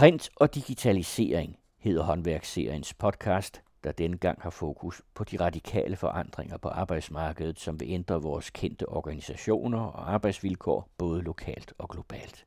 Print 0.00 0.30
og 0.36 0.54
digitalisering 0.54 1.58
hedder 1.78 2.02
håndværksseriens 2.02 2.94
podcast, 2.94 3.62
der 3.84 3.92
denne 3.92 4.16
gang 4.16 4.42
har 4.42 4.50
fokus 4.50 5.02
på 5.14 5.24
de 5.24 5.36
radikale 5.36 5.96
forandringer 5.96 6.56
på 6.56 6.68
arbejdsmarkedet, 6.68 7.60
som 7.60 7.80
vil 7.80 7.90
ændre 7.90 8.22
vores 8.22 8.50
kendte 8.50 8.88
organisationer 8.88 9.80
og 9.80 10.12
arbejdsvilkår 10.12 10.88
både 10.98 11.22
lokalt 11.22 11.72
og 11.78 11.88
globalt. 11.88 12.46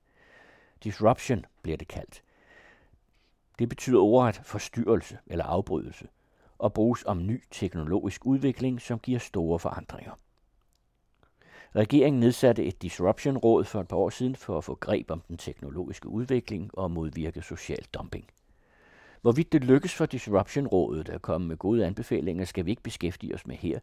Disruption 0.84 1.46
bliver 1.62 1.78
det 1.78 1.88
kaldt. 1.88 2.24
Det 3.60 3.70
betyder 3.70 4.00
ordet 4.00 4.42
forstyrrelse 4.44 5.18
eller 5.28 5.46
afbrydelse 5.46 6.08
og 6.58 6.74
bruges 6.74 7.04
om 7.06 7.26
ny 7.26 7.44
teknologisk 7.52 8.26
udvikling, 8.26 8.82
som 8.82 9.00
giver 9.00 9.20
store 9.20 9.60
forandringer. 9.60 10.14
Regeringen 11.76 12.20
nedsatte 12.20 12.64
et 12.64 12.82
Disruption-råd 12.82 13.64
for 13.64 13.82
et 13.82 13.88
par 13.88 13.98
år 13.98 14.10
siden 14.10 14.36
for 14.36 14.58
at 14.58 14.64
få 14.64 14.76
greb 14.76 15.12
om 15.12 15.22
den 15.28 15.38
teknologiske 15.38 16.08
udvikling 16.10 16.70
og 16.74 16.92
modvirke 16.92 17.42
social 17.42 17.86
dumping. 17.94 18.26
Hvorvidt 19.22 19.54
det 19.54 19.64
lykkes 19.64 19.94
for 19.94 20.06
Disruption-rådet 20.06 21.10
at 21.10 21.22
komme 21.22 21.48
med 21.48 21.58
gode 21.58 21.86
anbefalinger, 21.86 22.46
skal 22.46 22.66
vi 22.66 22.70
ikke 22.70 22.84
beskæftige 22.84 23.36
os 23.36 23.48
med 23.48 23.56
her, 23.56 23.80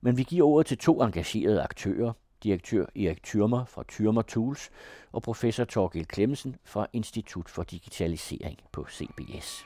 men 0.00 0.16
vi 0.16 0.22
giver 0.22 0.46
ordet 0.46 0.66
til 0.66 0.78
to 0.78 1.02
engagerede 1.02 1.62
aktører, 1.62 2.12
direktør 2.42 2.86
Erik 2.96 3.22
Thyrmer 3.22 3.64
fra 3.64 3.84
Thyrmer 3.88 4.22
Tools 4.22 4.70
og 5.12 5.22
professor 5.22 5.64
Torgild 5.64 6.06
Klemmensen 6.06 6.56
fra 6.64 6.86
Institut 6.92 7.48
for 7.48 7.62
Digitalisering 7.62 8.58
på 8.72 8.86
CBS. 8.90 9.64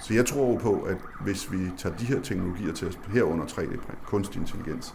Så 0.00 0.14
jeg 0.14 0.26
tror 0.26 0.58
på, 0.58 0.80
at 0.80 0.96
hvis 1.20 1.52
vi 1.52 1.58
tager 1.78 1.96
de 1.96 2.04
her 2.04 2.20
teknologier 2.20 2.72
til 2.72 2.88
os, 2.88 2.98
herunder 3.12 3.46
3D-print, 3.46 4.06
kunstig 4.06 4.40
intelligens, 4.40 4.94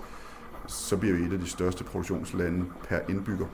så 0.67 0.97
bliver 0.97 1.15
vi 1.15 1.23
et 1.23 1.33
af 1.33 1.39
de 1.39 1.47
største 1.47 1.83
produktionslande 1.83 2.65
per 2.89 2.99
indbygger. 3.09 3.45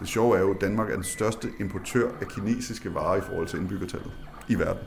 Det 0.00 0.08
sjove 0.08 0.36
er 0.36 0.40
jo, 0.40 0.54
at 0.54 0.60
Danmark 0.60 0.90
er 0.90 0.94
den 0.94 1.04
største 1.04 1.48
importør 1.60 2.10
af 2.20 2.28
kinesiske 2.28 2.94
varer 2.94 3.16
i 3.16 3.20
forhold 3.20 3.46
til 3.46 3.58
indbyggertallet 3.58 4.12
i 4.48 4.54
verden. 4.54 4.82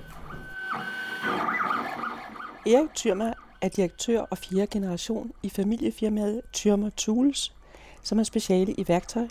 Erik 2.65 2.89
Thyrmer 2.95 3.33
er 3.61 3.69
direktør 3.69 4.19
og 4.19 4.37
fjerde 4.37 4.67
generation 4.67 5.31
i 5.43 5.49
familiefirmaet 5.49 6.41
Thyrmer 6.53 6.89
Tools, 6.89 7.55
som 8.01 8.19
er 8.19 8.23
speciale 8.23 8.73
i 8.73 8.85
værktøj, 8.87 9.27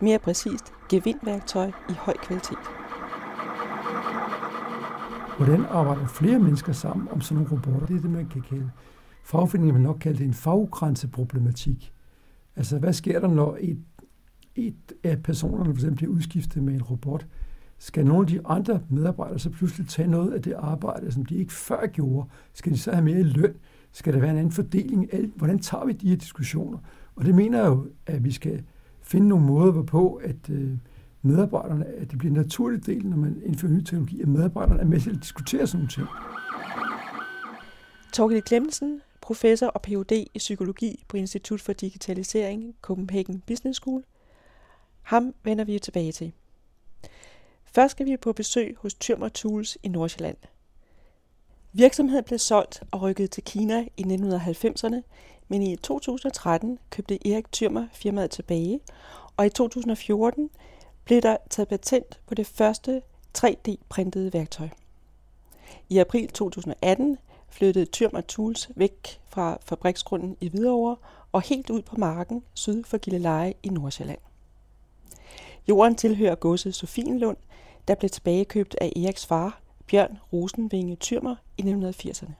mere 0.00 0.18
præcist 0.18 0.72
gevindværktøj 0.88 1.70
i 1.88 1.92
høj 1.92 2.16
kvalitet. 2.16 2.58
Hvordan 5.40 5.64
arbejder 5.64 6.06
flere 6.06 6.38
mennesker 6.38 6.72
sammen 6.72 7.08
om 7.08 7.20
sådan 7.20 7.42
nogle 7.42 7.50
robotter? 7.50 7.86
Det 7.86 7.96
er 7.96 8.00
det, 8.00 8.10
man 8.10 8.28
kan 8.28 8.42
kalde, 8.42 8.70
fagforeningen 9.24 9.74
vil 9.74 9.82
nok 9.82 9.96
kalde 10.00 10.18
det 10.18 10.26
en 10.26 10.34
faggrænseproblematik. 10.34 11.92
Altså, 12.56 12.78
hvad 12.78 12.92
sker 12.92 13.20
der, 13.20 13.28
når 13.28 13.56
et, 13.60 13.78
et 14.54 14.92
af 15.04 15.22
personerne 15.22 15.64
for 15.64 15.72
eksempel 15.72 15.96
bliver 15.96 16.12
udskiftet 16.12 16.62
med 16.62 16.74
en 16.74 16.82
robot? 16.82 17.26
Skal 17.78 18.06
nogle 18.06 18.20
af 18.22 18.26
de 18.26 18.46
andre 18.46 18.80
medarbejdere 18.88 19.38
så 19.38 19.50
pludselig 19.50 19.88
tage 19.88 20.08
noget 20.08 20.32
af 20.32 20.42
det 20.42 20.52
arbejde, 20.52 21.12
som 21.12 21.24
de 21.24 21.34
ikke 21.34 21.52
før 21.52 21.86
gjorde? 21.86 22.28
Skal 22.52 22.72
de 22.72 22.78
så 22.78 22.92
have 22.92 23.04
mere 23.04 23.22
løn? 23.22 23.54
Skal 23.92 24.12
der 24.12 24.20
være 24.20 24.30
en 24.30 24.38
anden 24.38 24.52
fordeling? 24.52 25.10
Hvordan 25.36 25.58
tager 25.58 25.84
vi 25.84 25.92
de 25.92 26.08
her 26.08 26.16
diskussioner? 26.16 26.78
Og 27.16 27.24
det 27.24 27.34
mener 27.34 27.58
jeg 27.58 27.68
jo, 27.68 27.86
at 28.06 28.24
vi 28.24 28.32
skal 28.32 28.62
finde 29.02 29.28
nogle 29.28 29.46
måder, 29.46 29.72
hvorpå 29.72 30.14
at 30.14 30.50
øh, 30.50 30.76
medarbejderne, 31.22 31.86
at 31.86 32.10
det 32.10 32.18
bliver 32.18 32.34
en 32.34 32.40
naturlig 32.40 32.86
del, 32.86 33.06
når 33.06 33.16
man 33.16 33.42
indfører 33.44 33.72
ny 33.72 33.80
teknologi, 33.80 34.22
at 34.22 34.28
medarbejderne 34.28 34.80
er 34.80 34.84
med 34.84 35.00
til 35.00 35.10
at 35.10 35.16
diskutere 35.22 35.66
sådan 35.66 35.78
nogle 35.78 35.90
ting. 35.90 36.06
Torgild 38.12 38.42
Klemmensen, 38.42 39.00
professor 39.20 39.66
og 39.66 39.82
Ph.D. 39.82 40.12
i 40.12 40.38
psykologi 40.38 41.04
på 41.08 41.16
Institut 41.16 41.60
for 41.60 41.72
Digitalisering, 41.72 42.74
Copenhagen 42.82 43.42
Business 43.46 43.76
School. 43.76 44.04
Ham 45.02 45.34
vender 45.44 45.64
vi 45.64 45.78
tilbage 45.78 46.12
til. 46.12 46.32
Først 47.64 47.90
skal 47.90 48.06
vi 48.06 48.16
på 48.16 48.32
besøg 48.32 48.76
hos 48.78 48.94
Tyrmer 48.94 49.28
Tools 49.28 49.78
i 49.82 49.88
Nordsjælland. 49.88 50.36
Virksomheden 51.72 52.24
blev 52.24 52.38
solgt 52.38 52.82
og 52.90 53.02
rykket 53.02 53.30
til 53.30 53.44
Kina 53.44 53.86
i 53.96 54.02
1990'erne, 54.02 55.00
men 55.48 55.62
i 55.62 55.76
2013 55.76 56.78
købte 56.90 57.28
Erik 57.32 57.52
Tyrmer 57.52 57.86
firmaet 57.92 58.30
tilbage, 58.30 58.80
og 59.36 59.46
i 59.46 59.48
2014 59.48 60.50
blev 61.10 61.22
der 61.22 61.36
taget 61.50 61.68
patent 61.68 62.20
på 62.26 62.34
det 62.34 62.46
første 62.46 63.02
3D-printede 63.38 64.32
værktøj. 64.32 64.68
I 65.88 65.98
april 65.98 66.28
2018 66.28 67.18
flyttede 67.48 67.84
Tyrmer 67.84 68.20
Tools 68.20 68.70
væk 68.76 69.20
fra 69.28 69.58
fabriksgrunden 69.60 70.36
i 70.40 70.48
Hvidovre 70.48 70.96
og 71.32 71.42
helt 71.42 71.70
ud 71.70 71.82
på 71.82 71.96
marken 71.96 72.42
syd 72.54 72.84
for 72.84 72.98
Gilleleje 72.98 73.54
i 73.62 73.68
Nordsjælland. 73.68 74.18
Jorden 75.68 75.94
tilhører 75.94 76.34
godset 76.34 76.74
Sofienlund, 76.74 77.36
der 77.88 77.94
blev 77.94 78.10
tilbagekøbt 78.10 78.76
af 78.80 78.92
Eriks 78.96 79.26
far, 79.26 79.60
Bjørn 79.86 80.18
Rosenvinge 80.32 80.96
Tyrmer, 80.96 81.36
i 81.58 81.62
1980'erne. 81.62 82.32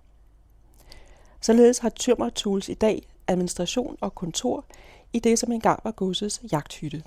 Således 1.41 1.79
har 1.79 1.89
Tyrmer 1.89 2.29
Tools 2.29 2.69
i 2.69 2.75
dag 2.75 3.03
administration 3.27 3.97
og 4.01 4.15
kontor 4.15 4.65
i 5.13 5.19
det, 5.19 5.39
som 5.39 5.53
engang 5.53 5.81
var 5.85 5.91
godsets 5.91 6.43
jagthytte. 6.53 7.03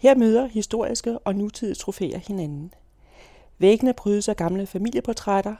Her 0.00 0.14
møder 0.14 0.46
historiske 0.46 1.18
og 1.18 1.34
nutidige 1.34 1.74
trofæer 1.74 2.18
hinanden. 2.18 2.74
Væggene 3.58 3.92
prydes 3.92 4.28
af 4.28 4.36
gamle 4.36 4.66
familieportrætter. 4.66 5.54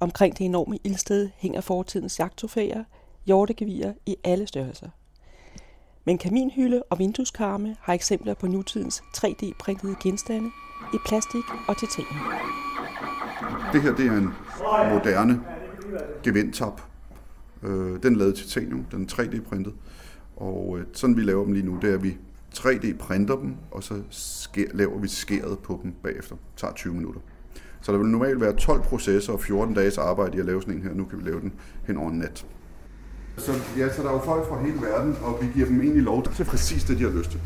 Omkring 0.00 0.38
det 0.38 0.44
enorme 0.44 0.78
ildsted 0.84 1.30
hænger 1.36 1.60
fortidens 1.60 2.18
jagttrofæer, 2.18 2.84
hjortegevier 3.26 3.92
i 4.06 4.16
alle 4.24 4.46
størrelser. 4.46 4.88
Men 6.04 6.18
kaminhylde 6.18 6.82
og 6.90 6.98
vindueskarme 6.98 7.76
har 7.80 7.92
eksempler 7.92 8.34
på 8.34 8.46
nutidens 8.46 9.02
3D-printede 9.16 9.96
genstande 10.02 10.50
i 10.94 10.96
plastik 11.06 11.44
og 11.68 11.78
titanium. 11.78 12.32
Det 13.72 13.82
her 13.82 13.94
det 13.94 14.06
er 14.06 14.12
en 14.12 14.28
moderne 14.92 15.40
gevindtap. 16.22 16.80
Øh, 17.62 18.02
den 18.02 18.14
er 18.14 18.18
lavet 18.18 18.34
titanium, 18.34 18.84
den 18.84 19.02
er 19.02 19.06
3D-printet. 19.06 19.74
Og 20.36 20.78
øh, 20.78 20.86
sådan 20.92 21.16
vi 21.16 21.22
laver 21.22 21.44
dem 21.44 21.52
lige 21.52 21.66
nu, 21.66 21.78
det 21.82 21.90
er, 21.90 21.94
at 21.94 22.02
vi 22.02 22.16
3D-printer 22.54 23.36
dem, 23.36 23.54
og 23.70 23.82
så 23.82 23.94
sker, 24.10 24.66
laver 24.74 24.98
vi 24.98 25.08
skæret 25.08 25.58
på 25.58 25.80
dem 25.82 25.92
bagefter. 26.02 26.36
Det 26.36 26.56
tager 26.56 26.74
20 26.74 26.94
minutter. 26.94 27.20
Så 27.80 27.92
der 27.92 27.98
vil 27.98 28.06
normalt 28.06 28.40
være 28.40 28.52
12 28.52 28.82
processer 28.82 29.32
og 29.32 29.40
14 29.40 29.74
dages 29.74 29.98
arbejde 29.98 30.36
i 30.36 30.40
at 30.40 30.46
lave 30.46 30.62
sådan 30.62 30.74
en 30.74 30.82
her. 30.82 30.94
Nu 30.94 31.04
kan 31.04 31.18
vi 31.18 31.30
lave 31.30 31.40
den 31.40 31.52
hen 31.86 31.96
over 31.96 32.10
en 32.10 32.18
nat. 32.18 32.46
Så, 33.36 33.52
ja, 33.78 33.92
så 33.92 34.02
der 34.02 34.08
er 34.08 34.12
jo 34.12 34.18
folk 34.18 34.48
fra 34.48 34.62
hele 34.62 34.82
verden, 34.82 35.16
og 35.22 35.38
vi 35.40 35.46
giver 35.54 35.66
dem 35.66 35.80
egentlig 35.80 36.02
lov 36.02 36.22
til 36.22 36.44
præcis 36.44 36.84
det, 36.84 36.98
de 36.98 37.02
har 37.02 37.10
lyst 37.10 37.30
til. 37.30 37.40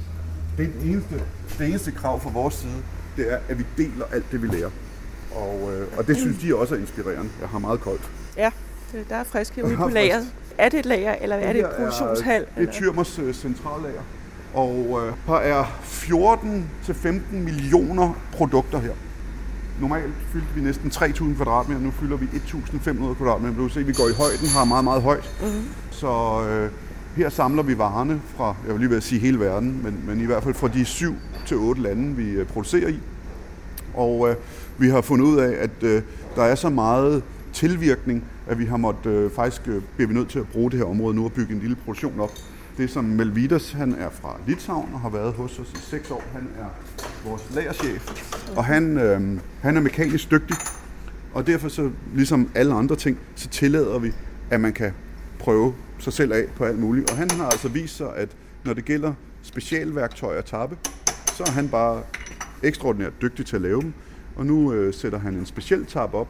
Det, 0.58 0.70
eneste, 0.84 1.22
det 1.58 1.68
eneste 1.68 1.92
krav 1.92 2.20
fra 2.20 2.30
vores 2.30 2.54
side, 2.54 2.82
det 3.16 3.32
er, 3.32 3.38
at 3.48 3.58
vi 3.58 3.64
deler 3.76 4.04
alt 4.12 4.24
det, 4.32 4.42
vi 4.42 4.46
lærer. 4.46 4.70
Og, 5.34 5.72
øh, 5.72 5.98
og 5.98 6.06
det 6.06 6.16
synes 6.16 6.38
de 6.38 6.56
også 6.56 6.74
er 6.74 6.78
inspirerende. 6.78 7.30
Jeg 7.40 7.48
har 7.48 7.58
meget 7.58 7.80
koldt. 7.80 8.10
Ja, 8.36 8.50
der 9.08 9.16
er 9.16 9.24
friske 9.24 9.64
ude 9.64 9.76
på 9.76 9.88
lageret. 9.88 10.26
Er 10.58 10.68
det 10.68 10.78
et 10.78 10.86
lager, 10.86 11.14
eller 11.14 11.36
er 11.36 11.52
det 11.52 11.60
et 11.60 11.70
produktionshal? 11.76 12.46
Det 12.56 12.68
er 12.68 12.72
Tyrmers 12.72 13.18
øh, 13.18 13.34
centrallager. 13.34 14.02
Og 14.54 15.00
øh, 15.02 15.12
der 15.26 15.34
er 15.34 15.64
14-15 15.64 17.34
millioner 17.36 18.12
produkter 18.32 18.78
her. 18.78 18.92
Normalt 19.80 20.12
fyldte 20.32 20.48
vi 20.54 20.60
næsten 20.60 20.90
3.000 20.90 21.34
kvadratmeter, 21.36 21.80
nu 21.80 21.90
fylder 21.90 22.16
vi 22.16 22.26
1.500 22.26 23.14
kvadratmeter. 23.14 23.56
Du 23.56 23.62
kan 23.62 23.70
se, 23.70 23.80
at 23.80 23.86
vi 23.86 23.92
går 23.92 24.08
i 24.08 24.12
højden, 24.12 24.48
har 24.48 24.64
meget, 24.64 24.84
meget 24.84 25.02
højt. 25.02 25.30
Mm-hmm. 25.40 25.64
Så 25.90 26.42
øh, 26.48 26.70
her 27.16 27.28
samler 27.28 27.62
vi 27.62 27.78
varerne 27.78 28.20
fra, 28.36 28.56
jeg 28.66 28.72
vil 28.74 28.80
lige 28.80 28.90
vil 28.90 29.02
sige 29.02 29.20
hele 29.20 29.40
verden, 29.40 29.80
men, 29.82 30.04
men 30.06 30.20
i 30.20 30.24
hvert 30.24 30.42
fald 30.42 30.54
fra 30.54 30.68
de 30.68 30.84
7 30.84 31.14
til 31.46 31.56
otte 31.56 31.82
lande, 31.82 32.16
vi 32.16 32.30
øh, 32.30 32.46
producerer 32.46 32.88
i. 32.88 32.98
Og 33.94 34.28
øh, 34.30 34.36
vi 34.78 34.88
har 34.88 35.00
fundet 35.00 35.24
ud 35.24 35.38
af, 35.38 35.56
at 35.62 35.82
øh, 35.82 36.02
der 36.36 36.42
er 36.42 36.54
så 36.54 36.70
meget 36.70 37.22
tilvirkning, 37.52 38.24
at 38.46 38.58
vi 38.58 38.64
har 38.64 38.76
måttet, 38.76 39.10
øh, 39.10 39.30
faktisk 39.30 39.68
øh, 39.68 39.82
bliver 39.96 40.08
vi 40.08 40.14
nødt 40.14 40.28
til 40.28 40.38
at 40.38 40.48
bruge 40.48 40.70
det 40.70 40.78
her 40.78 40.86
område 40.86 41.14
nu 41.16 41.24
og 41.24 41.32
bygge 41.32 41.54
en 41.54 41.60
lille 41.60 41.76
produktion 41.76 42.20
op. 42.20 42.30
Det 42.76 42.84
er 42.84 42.88
som 42.88 43.04
Melvidas, 43.04 43.72
han 43.72 43.94
er 43.94 44.10
fra 44.10 44.40
Litauen 44.46 44.94
og 44.94 45.00
har 45.00 45.10
været 45.10 45.32
hos 45.32 45.58
os 45.58 45.72
i 45.72 45.76
seks 45.76 46.10
år. 46.10 46.24
Han 46.32 46.48
er 46.58 46.68
vores 47.28 47.42
lagerchef, 47.54 48.10
og 48.56 48.64
han, 48.64 48.98
øh, 48.98 49.40
han 49.62 49.76
er 49.76 49.80
mekanisk 49.80 50.30
dygtig. 50.30 50.56
Og 51.34 51.46
derfor, 51.46 51.68
så, 51.68 51.90
ligesom 52.14 52.50
alle 52.54 52.74
andre 52.74 52.96
ting, 52.96 53.18
så 53.34 53.48
tillader 53.48 53.98
vi, 53.98 54.12
at 54.50 54.60
man 54.60 54.72
kan 54.72 54.92
prøve 55.38 55.74
sig 55.98 56.12
selv 56.12 56.32
af 56.32 56.44
på 56.56 56.64
alt 56.64 56.78
muligt. 56.78 57.10
Og 57.10 57.16
han 57.16 57.30
har 57.30 57.44
altså 57.44 57.68
vist 57.68 57.96
sig, 57.96 58.16
at 58.16 58.28
når 58.64 58.74
det 58.74 58.84
gælder 58.84 59.14
specialværktøjer 59.42 60.38
at 60.38 60.44
tappe, 60.44 60.76
så 61.36 61.42
er 61.46 61.50
han 61.50 61.68
bare 61.68 62.02
ekstraordinært 62.62 63.12
dygtig 63.22 63.46
til 63.46 63.56
at 63.56 63.62
lave 63.62 63.82
dem. 63.82 63.92
Og 64.36 64.46
nu 64.46 64.72
øh, 64.72 64.94
sætter 64.94 65.18
han 65.18 65.34
en 65.34 65.46
speciel 65.46 65.86
tab 65.86 66.14
op, 66.14 66.28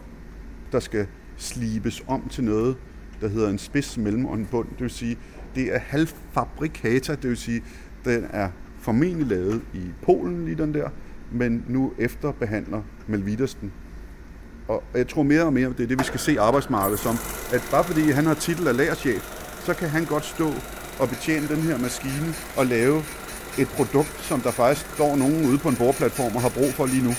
der 0.73 0.81
skal 0.81 1.07
slibes 1.37 2.05
om 2.07 2.29
til 2.29 2.45
noget, 2.45 2.77
der 3.21 3.29
hedder 3.29 3.51
en 3.51 3.59
spids 3.59 3.99
mellem 3.99 4.25
og 4.27 4.35
en 4.35 4.47
bund. 4.51 4.69
Det 4.69 4.81
vil 4.81 4.91
sige, 4.91 5.19
det 5.55 5.75
er 5.75 5.79
halvfabrikata, 5.79 7.13
det 7.15 7.31
vil 7.31 7.37
sige, 7.37 7.63
den 8.05 8.27
er 8.31 8.49
formentlig 8.81 9.27
lavet 9.27 9.63
i 9.75 9.83
Polen, 10.03 10.45
lige 10.45 10.57
den 10.57 10.75
der, 10.75 10.89
men 11.33 11.65
nu 11.69 11.93
efterbehandler 11.99 12.83
Melvidas 13.07 13.55
den. 13.55 13.73
Og 14.69 14.83
jeg 14.95 15.09
tror 15.09 15.23
mere 15.23 15.43
og 15.43 15.53
mere, 15.53 15.69
det 15.69 15.81
er 15.81 15.87
det, 15.87 15.99
vi 15.99 16.05
skal 16.05 16.21
se 16.21 16.41
arbejdsmarkedet 16.41 17.01
som, 17.01 17.17
at 17.53 17.69
bare 17.71 17.85
fordi 17.85 18.11
han 18.11 18.27
har 18.27 18.35
titel 18.35 18.69
af 18.69 18.77
lagerchef, 18.77 19.23
så 19.65 19.75
kan 19.75 19.89
han 19.89 20.05
godt 20.05 20.25
stå 20.25 20.53
og 21.01 21.09
betjene 21.09 21.49
den 21.49 21.57
her 21.57 21.79
maskine 21.79 22.35
og 22.57 22.67
lave 22.67 23.03
et 23.59 23.69
produkt, 23.69 24.21
som 24.21 24.41
der 24.41 24.51
faktisk 24.51 24.95
står 24.95 25.17
nogen 25.17 25.47
ude 25.49 25.59
på 25.59 25.69
en 25.69 25.77
boreplatform 25.77 26.37
og 26.37 26.43
har 26.43 26.49
brug 26.49 26.73
for 26.73 26.87
lige 26.87 27.05
nu. 27.05 27.15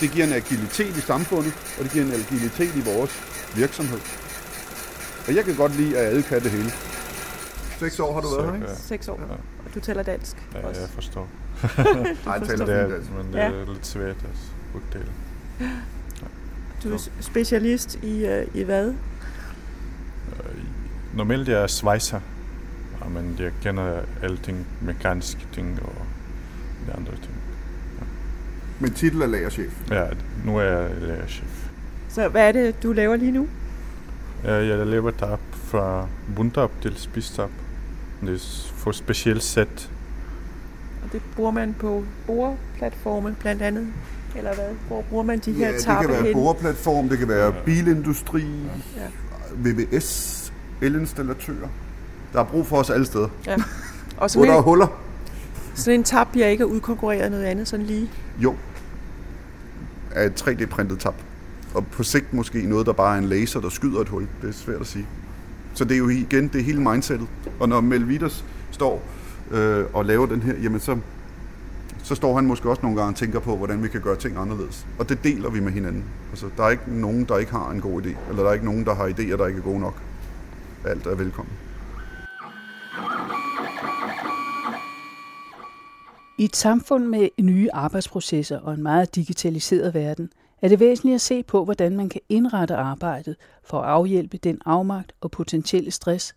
Det 0.00 0.10
giver 0.10 0.26
en 0.26 0.32
agilitet 0.32 0.96
i 0.96 1.00
samfundet, 1.00 1.52
og 1.78 1.84
det 1.84 1.92
giver 1.92 2.04
en 2.04 2.12
agilitet 2.12 2.76
i 2.76 2.82
vores 2.84 3.12
virksomhed. 3.56 4.00
Og 5.26 5.34
jeg 5.34 5.44
kan 5.44 5.54
godt 5.54 5.76
lide, 5.76 5.98
at 5.98 6.06
alle 6.06 6.22
kan 6.22 6.42
det 6.42 6.50
hele. 6.50 6.70
Seks 7.78 8.00
år 8.00 8.14
har 8.14 8.20
du 8.20 8.28
været 8.36 8.46
her, 8.46 8.54
ikke? 8.54 8.66
Seks 8.80 9.08
år. 9.08 9.20
Og 9.66 9.74
du 9.74 9.80
taler 9.80 10.02
dansk 10.02 10.36
Ja, 10.54 10.66
også. 10.68 10.80
jeg 10.80 10.90
forstår. 10.90 11.28
Nej, 12.26 12.34
jeg 12.38 12.42
taler 12.48 12.66
Det 12.66 12.74
er, 12.74 12.82
fint 12.86 12.94
dansk. 12.96 13.10
men 13.10 13.26
det 13.32 13.38
Ja. 13.38 13.44
er 13.50 13.72
lidt 13.72 13.86
svært 13.86 14.16
at 14.16 14.38
udtale. 14.74 15.06
Du 16.84 16.94
er 16.94 17.08
specialist 17.20 17.98
i, 18.02 18.24
uh, 18.28 18.56
i 18.56 18.62
hvad? 18.62 18.86
Øh, 18.88 18.94
Normalt 21.14 21.48
jeg 21.48 21.62
er 21.62 21.66
svejser, 21.66 22.20
ja, 23.04 23.08
men 23.08 23.36
jeg 23.38 23.52
kender 23.62 24.00
alting, 24.22 24.66
mekaniske 24.80 25.46
ting 25.52 25.78
og 25.82 25.94
de 26.86 26.92
andre 26.92 27.12
ting. 27.12 27.34
Men 28.80 28.92
titel 28.94 29.22
er 29.22 29.26
lagerchef. 29.26 29.90
Ja, 29.90 30.06
nu 30.44 30.56
er 30.58 30.62
jeg 30.62 30.90
lærerchef. 31.00 31.68
Så 32.08 32.28
hvad 32.28 32.48
er 32.48 32.52
det, 32.52 32.82
du 32.82 32.92
laver 32.92 33.16
lige 33.16 33.32
nu? 33.32 33.48
Ja, 34.44 34.52
Jeg 34.54 34.86
laver 34.86 35.10
tap 35.10 35.40
fra 35.52 36.08
bundtap 36.36 36.70
til 36.82 36.96
spidstap. 36.96 37.50
Det 38.26 38.34
er 38.34 38.72
for 38.76 38.92
specielt 38.92 39.42
sæt. 39.42 39.90
Og 41.04 41.12
det 41.12 41.22
bruger 41.36 41.50
man 41.50 41.74
på 41.80 42.04
boreplatforme 42.26 43.36
blandt 43.40 43.62
andet? 43.62 43.86
Eller 44.36 44.54
hvad? 44.54 44.64
Hvor 44.88 45.02
bruger 45.10 45.24
man 45.24 45.38
de 45.38 45.52
her 45.52 45.66
Ja, 45.68 45.76
det 45.76 45.84
kan 45.84 46.08
være 46.08 46.16
henne? 46.22 46.32
boreplatform, 46.32 47.08
det 47.08 47.18
kan 47.18 47.28
være 47.28 47.54
bilindustri, 47.64 48.42
Ja. 48.96 49.06
VVS, 49.56 50.52
elinstallatører. 50.82 51.68
Der 52.32 52.40
er 52.40 52.44
brug 52.44 52.66
for 52.66 52.76
os 52.76 52.90
alle 52.90 53.06
steder. 53.06 53.28
Ja. 53.46 53.54
Og 53.54 53.60
Hvor 54.18 54.28
sådan 54.28 54.48
der 54.48 54.56
er 54.56 54.60
huller, 54.62 54.86
sådan 55.74 56.00
en 56.00 56.04
tab 56.04 56.26
bliver 56.32 56.46
ikke 56.46 56.66
udkonkurreret 56.66 57.20
af 57.22 57.30
noget 57.30 57.44
andet 57.44 57.68
sådan 57.68 57.86
lige. 57.86 58.10
jo, 58.38 58.54
er 60.10 60.22
et 60.26 60.42
3D-printet 60.48 60.98
tab. 60.98 61.14
Og 61.74 61.86
på 61.86 62.02
sigt 62.02 62.32
måske 62.32 62.66
noget, 62.66 62.86
der 62.86 62.92
bare 62.92 63.14
er 63.14 63.18
en 63.18 63.24
laser, 63.24 63.60
der 63.60 63.68
skyder 63.68 64.00
et 64.00 64.08
hul. 64.08 64.26
Det 64.42 64.48
er 64.48 64.52
svært 64.52 64.80
at 64.80 64.86
sige. 64.86 65.06
Så 65.74 65.84
det 65.84 65.94
er 65.94 65.98
jo 65.98 66.08
igen, 66.08 66.48
det 66.48 66.60
er 66.60 66.64
hele 66.64 66.80
mindsetet. 66.80 67.26
Og 67.60 67.68
når 67.68 67.80
Melvitas 67.80 68.44
står 68.70 69.02
øh, 69.50 69.84
og 69.92 70.04
laver 70.04 70.26
den 70.26 70.42
her, 70.42 70.54
jamen 70.62 70.80
så, 70.80 70.98
så 72.02 72.14
står 72.14 72.34
han 72.34 72.46
måske 72.46 72.70
også 72.70 72.82
nogle 72.82 72.96
gange 72.98 73.12
og 73.12 73.16
tænker 73.16 73.40
på, 73.40 73.56
hvordan 73.56 73.82
vi 73.82 73.88
kan 73.88 74.00
gøre 74.00 74.16
ting 74.16 74.36
anderledes. 74.36 74.86
Og 74.98 75.08
det 75.08 75.24
deler 75.24 75.50
vi 75.50 75.60
med 75.60 75.72
hinanden. 75.72 76.04
Altså, 76.30 76.46
der 76.56 76.64
er 76.64 76.70
ikke 76.70 77.00
nogen, 77.00 77.24
der 77.24 77.38
ikke 77.38 77.52
har 77.52 77.70
en 77.70 77.80
god 77.80 78.02
idé. 78.02 78.28
Eller 78.28 78.42
der 78.42 78.48
er 78.48 78.52
ikke 78.52 78.64
nogen, 78.64 78.84
der 78.84 78.94
har 78.94 79.08
idéer, 79.08 79.36
der 79.36 79.46
ikke 79.46 79.58
er 79.58 79.64
gode 79.64 79.80
nok. 79.80 79.94
Alt 80.84 81.06
er 81.06 81.14
velkommen. 81.14 81.52
I 86.38 86.44
et 86.44 86.56
samfund 86.56 87.06
med 87.06 87.28
nye 87.40 87.68
arbejdsprocesser 87.72 88.58
og 88.58 88.74
en 88.74 88.82
meget 88.82 89.14
digitaliseret 89.14 89.94
verden, 89.94 90.30
er 90.62 90.68
det 90.68 90.80
væsentligt 90.80 91.14
at 91.14 91.20
se 91.20 91.42
på, 91.42 91.64
hvordan 91.64 91.96
man 91.96 92.08
kan 92.08 92.20
indrette 92.28 92.74
arbejdet 92.74 93.36
for 93.62 93.80
at 93.80 93.88
afhjælpe 93.88 94.36
den 94.36 94.58
afmagt 94.64 95.12
og 95.20 95.30
potentielle 95.30 95.90
stress, 95.90 96.34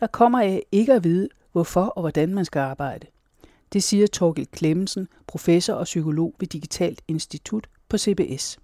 der 0.00 0.06
kommer 0.06 0.40
af 0.40 0.62
ikke 0.72 0.92
at 0.92 1.04
vide, 1.04 1.28
hvorfor 1.52 1.84
og 1.84 2.02
hvordan 2.02 2.34
man 2.34 2.44
skal 2.44 2.60
arbejde. 2.60 3.06
Det 3.72 3.82
siger 3.82 4.06
Torgild 4.06 4.46
Klemmensen, 4.46 5.08
professor 5.26 5.74
og 5.74 5.84
psykolog 5.84 6.34
ved 6.38 6.48
Digitalt 6.48 7.02
Institut 7.08 7.66
på 7.88 7.98
CBS. 7.98 8.58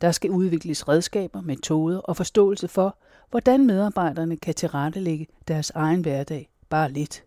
Der 0.00 0.12
skal 0.12 0.30
udvikles 0.30 0.88
redskaber, 0.88 1.40
metoder 1.40 1.98
og 1.98 2.16
forståelse 2.16 2.68
for, 2.68 2.98
hvordan 3.30 3.66
medarbejderne 3.66 4.36
kan 4.36 4.54
tilrettelægge 4.54 5.26
deres 5.48 5.70
egen 5.70 6.00
hverdag 6.00 6.50
bare 6.68 6.92
lidt. 6.92 7.24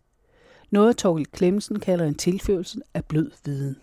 Noget 0.69 0.97
Torgild 0.97 1.25
Klemmensen 1.25 1.79
kalder 1.79 2.05
en 2.05 2.15
tilførsel 2.15 2.81
af 2.93 3.05
blød 3.05 3.31
viden. 3.45 3.77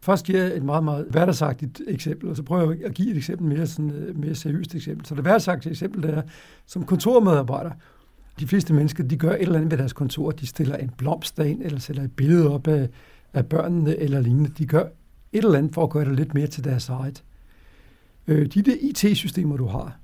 Først 0.00 0.26
giver 0.26 0.42
jeg 0.42 0.56
et 0.56 0.62
meget, 0.62 0.84
meget 0.84 1.06
hverdagsagtigt 1.10 1.80
eksempel, 1.88 2.28
og 2.28 2.36
så 2.36 2.42
prøver 2.42 2.72
jeg 2.72 2.84
at 2.84 2.94
give 2.94 3.10
et 3.10 3.16
eksempel 3.16 3.46
mere, 3.46 3.66
sådan, 3.66 3.90
øh, 3.90 4.18
mere 4.18 4.34
seriøst 4.34 4.74
eksempel. 4.74 5.06
Så 5.06 5.14
det 5.14 5.24
hverdagsagtige 5.24 5.70
eksempel, 5.70 6.02
det 6.02 6.10
er, 6.10 6.22
som 6.66 6.84
kontormedarbejder, 6.84 7.70
de 8.40 8.46
fleste 8.46 8.74
mennesker, 8.74 9.04
de 9.04 9.16
gør 9.16 9.32
et 9.32 9.42
eller 9.42 9.56
andet 9.56 9.70
ved 9.70 9.78
deres 9.78 9.92
kontor. 9.92 10.30
De 10.30 10.46
stiller 10.46 10.76
en 10.76 10.90
blomst 10.98 11.38
ind, 11.38 11.62
eller 11.62 11.78
sætter 11.78 12.02
et 12.02 12.12
billede 12.12 12.54
op 12.54 12.68
af, 12.68 12.88
af 13.32 13.46
børnene, 13.46 13.96
eller 13.96 14.20
lignende. 14.20 14.50
De 14.58 14.66
gør 14.66 14.84
et 15.32 15.44
eller 15.44 15.58
andet 15.58 15.74
for 15.74 15.82
at 15.82 15.90
gøre 15.90 16.04
det 16.04 16.16
lidt 16.16 16.34
mere 16.34 16.46
til 16.46 16.64
deres 16.64 16.88
eget. 16.88 17.24
Øh, 18.26 18.46
de 18.46 18.62
der 18.62 18.74
IT-systemer, 18.80 19.56
du 19.56 19.66
har, 19.66 19.98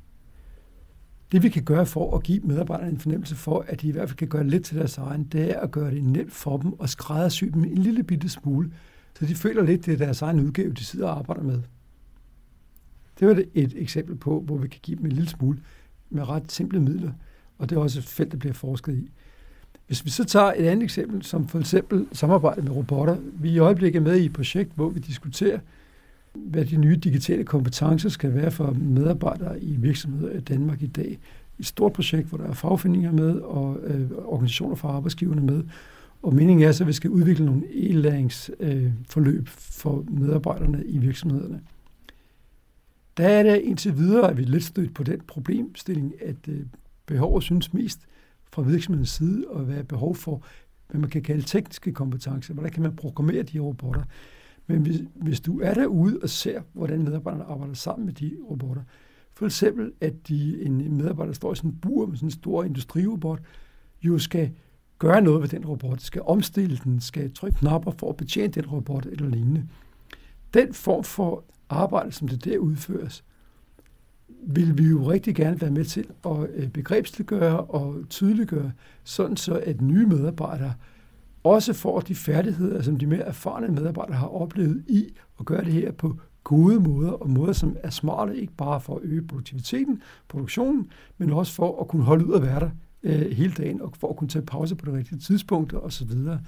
det 1.32 1.42
vi 1.42 1.48
kan 1.48 1.62
gøre 1.62 1.86
for 1.86 2.16
at 2.16 2.22
give 2.22 2.40
medarbejderne 2.40 2.90
en 2.90 2.98
fornemmelse 2.98 3.34
for, 3.34 3.64
at 3.68 3.82
de 3.82 3.88
i 3.88 3.90
hvert 3.90 4.08
fald 4.08 4.16
kan 4.16 4.28
gøre 4.28 4.44
lidt 4.46 4.64
til 4.64 4.78
deres 4.78 4.98
egen, 4.98 5.24
det 5.24 5.50
er 5.50 5.60
at 5.60 5.70
gøre 5.70 5.90
det 5.90 6.04
nemt 6.04 6.32
for 6.32 6.56
dem 6.56 6.72
og 6.72 6.88
skræddersy 6.88 7.44
dem 7.44 7.64
en 7.64 7.78
lille 7.78 8.02
bitte 8.02 8.28
smule, 8.28 8.70
så 9.18 9.26
de 9.26 9.34
føler 9.34 9.62
lidt, 9.62 9.86
det 9.86 9.92
er 9.94 9.98
deres 9.98 10.22
egen 10.22 10.40
udgave, 10.40 10.72
de 10.72 10.84
sidder 10.84 11.06
og 11.06 11.18
arbejder 11.18 11.42
med. 11.42 11.62
Det 13.20 13.28
var 13.28 13.42
et 13.54 13.74
eksempel 13.76 14.16
på, 14.16 14.40
hvor 14.40 14.56
vi 14.56 14.68
kan 14.68 14.80
give 14.82 14.98
dem 14.98 15.06
en 15.06 15.12
lille 15.12 15.28
smule 15.28 15.58
med 16.10 16.28
ret 16.28 16.52
simple 16.52 16.80
midler, 16.80 17.12
og 17.58 17.70
det 17.70 17.76
er 17.76 17.80
også 17.80 17.98
et 17.98 18.04
felt, 18.04 18.32
der 18.32 18.38
bliver 18.38 18.54
forsket 18.54 18.94
i. 18.94 19.10
Hvis 19.86 20.04
vi 20.04 20.10
så 20.10 20.24
tager 20.24 20.52
et 20.52 20.66
andet 20.66 20.82
eksempel, 20.82 21.22
som 21.22 21.48
for 21.48 21.58
eksempel 21.58 22.06
samarbejde 22.12 22.62
med 22.62 22.70
robotter. 22.70 23.16
Vi 23.34 23.48
er 23.48 23.54
i 23.54 23.58
øjeblikket 23.58 24.02
med 24.02 24.16
i 24.16 24.24
et 24.24 24.32
projekt, 24.32 24.72
hvor 24.74 24.88
vi 24.88 25.00
diskuterer, 25.00 25.58
hvad 26.34 26.64
de 26.64 26.76
nye 26.76 26.96
digitale 26.96 27.44
kompetencer 27.44 28.08
skal 28.08 28.34
være 28.34 28.50
for 28.50 28.70
medarbejdere 28.70 29.60
i 29.60 29.76
virksomheder 29.76 30.32
i 30.32 30.40
Danmark 30.40 30.82
i 30.82 30.86
dag. 30.86 31.18
Et 31.58 31.66
stort 31.66 31.92
projekt, 31.92 32.28
hvor 32.28 32.38
der 32.38 32.44
er 32.44 32.52
fagforeninger 32.52 33.12
med 33.12 33.34
og 33.40 33.78
øh, 33.84 34.10
organisationer 34.24 34.74
fra 34.74 34.88
arbejdsgiverne 34.88 35.40
med. 35.40 35.62
Og 36.24 36.34
meningen 36.34 36.68
er 36.68 36.72
så, 36.72 36.84
at 36.84 36.88
vi 36.88 36.92
skal 36.92 37.10
udvikle 37.10 37.46
nogle 37.46 37.62
e-læringsforløb 37.70 39.48
for 39.48 40.04
medarbejderne 40.10 40.84
i 40.84 40.98
virksomhederne. 40.98 41.60
Der 43.16 43.28
er 43.28 43.42
det 43.42 43.60
indtil 43.60 43.96
videre, 43.96 44.30
at 44.30 44.36
vi 44.36 44.42
er 44.42 44.46
lidt 44.46 44.64
stødt 44.64 44.94
på 44.94 45.02
den 45.02 45.20
problemstilling, 45.20 46.14
at 46.22 46.48
øh, 46.48 46.60
behovet 47.06 47.42
synes 47.42 47.74
mest 47.74 48.00
fra 48.52 48.62
virksomhedens 48.62 49.10
side 49.10 49.46
at 49.56 49.68
være 49.68 49.84
behov 49.84 50.14
for, 50.14 50.42
hvad 50.90 51.00
man 51.00 51.10
kan 51.10 51.22
kalde 51.22 51.42
tekniske 51.42 51.92
kompetencer. 51.92 52.54
Hvordan 52.54 52.72
kan 52.72 52.82
man 52.82 52.96
programmere 52.96 53.42
de 53.42 53.58
robotter? 53.58 54.02
Men 54.66 54.82
hvis, 54.82 54.96
hvis 55.14 55.40
du 55.40 55.60
er 55.60 55.74
derude 55.74 56.18
og 56.22 56.28
ser, 56.28 56.62
hvordan 56.72 57.02
medarbejderne 57.02 57.44
arbejder 57.44 57.74
sammen 57.74 58.06
med 58.06 58.14
de 58.14 58.36
robotter, 58.50 58.82
for 59.32 59.46
eksempel, 59.46 59.92
at 60.00 60.28
de, 60.28 60.62
en 60.62 60.96
medarbejder 60.96 61.32
står 61.32 61.52
i 61.52 61.56
sådan 61.56 61.70
en 61.70 61.76
bur 61.76 62.06
med 62.06 62.16
sådan 62.16 62.26
en 62.26 62.30
stor 62.30 62.64
industrirobot, 62.64 63.40
jo 64.02 64.18
skal 64.18 64.50
gøre 64.98 65.22
noget 65.22 65.42
ved 65.42 65.48
den 65.48 65.66
robot, 65.66 66.00
skal 66.00 66.22
omstille 66.22 66.80
den, 66.84 67.00
skal 67.00 67.34
trykke 67.34 67.58
knapper 67.58 67.92
for 67.98 68.08
at 68.08 68.16
betjene 68.16 68.52
den 68.52 68.66
robot 68.66 69.06
eller 69.06 69.28
lignende. 69.28 69.68
Den 70.54 70.74
form 70.74 71.04
for 71.04 71.44
arbejde, 71.68 72.12
som 72.12 72.28
det 72.28 72.44
der 72.44 72.58
udføres, 72.58 73.24
vil 74.46 74.78
vi 74.78 74.84
jo 74.84 75.10
rigtig 75.10 75.34
gerne 75.34 75.60
være 75.60 75.70
med 75.70 75.84
til 75.84 76.06
at 76.26 76.46
øh, 76.54 76.68
begrebsliggøre 76.68 77.60
og 77.60 77.96
tydeliggøre, 78.10 78.72
sådan 79.04 79.36
så 79.36 79.54
at 79.66 79.80
nye 79.80 80.06
medarbejdere 80.06 80.74
også 81.44 81.72
får 81.72 82.00
de 82.00 82.14
færdigheder, 82.14 82.82
som 82.82 82.96
de 82.96 83.06
mere 83.06 83.20
erfarne 83.20 83.68
medarbejdere 83.68 84.16
har 84.16 84.26
oplevet 84.26 84.84
i 84.88 85.08
at 85.40 85.46
gøre 85.46 85.64
det 85.64 85.72
her 85.72 85.92
på 85.92 86.18
gode 86.44 86.80
måder, 86.80 87.10
og 87.10 87.30
måder, 87.30 87.52
som 87.52 87.76
er 87.82 87.90
smarte, 87.90 88.36
ikke 88.36 88.52
bare 88.52 88.80
for 88.80 88.96
at 88.96 89.02
øge 89.04 89.26
produktiviteten, 89.26 90.02
produktionen, 90.28 90.90
men 91.18 91.30
også 91.30 91.52
for 91.52 91.80
at 91.80 91.88
kunne 91.88 92.04
holde 92.04 92.26
ud 92.26 92.34
at 92.34 92.42
være 92.42 92.60
der 92.60 92.70
øh, 93.04 93.30
hele 93.30 93.52
dagen, 93.52 93.80
og 93.80 93.92
for 93.96 94.08
at 94.10 94.16
kunne 94.16 94.28
tage 94.28 94.46
pause 94.46 94.76
på 94.76 94.86
det 94.86 94.94
rigtige 94.94 95.18
tidspunkt 95.18 95.72
og 95.72 95.92
så 95.92 96.04
videre. 96.04 96.40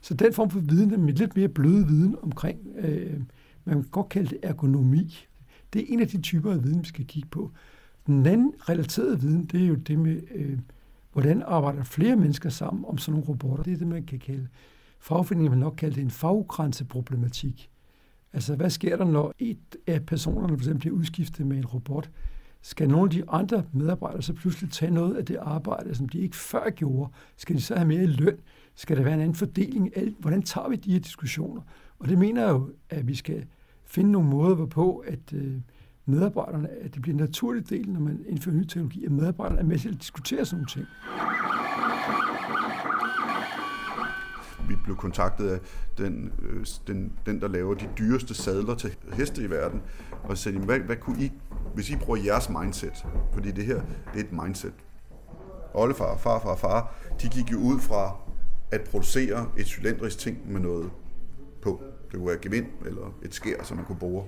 Så 0.00 0.14
den 0.14 0.32
form 0.32 0.50
for 0.50 0.60
viden, 0.60 1.04
med 1.04 1.14
lidt 1.14 1.36
mere 1.36 1.48
bløde 1.48 1.86
viden 1.86 2.16
omkring, 2.22 2.58
øh, 2.78 3.20
man 3.64 3.82
kan 3.82 3.90
godt 3.90 4.08
kalde 4.08 4.28
det 4.28 4.38
ergonomi, 4.42 5.26
det 5.72 5.82
er 5.82 5.84
en 5.88 6.00
af 6.00 6.08
de 6.08 6.20
typer 6.20 6.52
af 6.52 6.64
viden, 6.64 6.82
vi 6.82 6.88
skal 6.88 7.06
kigge 7.06 7.28
på. 7.28 7.50
Den 8.06 8.26
anden 8.26 8.52
relaterede 8.68 9.20
viden, 9.20 9.44
det 9.44 9.62
er 9.62 9.66
jo 9.66 9.74
det 9.74 9.98
med, 9.98 10.20
øh, 10.34 10.58
hvordan 11.12 11.42
arbejder 11.46 11.84
flere 11.84 12.16
mennesker 12.16 12.48
sammen 12.48 12.84
om 12.88 12.98
sådan 12.98 13.12
nogle 13.12 13.28
robotter. 13.28 13.64
Det 13.64 13.72
er 13.72 13.76
det, 13.76 13.86
man 13.86 14.04
kan 14.04 14.18
kalde, 14.18 14.48
fagforeningen 15.00 15.50
vil 15.50 15.58
nok 15.58 15.74
kalde 15.76 15.94
det 15.94 16.02
en 16.02 16.10
faggrænseproblematik. 16.10 17.70
Altså, 18.32 18.56
hvad 18.56 18.70
sker 18.70 18.96
der, 18.96 19.04
når 19.04 19.34
et 19.38 19.76
af 19.86 20.06
personerne 20.06 20.48
for 20.48 20.56
eksempel 20.56 20.80
bliver 20.80 20.96
udskiftet 20.96 21.46
med 21.46 21.56
en 21.56 21.66
robot? 21.66 22.10
Skal 22.62 22.88
nogle 22.88 23.04
af 23.04 23.10
de 23.10 23.30
andre 23.30 23.64
medarbejdere 23.72 24.22
så 24.22 24.32
pludselig 24.32 24.70
tage 24.70 24.90
noget 24.90 25.16
af 25.16 25.24
det 25.24 25.36
arbejde, 25.36 25.94
som 25.94 26.08
de 26.08 26.18
ikke 26.18 26.36
før 26.36 26.70
gjorde? 26.70 27.12
Skal 27.36 27.56
de 27.56 27.60
så 27.60 27.74
have 27.74 27.88
mere 27.88 28.02
i 28.02 28.06
løn? 28.06 28.38
Skal 28.74 28.96
der 28.96 29.02
være 29.02 29.14
en 29.14 29.20
anden 29.20 29.34
fordeling? 29.34 29.90
Hvordan 30.18 30.42
tager 30.42 30.68
vi 30.68 30.76
de 30.76 30.92
her 30.92 31.00
diskussioner? 31.00 31.62
Og 31.98 32.08
det 32.08 32.18
mener 32.18 32.42
jeg 32.42 32.50
jo, 32.50 32.70
at 32.90 33.08
vi 33.08 33.14
skal 33.14 33.46
finde 33.84 34.12
nogle 34.12 34.28
måder, 34.28 34.54
hvorpå 34.54 35.04
at 35.06 35.32
øh, 35.32 35.54
medarbejderne, 36.06 36.68
at 36.68 36.94
det 36.94 37.02
bliver 37.02 37.14
en 37.14 37.20
naturlig 37.20 37.70
del, 37.70 37.88
når 37.88 38.00
man 38.00 38.24
indfører 38.28 38.56
ny 38.56 38.64
teknologi, 38.64 39.04
at 39.04 39.12
medarbejderne 39.12 39.60
er 39.60 39.64
med 39.64 39.78
til 39.78 39.88
at 39.88 40.00
diskutere 40.00 40.44
sådan 40.44 40.56
nogle 40.56 40.68
ting. 40.68 40.86
Vi 44.68 44.76
blev 44.84 44.96
kontaktet 44.96 45.48
af 45.48 45.58
den, 45.98 46.32
øh, 46.42 46.66
den, 46.86 47.12
den, 47.26 47.40
der 47.40 47.48
laver 47.48 47.74
de 47.74 47.88
dyreste 47.98 48.34
sadler 48.34 48.74
til 48.74 48.96
heste 49.12 49.42
i 49.42 49.50
verden, 49.50 49.82
og 50.22 50.38
sagde, 50.38 50.58
hvad, 50.58 50.78
hvad 50.78 50.96
kunne 50.96 51.22
I, 51.22 51.32
hvis 51.74 51.90
I 51.90 51.96
bruger 51.96 52.20
jeres 52.24 52.48
mindset, 52.48 53.06
fordi 53.32 53.50
det 53.50 53.64
her, 53.64 53.80
det 54.14 54.20
er 54.20 54.24
et 54.24 54.32
mindset. 54.32 54.72
Oldefar, 55.74 56.16
far, 56.16 56.40
far, 56.40 56.56
far, 56.56 56.94
de 57.22 57.28
gik 57.28 57.52
jo 57.52 57.58
ud 57.58 57.80
fra 57.80 58.16
at 58.70 58.80
producere 58.90 59.48
et 59.56 59.66
cylindrisk 59.66 60.18
ting 60.18 60.52
med 60.52 60.60
noget 60.60 60.90
på. 61.62 61.82
Det 62.10 62.18
kunne 62.18 62.28
være 62.28 62.38
gevind 62.42 62.66
eller 62.86 63.14
et 63.22 63.34
skær, 63.34 63.62
som 63.62 63.76
man 63.76 63.86
kunne 63.86 63.98
bruge. 63.98 64.24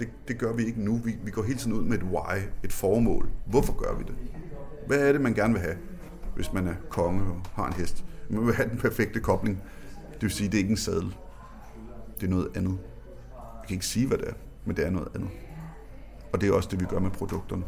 Det, 0.00 0.08
det 0.28 0.38
gør 0.38 0.52
vi 0.52 0.64
ikke 0.64 0.84
nu. 0.84 0.96
Vi, 0.96 1.16
vi 1.24 1.30
går 1.30 1.42
hele 1.42 1.58
tiden 1.58 1.72
ud 1.72 1.82
med 1.82 1.98
et 1.98 2.02
why, 2.02 2.38
et 2.64 2.72
formål. 2.72 3.28
Hvorfor 3.46 3.72
gør 3.72 3.98
vi 3.98 4.04
det? 4.04 4.14
Hvad 4.86 5.08
er 5.08 5.12
det, 5.12 5.20
man 5.20 5.34
gerne 5.34 5.52
vil 5.52 5.62
have, 5.62 5.76
hvis 6.34 6.52
man 6.52 6.68
er 6.68 6.74
konge 6.88 7.22
og 7.22 7.40
har 7.54 7.66
en 7.66 7.72
hest? 7.72 8.04
Man 8.32 8.46
vil 8.46 8.54
have 8.54 8.68
den 8.70 8.78
perfekte 8.78 9.20
kobling. 9.20 9.62
Det 10.12 10.22
vil 10.22 10.30
sige, 10.30 10.48
det 10.48 10.54
er 10.54 10.58
ikke 10.58 10.70
en 10.70 10.76
sadel. 10.76 11.14
Det 12.20 12.26
er 12.26 12.30
noget 12.30 12.48
andet. 12.54 12.78
Vi 13.32 13.66
kan 13.66 13.74
ikke 13.74 13.86
sige, 13.86 14.06
hvad 14.06 14.18
det 14.18 14.28
er, 14.28 14.32
men 14.64 14.76
det 14.76 14.86
er 14.86 14.90
noget 14.90 15.08
andet. 15.14 15.30
Og 16.32 16.40
det 16.40 16.48
er 16.48 16.52
også 16.52 16.68
det, 16.72 16.80
vi 16.80 16.84
gør 16.84 16.98
med 16.98 17.10
produkterne. 17.10 17.62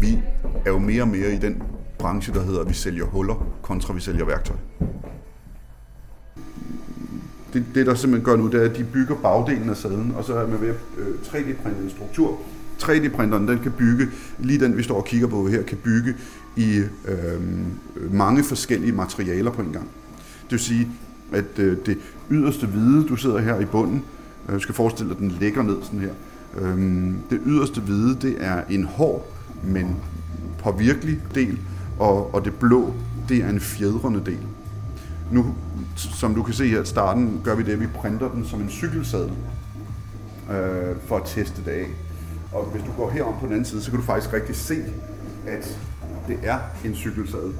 Vi 0.00 0.22
er 0.66 0.70
jo 0.70 0.78
mere 0.78 1.02
og 1.02 1.08
mere 1.08 1.32
i 1.32 1.38
den 1.38 1.62
branche, 1.98 2.34
der 2.34 2.42
hedder, 2.42 2.60
at 2.60 2.68
vi 2.68 2.74
sælger 2.74 3.04
huller, 3.04 3.46
kontra 3.62 3.94
vi 3.94 4.00
sælger 4.00 4.24
værktøj. 4.24 4.56
Det, 7.52 7.64
det 7.74 7.86
der 7.86 7.94
simpelthen 7.94 8.24
gør 8.24 8.36
nu, 8.36 8.50
det 8.50 8.62
er, 8.62 8.70
at 8.70 8.76
de 8.76 8.84
bygger 8.84 9.16
bagdelen 9.22 9.70
af 9.70 9.76
sadlen, 9.76 10.14
og 10.14 10.24
så 10.24 10.34
er 10.34 10.46
man 10.46 10.60
ved 10.60 10.68
at 10.68 10.76
øh, 10.98 11.14
3D-printe 11.20 11.82
en 11.82 11.90
struktur. 11.90 12.38
3D-printeren, 12.82 13.48
den 13.48 13.58
kan 13.58 13.72
bygge, 13.78 14.08
lige 14.38 14.60
den 14.60 14.76
vi 14.76 14.82
står 14.82 14.96
og 14.96 15.04
kigger 15.04 15.26
på 15.26 15.48
her, 15.48 15.62
kan 15.62 15.78
bygge 15.78 16.14
i 16.56 16.76
øh, 17.08 17.40
mange 18.12 18.44
forskellige 18.44 18.92
materialer 18.92 19.50
på 19.50 19.62
en 19.62 19.72
gang. 19.72 19.88
Det 20.42 20.50
vil 20.50 20.60
sige, 20.60 20.88
at 21.32 21.58
øh, 21.58 21.76
det 21.86 21.98
yderste 22.30 22.66
hvide, 22.66 23.08
du 23.08 23.16
sidder 23.16 23.38
her 23.38 23.60
i 23.60 23.64
bunden, 23.64 24.02
øh, 24.48 24.60
skal 24.60 24.74
forestille 24.74 25.08
dig, 25.08 25.16
at 25.16 25.20
den 25.20 25.38
ligger 25.40 25.62
ned 25.62 25.76
sådan 25.82 26.00
her. 26.00 26.12
Øh, 26.58 26.78
det 27.30 27.40
yderste 27.46 27.80
hvide, 27.80 28.16
det 28.22 28.36
er 28.40 28.62
en 28.70 28.84
hård, 28.84 29.32
men 29.64 29.96
påvirkelig 30.58 31.20
del, 31.34 31.58
og, 31.98 32.34
og 32.34 32.44
det 32.44 32.54
blå, 32.54 32.94
det 33.28 33.36
er 33.36 33.48
en 33.48 33.60
fjedrende 33.60 34.22
del. 34.26 34.38
Nu, 35.30 35.54
som 35.96 36.34
du 36.34 36.42
kan 36.42 36.54
se 36.54 36.68
her 36.68 36.82
i 36.82 36.86
starten, 36.86 37.40
gør 37.44 37.54
vi 37.54 37.62
det, 37.62 37.72
at 37.72 37.80
vi 37.80 37.86
printer 37.86 38.30
den 38.30 38.44
som 38.44 38.60
en 38.60 38.70
cykelsadel 38.70 39.32
øh, 40.50 40.96
for 41.06 41.16
at 41.16 41.22
teste 41.26 41.62
det 41.64 41.70
af. 41.70 41.86
Og 42.52 42.64
hvis 42.64 42.82
du 42.82 42.92
går 42.96 43.10
herom 43.10 43.34
på 43.40 43.46
den 43.46 43.52
anden 43.52 43.64
side, 43.64 43.82
så 43.82 43.90
kan 43.90 44.00
du 44.00 44.06
faktisk 44.06 44.32
rigtig 44.32 44.56
se, 44.56 44.74
at 45.46 45.78
det 46.28 46.38
er 46.42 46.58
en 46.84 46.94
cykelsadel. 46.94 47.52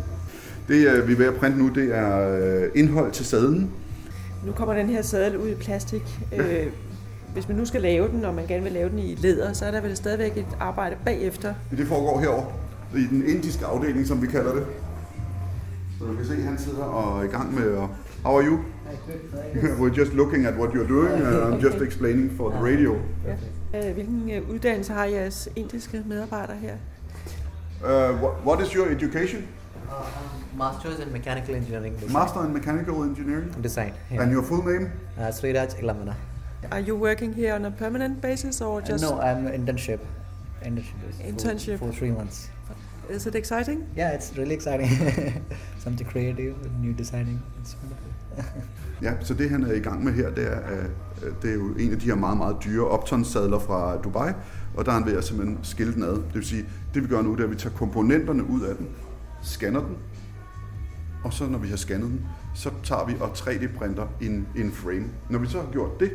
Det, 0.69 0.89
øh, 0.89 1.09
vi 1.09 1.13
er 1.13 1.17
ved 1.17 1.27
at 1.27 1.35
printe 1.35 1.59
nu, 1.59 1.69
det 1.69 1.97
er 1.97 2.39
øh, 2.39 2.71
indhold 2.75 3.13
til 3.13 3.27
sadlen. 3.27 3.71
Nu 4.47 4.53
kommer 4.53 4.75
den 4.75 4.89
her 4.89 5.03
sadel 5.03 5.37
ud 5.37 5.49
i 5.49 5.55
plastik. 5.55 6.21
Øh, 6.33 6.67
hvis 7.33 7.49
man 7.49 7.57
nu 7.57 7.65
skal 7.65 7.83
lave 7.83 8.09
den, 8.09 8.25
og 8.25 8.35
man 8.35 8.47
gerne 8.47 8.63
vil 8.63 8.73
lave 8.73 8.91
den 8.91 8.99
i 8.99 9.15
læder, 9.15 9.53
så 9.53 9.65
er 9.65 9.71
der 9.71 9.81
vel 9.81 9.97
stadigvæk 9.97 10.37
et 10.37 10.47
arbejde 10.61 10.97
bagefter. 11.05 11.55
Det 11.71 11.87
foregår 11.87 12.21
herover 12.21 12.45
i 12.97 13.07
den 13.11 13.27
indiske 13.27 13.67
afdeling, 13.67 14.07
som 14.07 14.23
vi 14.23 14.27
kalder 14.27 14.55
det. 14.55 14.67
Så 15.99 16.05
du 16.05 16.15
kan 16.17 16.27
se, 16.27 16.33
at 16.33 16.43
han 16.43 16.59
sidder 16.59 16.85
og 16.85 17.21
er 17.21 17.25
i 17.25 17.27
gang 17.27 17.55
med 17.55 17.73
at... 17.73 17.89
How 18.25 18.39
are 18.39 18.47
you? 18.47 18.59
We're 19.81 19.91
just 19.91 20.13
looking 20.13 20.47
at 20.47 20.57
what 20.57 20.73
you're 20.75 20.87
doing, 20.89 21.13
and 21.13 21.37
I'm 21.55 21.61
just 21.61 21.77
explaining 21.83 22.31
for 22.37 22.51
the 22.51 22.59
radio. 22.59 22.93
Ja. 23.27 23.37
Hvilken 23.93 24.31
øh, 24.31 24.51
uddannelse 24.51 24.93
har 24.93 25.05
jeres 25.05 25.49
indiske 25.57 26.03
medarbejdere 26.07 26.57
her? 26.57 26.75
Uh, 27.85 28.23
what, 28.23 28.33
what 28.45 28.61
is 28.67 28.75
your 28.75 28.87
education? 28.91 29.41
Uh, 29.89 30.59
Masters 30.59 30.99
in 31.01 31.13
Mechanical 31.13 31.55
Engineering 31.55 31.95
Design. 31.95 32.13
Master 32.13 32.45
in 32.45 32.53
Mechanical 32.53 32.95
Engineering. 32.95 33.63
Design. 33.63 33.93
Yeah. 34.11 34.23
And 34.23 34.33
your 34.33 34.43
full 34.45 34.65
name? 34.73 34.91
Uh, 35.19 35.31
Sriraj 35.33 35.75
Ilamana. 35.83 36.15
Are 36.71 36.81
you 36.89 36.97
working 36.97 37.33
here 37.35 37.55
on 37.55 37.65
a 37.65 37.71
permanent 37.71 38.21
basis 38.21 38.61
or 38.61 38.79
Uh, 38.81 38.87
just? 38.89 39.05
no, 39.05 39.21
I'm 39.21 39.47
internship. 39.49 39.99
Internship. 40.63 41.09
is 41.11 41.17
for- 41.17 41.29
Internship. 41.33 41.79
For, 41.79 41.93
three 41.93 42.11
months. 42.13 42.49
Is 43.11 43.27
it 43.27 43.35
exciting? 43.35 43.85
Yeah, 43.97 44.15
it's 44.15 44.39
really 44.39 44.55
exciting. 44.55 44.89
Something 45.85 46.11
creative, 46.11 46.55
new 46.83 46.93
designing. 46.99 47.43
It's 47.61 47.77
wonderful. 47.83 48.13
Ja, 49.03 49.13
så 49.21 49.35
det 49.35 49.51
han 49.51 49.63
er 49.63 49.73
i 49.73 49.79
gang 49.79 50.05
med 50.05 50.13
her, 50.13 50.31
det 50.31 50.53
er, 50.53 50.61
det 51.43 51.51
er 51.51 51.55
jo 51.55 51.67
en 51.79 51.93
af 51.93 51.99
de 51.99 52.07
her 52.07 52.15
meget, 52.15 52.37
meget 52.37 52.57
dyre 52.65 52.89
Opton-sadler 52.89 53.59
fra 53.59 53.97
Dubai, 53.97 54.33
og 54.77 54.85
der 54.87 54.93
er 54.93 54.97
han 54.99 55.07
ved 55.07 55.17
at 55.17 55.25
simpelthen 55.25 55.59
skille 55.63 55.95
den 55.95 56.03
ad. 56.03 56.09
Det 56.13 56.35
vil 56.35 56.45
sige, 56.45 56.65
det 56.95 57.03
vi 57.03 57.09
gør 57.09 57.23
nu, 57.23 57.33
det 57.33 57.41
er, 57.41 57.45
at 57.45 57.51
vi 57.51 57.57
tager 57.57 57.77
komponenterne 57.77 58.45
ud 58.45 58.61
af 58.61 58.77
den, 58.77 58.89
scanner 59.43 59.81
den, 59.81 59.97
og 61.25 61.33
så 61.33 61.47
når 61.47 61.59
vi 61.59 61.69
har 61.69 61.77
scannet 61.77 62.11
den, 62.11 62.27
så 62.55 62.71
tager 62.85 63.07
vi 63.07 63.15
og 63.21 63.31
3D-printer 63.31 64.07
en, 64.21 64.47
en 64.57 64.73
frame. 64.73 65.05
Når 65.31 65.39
vi 65.39 65.47
så 65.47 65.61
har 65.61 65.69
gjort 65.73 66.01
det, 66.01 66.13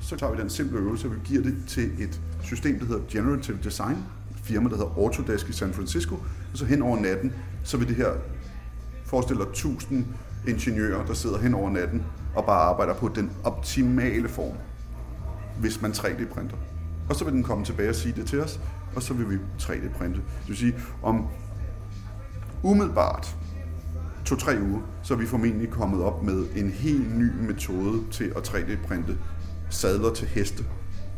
så 0.00 0.16
tager 0.16 0.34
vi 0.34 0.40
den 0.40 0.50
simple 0.50 0.78
øvelse, 0.78 1.06
og 1.08 1.14
vi 1.14 1.20
giver 1.24 1.42
det 1.42 1.54
til 1.68 1.84
et 1.98 2.20
system, 2.42 2.78
der 2.78 2.86
hedder 2.86 3.02
Generative 3.08 3.58
Design, 3.64 3.96
firma, 4.44 4.68
der 4.68 4.76
hedder 4.76 4.94
Autodesk 4.96 5.48
i 5.48 5.52
San 5.52 5.72
Francisco, 5.72 6.14
og 6.52 6.58
så 6.58 6.64
hen 6.64 6.82
over 6.82 7.00
natten, 7.00 7.32
så 7.64 7.76
vil 7.76 7.88
det 7.88 7.96
her 7.96 8.10
forestiller 9.04 9.44
dig 9.44 9.50
1000 9.50 10.06
ingeniører, 10.48 11.06
der 11.06 11.14
sidder 11.14 11.38
hen 11.38 11.54
over 11.54 11.70
natten 11.70 12.02
og 12.34 12.44
bare 12.44 12.60
arbejder 12.60 12.94
på 12.94 13.08
den 13.08 13.30
optimale 13.44 14.28
form, 14.28 14.56
hvis 15.60 15.82
man 15.82 15.90
3D-printer. 15.90 16.56
Og 17.08 17.16
så 17.16 17.24
vil 17.24 17.34
den 17.34 17.42
komme 17.42 17.64
tilbage 17.64 17.88
og 17.88 17.94
sige 17.94 18.14
det 18.16 18.26
til 18.26 18.40
os, 18.40 18.60
og 18.96 19.02
så 19.02 19.14
vil 19.14 19.30
vi 19.30 19.36
3D-printe. 19.58 20.16
Det 20.16 20.48
vil 20.48 20.56
sige, 20.56 20.74
om 21.02 21.26
umiddelbart 22.62 23.36
to-tre 24.24 24.56
uger, 24.62 24.80
så 25.02 25.14
er 25.14 25.18
vi 25.18 25.26
formentlig 25.26 25.70
kommet 25.70 26.02
op 26.02 26.22
med 26.22 26.46
en 26.56 26.70
helt 26.70 27.18
ny 27.18 27.30
metode 27.46 28.00
til 28.10 28.32
at 28.36 28.48
3D-printe 28.48 29.12
sadler 29.70 30.14
til 30.14 30.28
heste, 30.28 30.64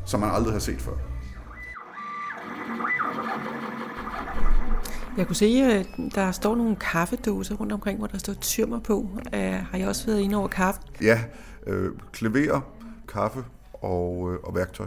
som 0.04 0.20
man 0.20 0.30
aldrig 0.30 0.52
har 0.52 0.60
set 0.60 0.80
før. 0.80 1.15
Jeg 5.16 5.26
kunne 5.26 5.36
se, 5.36 5.46
at 5.46 5.86
der 6.14 6.32
står 6.32 6.56
nogle 6.56 6.76
kaffedåser 6.76 7.54
rundt 7.54 7.72
omkring, 7.72 7.98
hvor 7.98 8.06
der 8.06 8.18
står 8.18 8.34
tyrmer 8.34 8.80
på. 8.80 8.98
Uh, 8.98 9.40
har 9.40 9.78
jeg 9.78 9.88
også 9.88 10.06
været 10.06 10.20
inde 10.20 10.36
over 10.36 10.48
kaffe? 10.48 10.80
Ja, 11.02 11.20
øh, 11.66 11.92
klaver, 12.12 12.60
kaffe 13.08 13.44
og, 13.72 14.32
øh, 14.32 14.38
og 14.42 14.54
værktøj. 14.54 14.86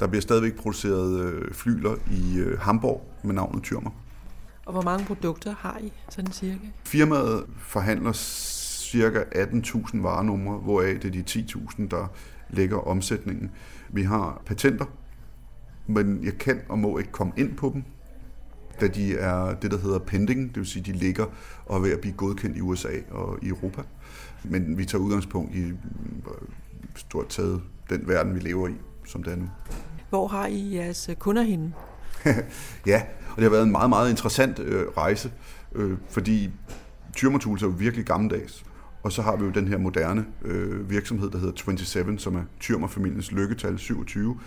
Der 0.00 0.06
bliver 0.06 0.22
stadigvæk 0.22 0.56
produceret 0.56 1.20
øh, 1.20 1.54
flyler 1.54 1.96
i 2.10 2.38
øh, 2.38 2.58
Hamburg 2.58 3.10
med 3.22 3.34
navnet 3.34 3.62
Tyrmer. 3.62 3.90
Og 4.66 4.72
hvor 4.72 4.82
mange 4.82 5.06
produkter 5.06 5.54
har 5.58 5.78
I, 5.78 5.92
sådan 6.08 6.32
cirka? 6.32 6.66
Firmaet 6.84 7.44
forhandler 7.58 8.12
cirka 8.12 9.20
18.000 9.20 10.02
varenumre, 10.02 10.58
hvoraf 10.58 10.98
det 11.02 11.04
er 11.04 11.22
de 11.22 11.40
10.000, 11.40 11.88
der 11.88 12.06
lægger 12.50 12.76
omsætningen. 12.76 13.50
Vi 13.88 14.02
har 14.02 14.42
patenter, 14.46 14.84
men 15.86 16.24
jeg 16.24 16.38
kan 16.38 16.60
og 16.68 16.78
må 16.78 16.98
ikke 16.98 17.12
komme 17.12 17.32
ind 17.36 17.56
på 17.56 17.70
dem, 17.74 17.84
da 18.80 18.88
de 18.88 19.16
er 19.16 19.54
det, 19.54 19.70
der 19.70 19.78
hedder 19.78 19.98
pending, 19.98 20.48
det 20.48 20.56
vil 20.56 20.66
sige, 20.66 20.82
de 20.82 20.92
ligger 20.92 21.26
og 21.66 21.76
er 21.76 21.80
ved 21.80 21.92
at 21.92 22.00
blive 22.00 22.14
godkendt 22.14 22.56
i 22.56 22.60
USA 22.60 22.88
og 23.10 23.38
i 23.42 23.48
Europa. 23.48 23.82
Men 24.44 24.78
vi 24.78 24.84
tager 24.84 25.02
udgangspunkt 25.02 25.54
i 25.54 25.60
øh, 25.60 25.72
stort 26.96 27.28
taget 27.28 27.62
den 27.90 28.08
verden, 28.08 28.34
vi 28.34 28.40
lever 28.40 28.68
i, 28.68 28.74
som 29.06 29.22
det 29.22 29.32
er 29.32 29.36
nu. 29.36 29.48
Hvor 30.10 30.26
har 30.26 30.46
I 30.46 30.74
jeres 30.74 31.10
kunder 31.18 31.42
henne? 31.42 31.72
ja, 32.86 33.02
og 33.30 33.36
det 33.36 33.42
har 33.42 33.50
været 33.50 33.62
en 33.62 33.72
meget, 33.72 33.90
meget 33.90 34.10
interessant 34.10 34.58
øh, 34.58 34.86
rejse, 34.96 35.32
øh, 35.74 35.96
fordi 36.10 36.50
Tools 37.16 37.62
er 37.62 37.66
jo 37.66 37.74
virkelig 37.78 38.04
gammeldags. 38.06 38.64
Og 39.02 39.12
så 39.12 39.22
har 39.22 39.36
vi 39.36 39.44
jo 39.44 39.50
den 39.50 39.68
her 39.68 39.78
moderne 39.78 40.26
øh, 40.42 40.90
virksomhed, 40.90 41.30
der 41.30 41.38
hedder 41.38 41.52
27, 41.56 42.18
som 42.18 42.36
er 42.36 42.42
Tyrmer-familiens 42.60 43.32
lykketal 43.32 43.78
27, 43.78 44.38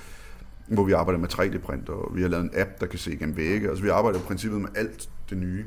hvor 0.69 0.83
vi 0.83 0.91
arbejder 0.91 1.19
med 1.19 1.33
3D-print, 1.33 1.89
og 1.89 2.15
vi 2.15 2.21
har 2.21 2.29
lavet 2.29 2.43
en 2.43 2.51
app, 2.53 2.69
der 2.79 2.85
kan 2.85 2.99
se 2.99 3.13
igennem 3.13 3.37
vægge. 3.37 3.69
Altså 3.69 3.83
vi 3.83 3.89
arbejder 3.89 4.19
i 4.19 4.21
princippet 4.21 4.61
med 4.61 4.69
alt 4.75 5.09
det 5.29 5.37
nye. 5.37 5.65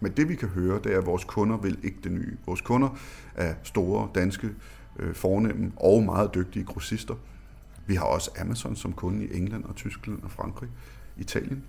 Men 0.00 0.12
det 0.12 0.28
vi 0.28 0.34
kan 0.34 0.48
høre, 0.48 0.80
det 0.84 0.94
er, 0.94 0.98
at 0.98 1.06
vores 1.06 1.24
kunder 1.24 1.56
vil 1.56 1.78
ikke 1.82 1.98
det 2.04 2.12
nye. 2.12 2.36
Vores 2.46 2.60
kunder 2.60 2.98
er 3.34 3.54
store, 3.62 4.08
danske, 4.14 4.50
øh, 4.98 5.14
fornemme 5.14 5.72
og 5.76 6.02
meget 6.02 6.34
dygtige 6.34 6.64
grossister. 6.64 7.14
Vi 7.86 7.94
har 7.94 8.04
også 8.04 8.30
Amazon 8.40 8.76
som 8.76 8.92
kunde 8.92 9.26
i 9.26 9.36
England 9.36 9.64
og 9.64 9.76
Tyskland 9.76 10.22
og 10.22 10.30
Frankrig, 10.30 10.68
Italien. 11.16 11.64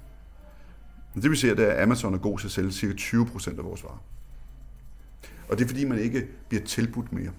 Men 1.14 1.24
det 1.24 1.32
vi 1.32 1.36
ser, 1.36 1.56
det 1.56 1.68
er, 1.68 1.72
at 1.72 1.84
Amazon 1.84 2.14
er 2.14 2.18
god 2.18 2.40
til 2.40 2.48
at 2.48 2.52
sælge 2.52 2.72
ca. 2.72 2.88
20% 2.88 3.58
af 3.58 3.64
vores 3.66 3.84
varer. 3.84 4.04
Og 5.50 5.58
det 5.58 5.64
er 5.64 5.68
fordi, 5.68 5.86
man 5.86 6.00
ikke 6.00 6.28
bliver 6.50 6.64
tilbudt 6.64 7.14
mere. 7.14 7.32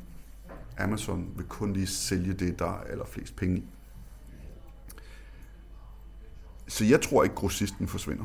Amazon 0.78 1.28
vil 1.36 1.46
kun 1.46 1.72
lige 1.72 1.86
sælge 1.86 2.32
det, 2.32 2.58
der 2.58 2.66
er 2.66 2.84
allerflest 2.90 3.36
penge 3.36 3.56
i. 3.56 3.64
Så 6.72 6.84
jeg 6.84 7.00
tror 7.00 7.22
ikke, 7.22 7.34
grossisten 7.34 7.88
forsvinder. 7.88 8.24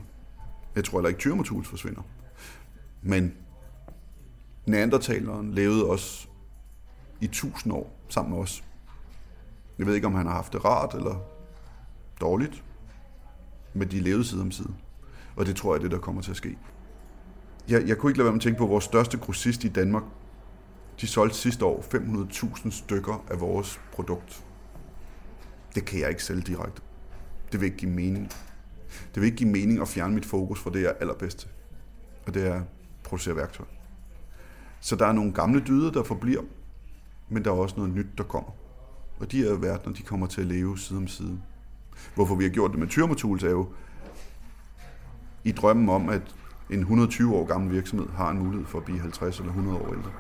Jeg 0.76 0.84
tror 0.84 0.98
heller 0.98 1.10
ikke, 1.10 1.20
Tyrmer 1.20 1.64
forsvinder. 1.64 2.02
Men 3.02 3.34
neandertaleren 4.66 5.54
levede 5.54 5.86
også 5.86 6.28
i 7.22 7.28
tusind 7.28 7.74
år 7.74 8.00
sammen 8.10 8.34
med 8.34 8.44
os. 8.44 8.64
Jeg 9.78 9.86
ved 9.86 9.96
ikke, 9.96 10.08
om 10.08 10.14
han 10.14 10.26
har 10.26 10.34
haft 10.34 10.54
det 10.54 10.66
rart 10.66 10.94
eller 10.94 11.16
dårligt, 12.22 12.64
men 13.74 13.92
de 13.92 14.00
levede 14.00 14.26
side 14.26 14.42
om 14.42 14.52
side. 14.52 14.74
Og 15.36 15.46
det 15.46 15.56
tror 15.56 15.74
jeg 15.74 15.78
er 15.78 15.82
det, 15.82 15.92
der 15.92 16.00
kommer 16.00 16.22
til 16.22 16.32
at 16.32 16.38
ske. 16.38 16.58
Jeg, 17.70 17.88
jeg 17.88 17.98
kunne 17.98 18.10
ikke 18.10 18.18
lade 18.18 18.26
være 18.26 18.34
med 18.34 18.40
at 18.40 18.44
tænke 18.44 18.58
på, 18.58 18.64
at 18.64 18.70
vores 18.70 18.84
største 18.84 19.18
grossist 19.18 19.64
i 19.64 19.70
Danmark, 19.70 20.04
de 21.02 21.08
solgte 21.08 21.38
sidste 21.38 21.66
år 21.66 21.82
500.000 21.82 22.72
stykker 22.72 23.26
af 23.30 23.40
vores 23.40 23.82
produkt. 23.92 24.46
Det 25.76 25.86
kan 25.86 26.00
jeg 26.00 26.10
ikke 26.10 26.24
sælge 26.24 26.42
direkte. 26.42 26.87
Det 27.52 27.62
vil 27.62 27.66
ikke 27.66 27.78
give 27.78 27.92
mening. 27.92 28.32
Det 29.16 29.22
vil 29.22 29.26
ikke 29.26 29.38
give 29.38 29.50
mening 29.50 29.82
at 29.82 29.88
fjerne 29.88 30.14
mit 30.14 30.26
fokus 30.26 30.60
fra 30.60 30.70
det, 30.70 30.82
jeg 30.82 30.90
er 30.90 30.96
allerbedst 31.02 31.40
til. 31.40 31.50
Og 32.28 32.34
det 32.34 32.48
er 32.48 32.54
at 32.54 32.62
producere 33.04 33.36
værktøj. 33.36 33.66
Så 34.80 34.96
der 34.96 35.06
er 35.06 35.12
nogle 35.12 35.34
gamle 35.34 35.60
dyder, 35.68 35.92
der 35.92 36.04
forbliver, 36.04 36.44
men 37.30 37.46
der 37.46 37.52
er 37.52 37.56
også 37.56 37.76
noget 37.78 37.94
nyt, 37.94 38.08
der 38.18 38.24
kommer. 38.24 38.52
Og 39.20 39.32
de 39.32 39.44
her 39.44 39.54
verdener, 39.54 39.96
de 39.96 40.02
kommer 40.02 40.28
til 40.28 40.42
at 40.42 40.48
leve 40.48 40.78
side 40.78 40.98
om 40.98 41.08
side. 41.08 41.40
Hvorfor 42.16 42.36
vi 42.36 42.44
har 42.44 42.52
gjort 42.52 42.72
det 42.72 42.80
med 42.80 42.88
Tyrmatools 42.88 43.44
er 43.44 43.50
jo 43.50 43.68
i 45.44 45.52
drømmen 45.52 45.90
om, 45.90 46.10
at 46.10 46.22
en 46.70 46.80
120 46.80 47.36
år 47.36 47.46
gammel 47.46 47.72
virksomhed 47.72 48.10
har 48.10 48.30
en 48.30 48.40
mulighed 48.40 48.68
for 48.68 48.78
at 48.78 48.86
blive 48.86 49.00
50 49.00 49.40
eller 49.40 49.52
100 49.52 49.78
år 49.78 49.94
ældre. 49.94 50.12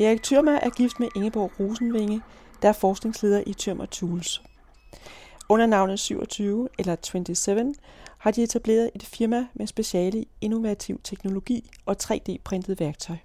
Erik 0.00 0.22
Thyrma 0.22 0.58
er 0.62 0.70
gift 0.70 1.00
med 1.00 1.08
Ingeborg 1.14 1.52
Rosenvinge, 1.60 2.22
der 2.62 2.68
er 2.68 2.72
forskningsleder 2.72 3.42
i 3.46 3.52
Tømmer 3.52 3.86
Tools. 3.86 4.42
Under 5.48 5.66
navnet 5.66 5.98
27 5.98 6.68
eller 6.78 6.96
27 7.02 7.74
har 8.18 8.30
de 8.30 8.42
etableret 8.42 8.90
et 8.94 9.02
firma 9.02 9.46
med 9.54 9.66
speciale 9.66 10.20
i 10.20 10.28
innovativ 10.40 11.00
teknologi 11.04 11.70
og 11.86 11.96
3D-printet 12.02 12.80
værktøj. 12.80 13.16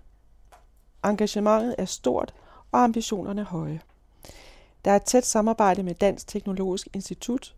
Engagementet 1.06 1.76
er 1.78 1.86
stort 1.86 2.34
og 2.72 2.84
ambitionerne 2.84 3.44
høje. 3.44 3.82
Der 4.86 4.92
er 4.92 4.96
et 4.96 5.04
tæt 5.04 5.26
samarbejde 5.26 5.84
med 5.84 5.96
Dansk 5.96 6.28
Teknologisk 6.28 6.88
Institut, 6.94 7.56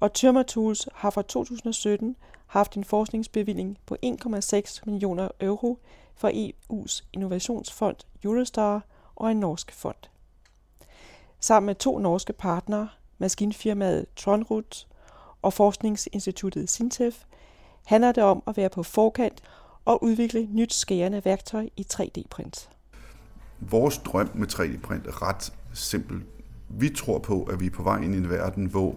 og 0.00 0.12
Tømmer 0.12 0.42
Tools 0.42 0.88
har 0.94 1.10
fra 1.10 1.22
2017 1.22 2.16
haft 2.46 2.76
en 2.76 2.84
forskningsbevilling 2.84 3.78
på 3.86 3.96
1,6 4.06 4.80
millioner 4.86 5.28
euro 5.40 5.78
fra 6.14 6.30
EU's 6.30 7.04
innovationsfond 7.12 7.96
Eurostar 8.24 8.84
og 9.16 9.30
en 9.30 9.40
norsk 9.40 9.72
fond. 9.72 9.96
Sammen 11.42 11.66
med 11.66 11.74
to 11.74 11.98
norske 11.98 12.32
partnere, 12.32 12.88
maskinfirmaet 13.18 14.06
Tronrud 14.16 14.86
og 15.42 15.52
forskningsinstituttet 15.52 16.68
Sintef, 16.68 17.16
handler 17.86 18.12
det 18.12 18.22
om 18.22 18.42
at 18.46 18.56
være 18.56 18.68
på 18.68 18.82
forkant 18.82 19.42
og 19.84 20.02
udvikle 20.04 20.48
nyt 20.52 20.74
skærende 20.74 21.22
værktøj 21.24 21.68
i 21.76 21.86
3D-print. 21.92 22.70
Vores 23.60 23.98
drøm 23.98 24.30
med 24.34 24.48
3D-print 24.52 25.06
er 25.06 25.28
ret 25.28 25.52
simpel. 25.72 26.22
Vi 26.68 26.88
tror 26.88 27.18
på, 27.18 27.42
at 27.42 27.60
vi 27.60 27.66
er 27.66 27.70
på 27.70 27.82
vej 27.82 28.00
ind 28.00 28.14
i 28.14 28.18
en 28.18 28.30
verden, 28.30 28.66
hvor 28.66 28.94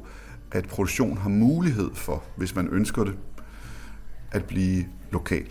at 0.51 0.67
produktion 0.67 1.17
har 1.17 1.29
mulighed 1.29 1.95
for, 1.95 2.23
hvis 2.37 2.55
man 2.55 2.67
ønsker 2.67 3.03
det, 3.03 3.17
at 4.31 4.45
blive 4.45 4.85
lokal. 5.11 5.45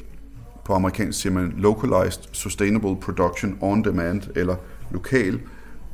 På 0.64 0.74
amerikansk 0.74 1.20
siger 1.20 1.32
man 1.32 1.52
localized 1.56 2.22
sustainable 2.32 2.96
production 2.96 3.58
on 3.60 3.84
demand, 3.84 4.22
eller 4.36 4.56
lokal 4.90 5.40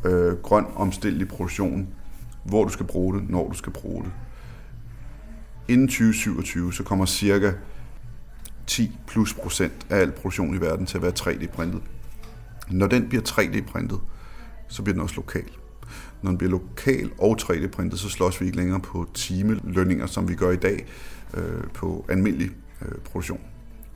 øh, 0.05 0.37
grøn 0.37 0.67
omstillelig 0.75 1.29
produktion, 1.29 1.89
hvor 2.45 2.65
du 2.65 2.71
skal 2.71 2.87
bruge 2.87 3.19
det, 3.19 3.31
når 3.31 3.49
du 3.49 3.55
skal 3.55 3.73
bruge 3.73 4.05
det. 4.05 4.13
Inden 5.69 5.89
2027, 5.89 6.73
så 6.73 6.83
kommer 6.83 7.07
cirka 7.07 7.53
10 8.67 8.99
plus 9.07 9.35
procent 9.35 9.87
af 9.91 9.99
al 9.99 10.13
produktion 10.13 10.55
i 10.55 10.61
verden 10.61 10.87
til 10.87 10.97
at 10.99 11.03
være 11.03 11.13
3D-printet. 11.21 11.83
Når 12.71 12.87
den 12.87 13.09
bliver 13.09 13.23
3D-printet, 13.23 14.01
så 14.69 14.83
bliver 14.83 14.95
den 14.95 15.03
også 15.03 15.17
lokal. 15.17 15.51
Når 16.23 16.31
den 16.31 16.39
bliver 16.39 16.51
lokal 16.51 17.11
og 17.19 17.37
3D-printet, 17.41 17.99
så 17.99 18.09
slås 18.09 18.41
vi 18.41 18.47
ikke 18.47 18.57
længere 18.57 18.81
på 18.81 19.07
timelønninger, 19.15 20.07
som 20.07 20.29
vi 20.29 20.35
gør 20.35 20.51
i 20.51 20.57
dag 20.57 20.87
øh, 21.35 21.65
på 21.75 22.05
almindelig 22.09 22.51
øh, 22.83 22.99
produktion. 23.05 23.41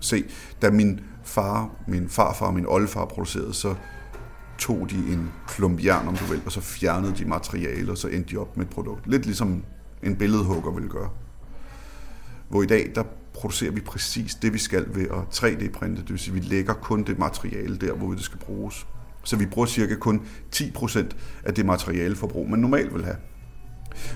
Se, 0.00 0.24
da 0.62 0.70
min 0.70 1.00
far, 1.24 1.70
min 1.86 2.08
farfar 2.08 2.46
og 2.46 2.54
min 2.54 2.66
oldefar 2.66 3.04
producerede, 3.04 3.54
så 3.54 3.74
tog 4.62 4.90
de 4.90 4.96
en 4.96 5.30
klump 5.48 5.84
jern, 5.84 6.08
om 6.08 6.16
du 6.16 6.24
vil, 6.24 6.42
og 6.46 6.52
så 6.52 6.60
fjernede 6.60 7.14
de 7.18 7.24
materialet, 7.24 7.90
og 7.90 7.98
så 7.98 8.08
endte 8.08 8.30
de 8.30 8.36
op 8.36 8.56
med 8.56 8.64
et 8.64 8.70
produkt. 8.70 9.06
Lidt 9.06 9.24
ligesom 9.26 9.64
en 10.02 10.16
billedhugger 10.16 10.72
vil 10.72 10.88
gøre. 10.88 11.10
Hvor 12.48 12.62
i 12.62 12.66
dag, 12.66 12.92
der 12.94 13.02
producerer 13.34 13.70
vi 13.70 13.80
præcis 13.80 14.34
det, 14.34 14.52
vi 14.52 14.58
skal 14.58 14.86
ved 14.94 15.02
at 15.02 15.42
3D-printe. 15.44 16.02
Det 16.02 16.10
vil 16.10 16.18
sige, 16.18 16.34
vi 16.34 16.40
lægger 16.40 16.74
kun 16.74 17.02
det 17.02 17.18
materiale 17.18 17.76
der, 17.76 17.92
hvor 17.92 18.12
det 18.12 18.22
skal 18.22 18.38
bruges. 18.38 18.86
Så 19.24 19.36
vi 19.36 19.46
bruger 19.46 19.66
cirka 19.66 19.94
kun 19.94 20.22
10% 20.56 21.04
af 21.44 21.54
det 21.54 21.66
materialeforbrug, 21.66 22.50
man 22.50 22.58
normalt 22.58 22.94
vil 22.94 23.04
have. 23.04 23.16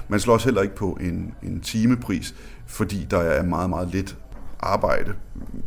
Man 0.08 0.20
slår 0.20 0.34
også 0.34 0.46
heller 0.46 0.62
ikke 0.62 0.74
på 0.74 0.98
en, 1.00 1.34
en 1.42 1.60
timepris, 1.60 2.34
fordi 2.66 3.06
der 3.10 3.18
er 3.18 3.42
meget, 3.42 3.70
meget 3.70 3.88
lidt 3.88 4.16
arbejde, 4.60 5.14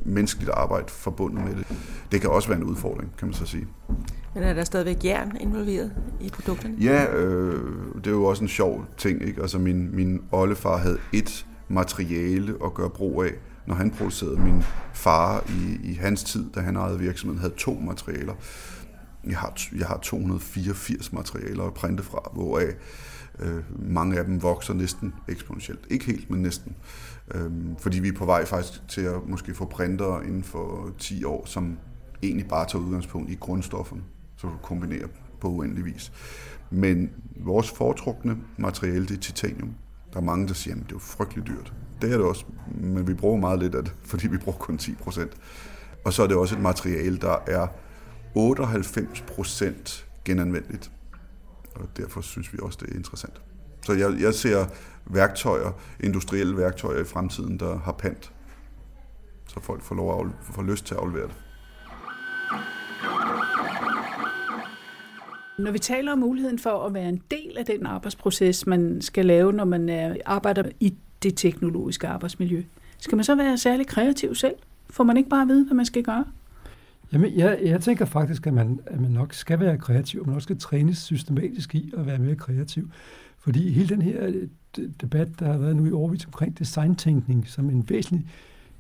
menneskeligt 0.06 0.52
arbejde 0.52 0.86
forbundet 0.88 1.46
med 1.46 1.56
det. 1.56 1.68
Det 2.12 2.22
kan 2.22 2.30
også 2.30 2.48
være 2.48 2.58
en 2.58 2.64
udfordring, 2.64 3.16
kan 3.18 3.28
man 3.28 3.34
så 3.34 3.46
sige. 3.46 3.68
Men 4.36 4.44
er 4.44 4.54
der 4.54 4.64
stadigvæk 4.64 5.06
jern 5.06 5.38
involveret 5.40 5.92
i 6.22 6.30
produkterne? 6.30 6.76
Ja, 6.82 7.14
øh, 7.14 7.62
det 7.96 8.08
er 8.08 8.12
jo 8.12 8.24
også 8.24 8.44
en 8.44 8.50
sjov 8.50 8.86
ting. 8.98 9.22
Ikke? 9.22 9.42
Altså 9.42 9.60
min, 9.60 9.96
min 9.96 10.22
oldefar 10.32 10.78
havde 10.78 10.98
et 11.14 11.46
materiale 11.68 12.56
at 12.66 12.74
gøre 12.74 12.90
brug 12.90 13.24
af, 13.24 13.32
når 13.66 13.76
han 13.76 13.92
producerede. 13.92 14.40
Min 14.40 14.64
far 14.94 15.44
i, 15.50 15.92
i 15.92 15.94
hans 15.94 16.24
tid, 16.24 16.50
da 16.56 16.60
han 16.60 16.76
ejede 16.76 17.00
virksomheden, 17.00 17.40
havde 17.40 17.54
to 17.58 17.74
materialer. 17.74 18.34
Jeg 19.28 19.38
har, 19.38 19.60
jeg 19.78 19.88
har 19.88 19.98
284 19.98 21.14
materialer 21.14 21.64
at 21.64 21.74
printe 21.74 22.04
fra, 22.04 22.32
hvoraf 22.34 22.74
øh, 23.40 23.64
mange 23.80 24.20
af 24.20 24.26
dem 24.26 24.44
vokser 24.44 24.74
næsten 24.74 25.14
eksponentielt. 25.28 25.80
Ikke 25.90 26.06
helt, 26.06 26.30
men 26.30 26.42
næsten. 26.42 26.76
Øhm, 27.36 27.76
fordi 27.78 28.00
vi 28.00 28.08
er 28.08 28.14
på 28.14 28.26
vej 28.26 28.46
faktisk 28.46 28.88
til 28.88 29.02
at 29.02 29.28
måske 29.28 29.54
få 29.54 29.66
printere 29.66 30.26
inden 30.26 30.44
for 30.44 30.94
10 30.98 31.24
år, 31.24 31.46
som 31.46 31.78
egentlig 32.24 32.48
bare 32.48 32.68
tager 32.68 32.86
udgangspunkt 32.86 33.32
i 33.32 33.36
grundstofferne, 33.36 34.02
så 34.38 34.48
du 34.48 34.54
kombinerer 34.64 35.08
på 35.42 35.48
uendelig 35.48 35.86
vis. 35.86 36.12
Men 36.70 37.10
vores 37.36 37.70
foretrukne 37.70 38.38
materiale, 38.58 39.06
det 39.06 39.18
er 39.18 39.22
titanium. 39.22 39.76
Der 40.14 40.20
er 40.20 40.24
mange, 40.24 40.48
der 40.48 40.54
siger, 40.54 40.76
at 40.76 40.80
det 40.80 40.86
er 40.86 40.96
jo 40.96 41.00
frygteligt 41.00 41.48
dyrt. 41.48 41.74
Det 42.02 42.14
er 42.14 42.18
det 42.18 42.26
også, 42.26 42.46
men 42.68 43.08
vi 43.08 43.14
bruger 43.14 43.38
meget 43.38 43.60
lidt 43.60 43.76
af 43.76 43.84
det, 43.84 43.96
fordi 44.12 44.28
vi 44.28 44.38
bruger 44.38 44.58
kun 44.58 44.78
10 44.78 44.96
procent. 44.96 45.32
Og 46.06 46.14
så 46.14 46.24
er 46.24 46.28
det 46.28 46.38
også 46.38 46.56
et 46.56 46.62
materiale, 46.62 47.18
der 47.18 47.44
er 47.48 47.68
98 48.36 49.22
procent 49.22 50.08
genanvendeligt. 50.26 50.92
Og 51.76 51.98
derfor 51.98 52.22
synes 52.22 52.54
vi 52.54 52.60
også, 52.62 52.78
det 52.82 52.90
er 52.90 52.96
interessant. 52.96 53.42
Så 53.90 53.94
jeg, 53.94 54.22
jeg 54.22 54.34
ser 54.34 54.66
værktøjer, 55.06 55.72
industrielle 56.00 56.58
værktøjer 56.58 57.02
i 57.02 57.06
fremtiden, 57.06 57.60
der 57.60 57.80
har 57.80 57.92
pant. 57.92 58.32
Så 59.48 59.60
folk 59.60 59.82
får, 59.82 59.96
lov 59.96 60.26
at 60.26 60.32
får 60.56 60.64
lyst 60.64 60.86
til 60.86 60.94
at 60.94 61.00
aflevere 61.00 61.28
det. 61.28 61.36
Når 65.60 65.72
vi 65.72 65.80
taler 65.80 66.12
om 66.12 66.20
muligheden 66.20 66.60
for 66.60 66.86
at 66.86 66.94
være 66.94 67.10
en 67.10 67.22
del 67.32 67.58
af 67.58 67.66
den 67.66 67.86
arbejdsproces, 67.86 68.68
man 68.68 69.02
skal 69.02 69.26
lave, 69.26 69.54
når 69.54 69.66
man 69.66 69.90
er, 69.90 70.16
arbejder 70.26 70.64
i 70.80 70.94
det 71.24 71.38
teknologiske 71.38 72.08
arbejdsmiljø, 72.08 72.64
skal 73.00 73.16
man 73.16 73.24
så 73.24 73.36
være 73.36 73.58
særlig 73.58 73.88
kreativ 73.88 74.36
selv? 74.36 74.56
Får 74.90 75.04
man 75.04 75.18
ikke 75.18 75.30
bare 75.30 75.42
at 75.42 75.48
vide, 75.48 75.66
hvad 75.66 75.76
man 75.76 75.86
skal 75.86 76.04
gøre? 76.04 76.26
Jamen, 77.14 77.38
jeg, 77.38 77.60
jeg 77.62 77.82
tænker 77.82 78.06
faktisk, 78.06 78.48
at 78.48 78.54
man, 78.54 78.80
at 78.86 79.02
man 79.02 79.12
nok 79.12 79.34
skal 79.34 79.60
være 79.60 79.78
kreativ, 79.78 80.22
og 80.22 80.28
man 80.28 80.36
også 80.36 80.46
skal 80.46 80.60
trænes 80.60 80.98
systematisk 80.98 81.76
i 81.76 81.94
at 81.98 82.06
være 82.06 82.18
mere 82.18 82.36
kreativ. 82.36 82.90
Fordi 83.50 83.72
hele 83.72 83.90
den 83.90 84.02
her 84.02 84.26
øh, 84.28 84.48
debat, 85.02 85.40
der 85.40 85.52
har 85.52 85.58
været 85.58 85.76
nu 85.76 85.86
i 85.86 85.92
årvis 85.92 86.26
omkring 86.26 86.60
designtænkning 86.60 87.48
som 87.48 87.70
en 87.70 87.90
væsentlig 87.90 88.28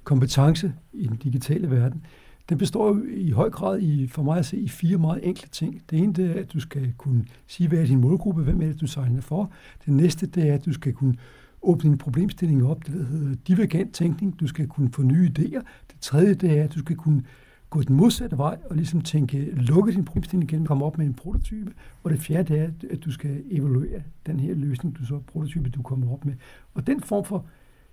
kompetence 0.03 0.73
i 0.93 1.07
den 1.07 1.15
digitale 1.15 1.71
verden, 1.71 2.05
den 2.49 2.57
består 2.57 2.87
jo 2.87 3.03
i 3.11 3.29
høj 3.29 3.49
grad 3.49 3.79
i, 3.79 4.07
for 4.07 4.23
mig 4.23 4.37
at 4.37 4.45
se 4.45 4.57
i 4.57 4.67
fire 4.67 4.97
meget 4.97 5.27
enkle 5.27 5.49
ting. 5.51 5.81
Det 5.89 5.99
ene 5.99 6.13
det 6.13 6.31
er, 6.31 6.39
at 6.39 6.53
du 6.53 6.59
skal 6.59 6.93
kunne 6.97 7.25
sige, 7.47 7.67
hvad 7.67 7.79
er 7.79 7.85
din 7.85 8.01
målgruppe, 8.01 8.43
hvem 8.43 8.61
er 8.61 8.65
det, 8.65 8.81
du 8.81 8.87
signer 8.87 9.21
for. 9.21 9.51
Det 9.85 9.93
næste 9.93 10.27
det 10.27 10.49
er, 10.49 10.53
at 10.53 10.65
du 10.65 10.73
skal 10.73 10.93
kunne 10.93 11.15
åbne 11.61 11.91
en 11.91 11.97
problemstilling 11.97 12.65
op, 12.65 12.85
det 12.85 12.93
der 12.93 13.05
hedder 13.05 13.35
divergent 13.47 13.93
tænkning. 13.93 14.39
Du 14.39 14.47
skal 14.47 14.67
kunne 14.67 14.89
få 14.93 15.01
nye 15.01 15.31
idéer. 15.37 15.61
Det 15.87 15.95
tredje 16.01 16.33
det 16.33 16.59
er, 16.59 16.63
at 16.63 16.75
du 16.75 16.79
skal 16.79 16.95
kunne 16.95 17.23
gå 17.69 17.81
den 17.81 17.95
modsatte 17.95 18.37
vej 18.37 18.57
og 18.69 18.75
ligesom 18.75 19.01
tænke, 19.01 19.51
lukke 19.51 19.91
din 19.91 20.05
problemstilling 20.05 20.51
igen, 20.51 20.65
komme 20.65 20.85
op 20.85 20.97
med 20.97 21.05
en 21.05 21.13
prototype. 21.13 21.73
Og 22.03 22.11
det 22.11 22.19
fjerde 22.19 22.53
det 22.53 22.61
er, 22.61 22.69
at 22.91 23.05
du 23.05 23.11
skal 23.11 23.43
evaluere 23.51 24.01
den 24.25 24.39
her 24.39 24.53
løsning, 24.53 24.97
du 24.97 25.05
så 25.05 25.19
prototype, 25.19 25.69
du 25.69 25.81
kommer 25.81 26.13
op 26.13 26.25
med. 26.25 26.33
Og 26.73 26.87
den 26.87 27.01
form 27.01 27.25
for 27.25 27.45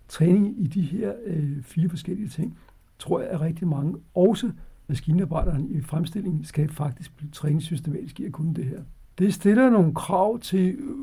træning 0.08 0.60
i 0.60 0.66
de 0.66 0.82
her 0.82 1.12
øh, 1.24 1.62
fire 1.62 1.88
forskellige 1.88 2.28
ting, 2.28 2.58
tror 2.98 3.20
jeg, 3.20 3.28
at 3.28 3.40
rigtig 3.40 3.68
mange, 3.68 3.96
også 4.14 4.50
maskinarbejderen 4.88 5.70
i 5.70 5.80
fremstillingen, 5.80 6.44
skal 6.44 6.72
faktisk 6.72 7.16
blive 7.16 7.30
trænet 7.30 7.62
systematisk 7.62 8.20
i 8.20 8.24
at 8.24 8.32
kunne 8.32 8.54
det 8.54 8.64
her. 8.64 8.80
Det 9.18 9.34
stiller 9.34 9.70
nogle 9.70 9.94
krav 9.94 10.38
til 10.38 10.74
øh, 10.78 10.96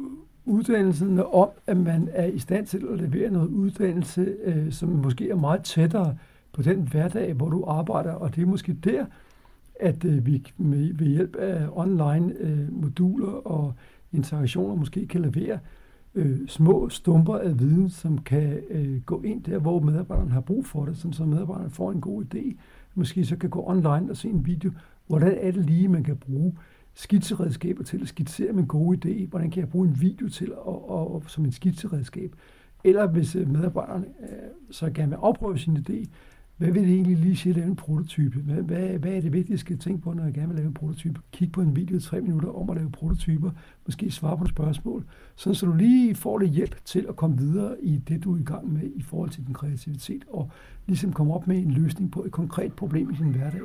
uddannelsen 0.46 1.20
om, 1.20 1.50
at 1.68 1.78
man 1.78 2.10
er 2.12 2.26
i 2.26 2.40
stand 2.40 2.68
til 2.68 2.88
at 2.92 3.00
levere 3.00 3.32
noget 3.32 3.48
uddannelse, 3.50 4.36
øh, 4.44 4.72
som 4.72 4.90
måske 4.90 5.30
er 5.30 5.36
meget 5.36 5.64
tættere 5.64 6.18
på 6.54 6.62
den 6.62 6.88
hverdag, 6.92 7.34
hvor 7.34 7.50
du 7.50 7.64
arbejder, 7.64 8.12
og 8.12 8.36
det 8.36 8.42
er 8.42 8.46
måske 8.46 8.74
der, 8.74 9.06
at 9.80 10.06
øh, 10.06 10.26
vi 10.26 10.52
med, 10.58 10.94
ved 10.94 11.08
hjælp 11.08 11.36
af 11.36 11.68
online 11.72 12.34
øh, 12.40 12.74
moduler 12.74 13.32
og 13.32 13.74
interaktioner 14.12 14.76
måske 14.76 15.08
kan 15.08 15.22
levere 15.22 15.60
øh, 16.16 16.48
små 16.48 16.90
stumper 16.90 17.38
af 17.38 17.60
viden, 17.60 17.90
som 17.90 18.18
kan 18.18 18.60
øh, 18.70 19.02
gå 19.02 19.22
ind 19.22 19.44
der, 19.44 19.60
hvor 19.60 19.80
medarbejderen 19.80 20.32
har 20.32 20.42
brug 20.42 20.66
for 20.66 20.86
det, 20.86 20.98
sådan 20.98 21.14
så 21.14 21.26
medarbejderen 21.26 21.72
får 21.72 21.92
en 21.92 22.02
god 22.02 22.24
idé. 22.24 22.56
Måske 22.96 23.26
så 23.26 23.36
kan 23.36 23.50
gå 23.50 23.64
online 23.68 24.10
og 24.10 24.18
se 24.18 24.30
en 24.30 24.46
video. 24.46 24.72
Hvordan 25.08 25.38
er 25.42 25.52
det 25.52 25.66
lige, 25.66 25.88
man 25.88 26.04
kan 26.04 26.18
bruge 26.18 26.54
skitseredskaber 26.94 27.84
til 27.84 28.02
at 28.02 28.08
skitsere 28.08 28.54
med 28.54 28.62
en 28.62 28.68
god 28.68 28.96
idé? 28.96 29.28
Hvordan 29.30 29.52
kan 29.52 29.60
jeg 29.60 29.70
bruge 29.70 29.88
en 29.88 30.02
video 30.02 30.30
til 30.30 30.46
at, 30.46 30.58
og, 30.58 31.14
og, 31.16 31.24
som 31.28 31.46
en 31.46 31.52
skitseredskab? 31.52 32.36
Eller 32.84 33.08
hvis 33.08 33.36
øh, 33.36 33.50
medarbejderen 33.50 34.06
øh, 34.22 34.28
så 34.72 34.90
gerne 34.90 35.10
vil 35.10 35.18
afprøve 35.22 35.58
sin 35.58 35.78
idé, 35.78 36.06
hvad 36.58 36.72
vil 36.72 36.84
det 36.84 36.94
egentlig 36.94 37.18
lige 37.18 37.36
sige 37.36 37.50
at 37.50 37.56
lave 37.56 37.70
en 37.70 37.76
prototype? 37.76 38.40
Hvad, 38.40 38.64
hvad, 38.64 39.00
hvad 39.00 39.12
er 39.12 39.22
det 39.22 39.34
vigtigste, 39.34 39.72
jeg 39.72 39.80
tænke 39.80 40.02
på, 40.02 40.14
når 40.14 40.24
jeg 40.24 40.34
gerne 40.34 40.48
vil 40.48 40.56
lave 40.56 40.68
en 40.68 40.74
prototype? 40.74 41.20
Kig 41.32 41.52
på 41.52 41.62
en 41.62 41.76
video 41.76 41.98
i 41.98 42.00
tre 42.00 42.22
minutter 42.22 42.50
om 42.50 42.70
at 42.70 42.78
lave 42.78 42.92
prototyper, 42.92 43.52
måske 43.86 44.12
svare 44.12 44.38
på 44.38 44.44
nogle 44.44 44.50
spørgsmål, 44.50 45.06
sådan 45.36 45.56
så 45.56 45.66
du 45.66 45.74
lige 45.74 46.16
får 46.16 46.38
lidt 46.38 46.52
hjælp 46.52 46.86
til 46.86 47.06
at 47.10 47.16
komme 47.16 47.38
videre 47.38 47.76
i 47.82 47.98
det, 47.98 48.24
du 48.24 48.36
er 48.36 48.40
i 48.40 48.44
gang 48.44 48.74
med 48.74 48.92
i 48.96 49.02
forhold 49.02 49.30
til 49.30 49.46
din 49.46 49.54
kreativitet, 49.54 50.26
og 50.34 50.52
ligesom 50.86 51.14
komme 51.14 51.34
op 51.34 51.48
med 51.48 51.58
en 51.58 51.72
løsning 51.72 52.12
på 52.12 52.24
et 52.24 52.32
konkret 52.32 52.74
problem 52.74 53.10
i 53.12 53.16
din 53.16 53.32
hverdag. 53.32 53.62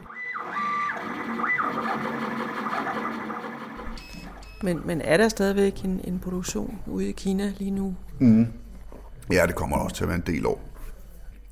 Men, 4.63 4.81
men 4.85 5.01
er 5.01 5.17
der 5.17 5.29
stadigvæk 5.29 5.85
en, 5.85 6.01
en 6.05 6.19
produktion 6.19 6.79
ude 6.87 7.09
i 7.09 7.13
Kina 7.13 7.53
lige 7.59 7.71
nu? 7.71 7.95
Mm. 8.21 8.47
Ja, 9.33 9.47
det 9.47 9.55
kommer 9.55 9.77
også 9.77 9.97
til 9.97 10.05
at 10.05 10.09
være 10.09 10.17
en 10.17 10.25
del 10.27 10.47
år. 10.47 10.69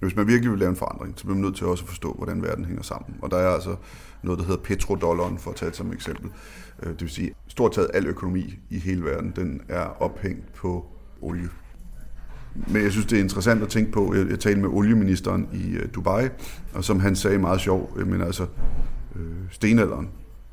Hvis 0.01 0.17
man 0.17 0.27
virkelig 0.27 0.51
vil 0.51 0.59
lave 0.59 0.71
en 0.71 0.77
forandring, 0.77 1.15
så 1.17 1.25
bliver 1.25 1.35
man 1.35 1.45
nødt 1.45 1.57
til 1.57 1.67
også 1.67 1.85
at 1.85 1.89
forstå, 1.89 2.13
hvordan 2.13 2.43
verden 2.43 2.65
hænger 2.65 2.83
sammen. 2.83 3.17
Og 3.23 3.31
der 3.31 3.37
er 3.37 3.49
altså 3.49 3.77
noget, 4.23 4.39
der 4.39 4.45
hedder 4.45 4.63
petrodollaren, 4.63 5.39
for 5.39 5.51
at 5.51 5.57
tage 5.57 5.69
det 5.69 5.77
som 5.77 5.93
eksempel. 5.93 6.31
Øh, 6.83 6.89
det 6.89 7.01
vil 7.01 7.11
sige, 7.11 7.35
stort 7.49 7.73
taget 7.73 7.91
al 7.95 8.07
økonomi 8.07 8.59
i 8.71 8.79
hele 8.79 9.05
verden, 9.05 9.33
den 9.37 9.61
er 9.69 10.03
ophængt 10.03 10.53
på 10.55 10.87
olie. 11.21 11.49
Men 12.67 12.83
jeg 12.83 12.93
synes, 12.93 13.07
det 13.07 13.19
er 13.19 13.23
interessant 13.23 13.63
at 13.63 13.69
tænke 13.69 13.93
på. 13.93 14.15
Jeg, 14.15 14.39
talte 14.39 14.61
med 14.61 14.69
olieministeren 14.69 15.49
i 15.53 15.71
øh, 15.71 15.89
Dubai, 15.95 16.29
og 16.75 16.85
som 16.85 17.01
han 17.01 17.17
sagde 17.17 17.39
meget 17.39 17.61
sjov, 17.61 17.93
øh, 17.97 18.07
men 18.07 18.23
altså, 18.23 18.47
stenalderen, 19.51 20.09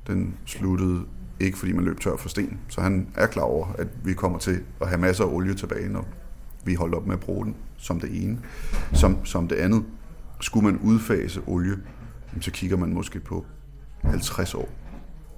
den 0.08 0.38
sluttede 0.46 1.06
ikke 1.40 1.58
fordi 1.58 1.72
man 1.72 1.86
løb 1.86 2.00
tør 2.00 2.16
for 2.16 2.30
sten. 2.30 2.60
Så 2.68 2.82
han 2.82 3.08
er 3.16 3.28
klar 3.28 3.44
over, 3.44 3.68
at 3.78 3.88
vi 4.04 4.14
kommer 4.14 4.38
til 4.40 4.64
at 4.82 4.88
have 4.88 5.02
masser 5.02 5.24
af 5.24 5.34
olie 5.34 5.54
tilbage, 5.54 5.90
når 5.90 6.08
vi 6.66 6.74
holder 6.74 6.98
op 6.98 7.08
med 7.08 7.14
at 7.14 7.20
bruge 7.20 7.46
den 7.46 7.56
som 7.78 8.00
det 8.00 8.24
ene. 8.24 8.40
Som, 8.94 9.26
som 9.26 9.48
det 9.48 9.56
andet, 9.56 9.86
skulle 10.42 10.64
man 10.64 10.78
udfase 10.78 11.42
olie, 11.48 11.78
så 12.42 12.52
kigger 12.52 12.78
man 12.78 12.94
måske 12.94 13.20
på 13.20 13.46
50 14.02 14.54
år 14.54 14.70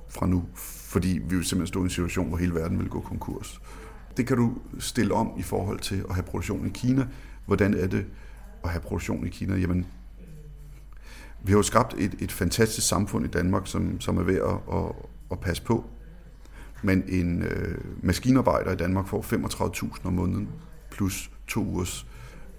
fra 0.09 0.27
nu, 0.27 0.43
fordi 0.55 1.07
vi 1.27 1.35
vil 1.35 1.45
simpelthen 1.45 1.67
stå 1.67 1.79
i 1.79 1.83
en 1.83 1.89
situation, 1.89 2.27
hvor 2.27 2.37
hele 2.37 2.55
verden 2.55 2.79
vil 2.79 2.89
gå 2.89 2.99
konkurs. 2.99 3.61
Det 4.17 4.27
kan 4.27 4.37
du 4.37 4.53
stille 4.79 5.13
om 5.13 5.31
i 5.37 5.41
forhold 5.41 5.79
til 5.79 6.05
at 6.09 6.15
have 6.15 6.23
produktion 6.23 6.67
i 6.67 6.69
Kina. 6.69 7.07
Hvordan 7.45 7.73
er 7.73 7.87
det 7.87 8.05
at 8.63 8.69
have 8.69 8.81
produktion 8.81 9.27
i 9.27 9.29
Kina? 9.29 9.55
Jamen, 9.55 9.85
vi 11.43 11.51
har 11.51 11.57
jo 11.57 11.63
skabt 11.63 11.95
et, 11.97 12.15
et 12.19 12.31
fantastisk 12.31 12.87
samfund 12.87 13.25
i 13.25 13.27
Danmark, 13.27 13.67
som, 13.67 14.01
som 14.01 14.17
er 14.17 14.23
ved 14.23 14.35
at, 14.35 14.75
at, 14.75 14.91
at 15.31 15.39
passe 15.39 15.63
på. 15.63 15.85
Men 16.83 17.03
en 17.07 17.41
øh, 17.41 17.77
maskinarbejder 18.03 18.71
i 18.71 18.75
Danmark 18.75 19.07
får 19.07 19.21
35.000 19.21 20.07
om 20.07 20.13
måneden, 20.13 20.49
plus 20.95 21.31
to 21.47 21.61
ugers 21.61 22.07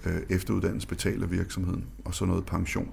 øh, 0.07 0.23
efteruddannelse 0.31 0.89
betaler 0.89 1.27
virksomheden, 1.27 1.85
og 2.05 2.15
så 2.15 2.25
noget 2.25 2.47
pension. 2.47 2.91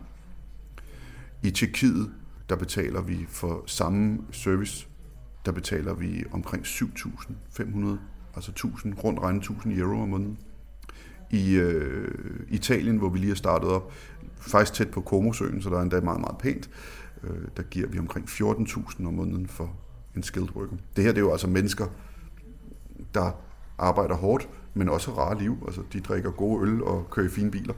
I 1.43 1.51
Tjekkiet, 1.51 2.11
der 2.49 2.55
betaler 2.55 3.01
vi 3.01 3.25
for 3.29 3.63
samme 3.65 4.19
service, 4.31 4.87
der 5.45 5.51
betaler 5.51 5.93
vi 5.93 6.23
omkring 6.31 6.65
7.500, 6.65 7.97
altså 8.35 8.51
1000, 8.51 9.03
rundt 9.03 9.19
regnet 9.19 9.39
1000 9.39 9.79
euro 9.79 10.01
om 10.01 10.09
måneden. 10.09 10.37
I 11.31 11.55
øh, 11.55 12.39
Italien, 12.49 12.97
hvor 12.97 13.09
vi 13.09 13.19
lige 13.19 13.29
har 13.29 13.35
startet 13.35 13.69
op, 13.69 13.93
faktisk 14.37 14.73
tæt 14.73 14.91
på 14.91 15.01
Komosøen, 15.01 15.61
så 15.61 15.69
der 15.69 15.77
er 15.77 15.81
endda 15.81 16.01
meget, 16.01 16.21
meget 16.21 16.37
pænt, 16.37 16.69
øh, 17.23 17.47
der 17.57 17.63
giver 17.63 17.87
vi 17.87 17.99
omkring 17.99 18.27
14.000 18.29 19.07
om 19.07 19.13
måneden 19.13 19.47
for 19.47 19.75
en 20.15 20.23
skilled 20.23 20.49
worker. 20.55 20.75
Det 20.95 21.03
her 21.03 21.11
det 21.11 21.17
er 21.17 21.25
jo 21.25 21.31
altså 21.31 21.47
mennesker, 21.47 21.87
der 23.13 23.31
arbejder 23.77 24.15
hårdt, 24.15 24.49
men 24.73 24.89
også 24.89 25.11
rare 25.11 25.39
liv. 25.39 25.63
Altså, 25.65 25.81
de 25.93 25.99
drikker 25.99 26.31
gode 26.31 26.69
øl 26.69 26.83
og 26.83 27.07
kører 27.11 27.25
i 27.25 27.29
fine 27.29 27.51
biler. 27.51 27.73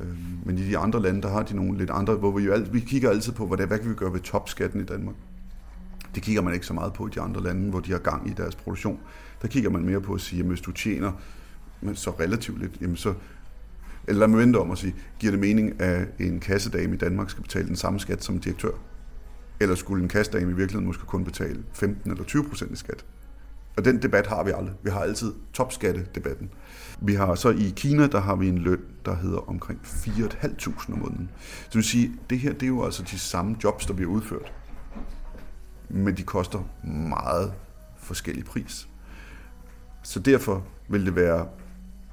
Øhm, 0.00 0.16
men 0.44 0.58
i 0.58 0.62
de 0.62 0.78
andre 0.78 1.02
lande, 1.02 1.22
der 1.22 1.28
har 1.28 1.42
de 1.42 1.56
nogle 1.56 1.78
lidt 1.78 1.90
andre, 1.90 2.14
hvor 2.14 2.30
vi 2.30 2.44
jo 2.44 2.52
alt, 2.52 2.72
vi 2.72 2.80
kigger 2.80 3.10
altid 3.10 3.32
på, 3.32 3.46
hvad, 3.46 3.58
det, 3.58 3.66
hvad 3.66 3.78
kan 3.78 3.90
vi 3.90 3.94
gøre 3.94 4.12
ved 4.12 4.20
topskatten 4.20 4.80
i 4.80 4.84
Danmark. 4.84 5.14
Det 6.14 6.22
kigger 6.22 6.42
man 6.42 6.54
ikke 6.54 6.66
så 6.66 6.74
meget 6.74 6.92
på 6.92 7.06
i 7.06 7.10
de 7.14 7.20
andre 7.20 7.42
lande, 7.42 7.70
hvor 7.70 7.80
de 7.80 7.92
har 7.92 7.98
gang 7.98 8.30
i 8.30 8.32
deres 8.32 8.54
produktion. 8.54 9.00
Der 9.42 9.48
kigger 9.48 9.70
man 9.70 9.84
mere 9.84 10.00
på 10.00 10.14
at 10.14 10.20
sige, 10.20 10.40
at 10.40 10.46
hvis 10.46 10.60
du 10.60 10.72
tjener 10.72 11.12
men 11.80 11.96
så 11.96 12.10
relativt 12.10 12.60
lidt, 12.60 12.80
jamen 12.80 12.96
så, 12.96 13.14
eller 14.08 14.20
lad 14.20 14.28
mig 14.28 14.38
vente 14.38 14.56
om 14.56 14.70
at 14.70 14.78
sige, 14.78 14.94
giver 15.18 15.30
det 15.30 15.40
mening, 15.40 15.80
at 15.80 16.08
en 16.18 16.40
kassedame 16.40 16.94
i 16.94 16.98
Danmark 16.98 17.30
skal 17.30 17.42
betale 17.42 17.66
den 17.66 17.76
samme 17.76 18.00
skat 18.00 18.24
som 18.24 18.34
en 18.34 18.40
direktør? 18.40 18.70
Eller 19.60 19.74
skulle 19.74 20.02
en 20.02 20.08
kassedame 20.08 20.50
i 20.50 20.54
virkeligheden 20.54 20.86
måske 20.86 21.06
kun 21.06 21.24
betale 21.24 21.62
15 21.72 22.10
eller 22.10 22.24
20 22.24 22.44
procent 22.44 22.72
i 22.72 22.76
skat? 22.76 23.04
Og 23.78 23.84
den 23.84 24.02
debat 24.02 24.26
har 24.26 24.44
vi 24.44 24.50
aldrig. 24.50 24.74
Vi 24.82 24.90
har 24.90 25.00
altid 25.00 25.32
topskattedebatten. 25.52 26.50
Vi 27.00 27.14
har 27.14 27.34
så 27.34 27.50
i 27.50 27.72
Kina, 27.76 28.06
der 28.06 28.20
har 28.20 28.36
vi 28.36 28.48
en 28.48 28.58
løn, 28.58 28.80
der 29.04 29.16
hedder 29.16 29.48
omkring 29.48 29.80
4.500 29.84 30.92
om 30.92 30.98
måneden. 30.98 31.30
Så 31.38 31.64
det 31.64 31.74
vil 31.74 31.84
sige, 31.84 32.12
det 32.30 32.38
her 32.38 32.52
det 32.52 32.62
er 32.62 32.66
jo 32.66 32.84
altså 32.84 33.02
de 33.02 33.18
samme 33.18 33.56
jobs, 33.64 33.86
der 33.86 33.94
bliver 33.94 34.10
udført. 34.10 34.52
Men 35.88 36.16
de 36.16 36.22
koster 36.22 36.68
meget 36.84 37.52
forskellig 37.96 38.44
pris. 38.44 38.88
Så 40.02 40.20
derfor 40.20 40.64
vil 40.88 41.06
det 41.06 41.16
være 41.16 41.48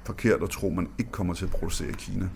forkert 0.04 0.42
at 0.42 0.50
tro, 0.50 0.66
at 0.66 0.74
man 0.74 0.88
ikke 0.98 1.10
kommer 1.10 1.34
til 1.34 1.44
at 1.44 1.50
producere 1.50 1.88
i 1.88 1.94
Kina. 1.98 2.28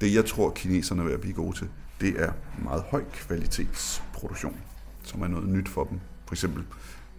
Det 0.00 0.14
jeg 0.14 0.24
tror, 0.24 0.50
kineserne 0.50 1.00
er 1.02 1.04
ved 1.04 1.14
at 1.14 1.20
blive 1.20 1.34
gode 1.34 1.56
til, 1.56 1.68
det 2.00 2.22
er 2.22 2.32
meget 2.64 2.82
høj 2.82 3.04
kvalitetsproduktion, 3.12 4.56
som 5.02 5.22
er 5.22 5.28
noget 5.28 5.48
nyt 5.48 5.68
for 5.68 5.84
dem. 5.84 6.00
For 6.26 6.34
eksempel, 6.34 6.64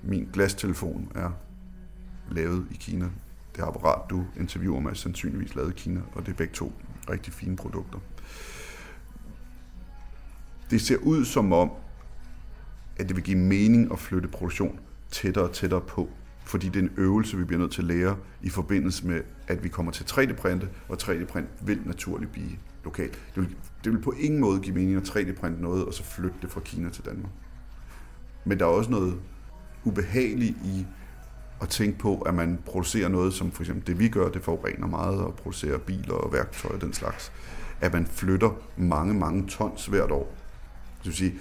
min 0.03 0.29
glastelefon 0.33 1.11
er 1.15 1.31
lavet 2.31 2.67
i 2.71 2.75
Kina. 2.79 3.09
Det 3.55 3.61
apparat, 3.61 4.09
du 4.09 4.25
interviewer 4.39 4.79
med, 4.79 4.91
er 4.91 4.95
sandsynligvis 4.95 5.55
lavet 5.55 5.69
i 5.69 5.73
Kina, 5.75 6.01
og 6.13 6.25
det 6.25 6.31
er 6.31 6.35
begge 6.35 6.53
to 6.53 6.73
rigtig 7.09 7.33
fine 7.33 7.55
produkter. 7.55 7.99
Det 10.69 10.81
ser 10.81 10.97
ud 10.97 11.25
som 11.25 11.53
om, 11.53 11.71
at 12.97 13.07
det 13.07 13.15
vil 13.15 13.23
give 13.23 13.37
mening 13.37 13.91
at 13.91 13.99
flytte 13.99 14.27
produktion 14.27 14.79
tættere 15.11 15.43
og 15.43 15.53
tættere 15.53 15.81
på, 15.81 16.09
fordi 16.45 16.67
det 16.67 16.75
er 16.75 16.83
en 16.83 16.93
øvelse, 16.97 17.37
vi 17.37 17.43
bliver 17.43 17.59
nødt 17.59 17.71
til 17.71 17.81
at 17.81 17.87
lære 17.87 18.17
i 18.41 18.49
forbindelse 18.49 19.07
med, 19.07 19.21
at 19.47 19.63
vi 19.63 19.69
kommer 19.69 19.91
til 19.91 20.03
3D-printe, 20.03 20.67
og 20.89 20.97
3D-print 21.01 21.47
vil 21.61 21.81
naturligt 21.85 22.31
blive 22.31 22.51
lokalt. 22.83 23.19
Det 23.35 23.43
vil, 23.43 23.55
det 23.83 23.91
vil 23.91 24.01
på 24.01 24.11
ingen 24.11 24.39
måde 24.39 24.59
give 24.59 24.75
mening 24.75 24.97
at 24.97 25.09
3D-printe 25.09 25.61
noget, 25.61 25.85
og 25.85 25.93
så 25.93 26.03
flytte 26.03 26.35
det 26.41 26.51
fra 26.51 26.59
Kina 26.59 26.89
til 26.89 27.05
Danmark. 27.05 27.31
Men 28.45 28.59
der 28.59 28.65
er 28.65 28.69
også 28.69 28.91
noget 28.91 29.19
ubehageligt 29.83 30.55
i 30.65 30.85
at 31.61 31.69
tænke 31.69 31.99
på, 31.99 32.17
at 32.17 32.33
man 32.33 32.59
producerer 32.65 33.07
noget, 33.09 33.33
som 33.33 33.51
for 33.51 33.63
eksempel 33.63 33.87
det 33.87 33.99
vi 33.99 34.09
gør, 34.09 34.29
det 34.29 34.41
forurener 34.41 34.87
meget, 34.87 35.19
og 35.19 35.33
producerer 35.35 35.77
biler 35.77 36.13
og 36.13 36.33
værktøj 36.33 36.71
og 36.71 36.81
den 36.81 36.93
slags. 36.93 37.31
At 37.81 37.93
man 37.93 38.05
flytter 38.05 38.49
mange, 38.77 39.13
mange 39.13 39.47
tons 39.47 39.85
hvert 39.85 40.11
år. 40.11 40.35
Det 40.97 41.05
vil 41.05 41.13
sige, 41.13 41.33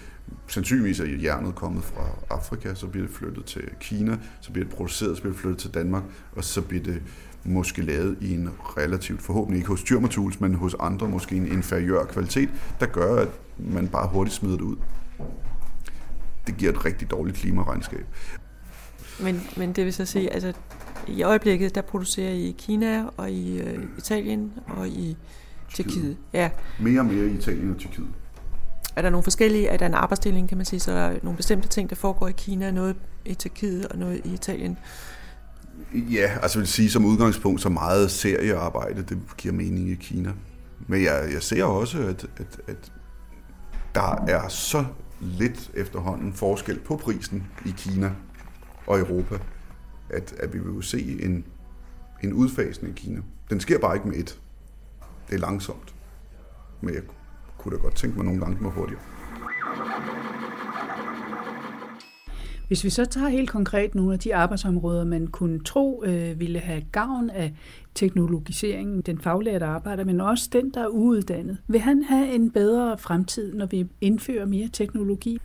sandsynligvis 0.46 1.00
er 1.00 1.04
jernet 1.22 1.54
kommet 1.54 1.84
fra 1.84 2.04
Afrika, 2.30 2.74
så 2.74 2.86
bliver 2.86 3.06
det 3.06 3.16
flyttet 3.16 3.44
til 3.44 3.62
Kina, 3.80 4.18
så 4.40 4.52
bliver 4.52 4.66
det 4.66 4.74
produceret, 4.74 5.16
så 5.16 5.22
bliver 5.22 5.32
det 5.32 5.40
flyttet 5.40 5.58
til 5.58 5.74
Danmark, 5.74 6.02
og 6.36 6.44
så 6.44 6.62
bliver 6.62 6.82
det 6.82 7.02
måske 7.44 7.82
lavet 7.82 8.18
i 8.20 8.34
en 8.34 8.50
relativt, 8.62 9.22
forhåbentlig 9.22 9.58
ikke 9.58 9.68
hos 9.68 9.82
Tyrmatools, 9.82 10.40
men 10.40 10.54
hos 10.54 10.76
andre, 10.80 11.08
måske 11.08 11.36
en 11.36 11.46
inferiør 11.46 12.04
kvalitet, 12.04 12.48
der 12.80 12.86
gør, 12.86 13.16
at 13.16 13.28
man 13.58 13.88
bare 13.88 14.08
hurtigt 14.08 14.36
smider 14.36 14.56
det 14.56 14.64
ud. 14.64 14.76
Det 16.46 16.56
giver 16.56 16.72
et 16.72 16.84
rigtig 16.84 17.10
dårligt 17.10 17.36
klimaregnskab. 17.36 18.06
Men, 19.20 19.42
men 19.56 19.72
det 19.72 19.84
vil 19.84 19.92
så 19.92 20.04
sige, 20.04 20.32
altså 20.32 20.52
i 21.08 21.22
øjeblikket, 21.22 21.74
der 21.74 21.82
producerer 21.82 22.30
I 22.30 22.42
i 22.42 22.56
Kina 22.58 23.04
og 23.16 23.30
i 23.30 23.58
øh, 23.58 23.84
Italien 23.98 24.52
og 24.66 24.88
i 24.88 25.16
Tjekkiet. 25.74 26.16
Ja. 26.32 26.50
Mere 26.80 27.00
og 27.00 27.06
mere 27.06 27.26
i 27.26 27.34
Italien 27.34 27.70
og 27.70 27.80
Tjekkiet. 27.80 28.08
Er 28.96 29.02
der 29.02 29.10
nogle 29.10 29.22
forskellige, 29.22 29.66
er 29.66 29.76
der 29.76 29.86
en 29.86 29.94
arbejdsdeling, 29.94 30.48
kan 30.48 30.56
man 30.56 30.66
sige, 30.66 30.80
så 30.80 30.92
er 30.92 31.10
der 31.10 31.18
nogle 31.22 31.36
bestemte 31.36 31.68
ting, 31.68 31.90
der 31.90 31.96
foregår 31.96 32.28
i 32.28 32.32
Kina, 32.36 32.70
noget 32.70 32.96
i 33.24 33.34
Tjekkiet 33.34 33.86
og 33.86 33.98
noget 33.98 34.20
i 34.24 34.34
Italien? 34.34 34.78
Ja, 35.94 36.30
altså 36.42 36.58
vil 36.58 36.68
sige 36.68 36.90
som 36.90 37.04
udgangspunkt, 37.04 37.60
så 37.60 37.68
meget 37.68 38.10
seriearbejde, 38.10 39.02
det 39.02 39.18
giver 39.38 39.54
mening 39.54 39.90
i 39.90 39.94
Kina. 39.94 40.32
Men 40.86 41.02
jeg, 41.02 41.28
jeg 41.32 41.42
ser 41.42 41.64
også, 41.64 41.98
at, 41.98 42.26
at, 42.36 42.60
at 42.68 42.92
der 43.94 44.24
er 44.28 44.48
så 44.48 44.84
lidt 45.20 45.70
efterhånden 45.74 46.32
forskel 46.32 46.78
på 46.78 46.96
prisen 46.96 47.46
i 47.66 47.74
Kina 47.76 48.10
og 48.86 48.98
Europa, 48.98 49.38
at, 50.08 50.34
at 50.38 50.54
vi 50.54 50.58
vil 50.58 50.74
jo 50.74 50.80
se 50.80 51.22
en, 51.22 51.44
en 52.22 52.32
udfasning 52.32 52.98
i 52.98 53.00
Kina. 53.00 53.20
Den 53.50 53.60
sker 53.60 53.78
bare 53.78 53.96
ikke 53.96 54.08
med 54.08 54.16
et. 54.16 54.40
Det 55.28 55.34
er 55.34 55.38
langsomt. 55.38 55.94
Men 56.80 56.94
jeg 56.94 57.02
kunne 57.58 57.76
da 57.76 57.82
godt 57.82 57.94
tænke 57.94 58.16
mig 58.16 58.24
nogle 58.24 58.40
gange 58.40 58.62
med 58.62 58.70
hurtigere. 58.70 59.02
Hvis 62.70 62.84
vi 62.84 62.90
så 62.90 63.04
tager 63.04 63.28
helt 63.28 63.50
konkret 63.50 63.94
nogle 63.94 64.12
af 64.12 64.18
de 64.18 64.34
arbejdsområder, 64.34 65.04
man 65.04 65.26
kunne 65.26 65.60
tro 65.64 66.04
øh, 66.04 66.40
ville 66.40 66.58
have 66.58 66.82
gavn 66.92 67.30
af 67.30 67.54
teknologiseringen, 67.94 69.00
den 69.00 69.18
faglærte 69.18 69.64
arbejder, 69.64 70.04
men 70.04 70.20
også 70.20 70.48
den, 70.52 70.70
der 70.70 70.82
er 70.82 70.88
uuddannet. 70.88 71.58
Vil 71.68 71.80
han 71.80 72.02
have 72.02 72.34
en 72.34 72.50
bedre 72.50 72.98
fremtid, 72.98 73.54
når 73.54 73.66
vi 73.66 73.86
indfører 74.00 74.46
mere 74.46 74.68
teknologi? 74.72 75.38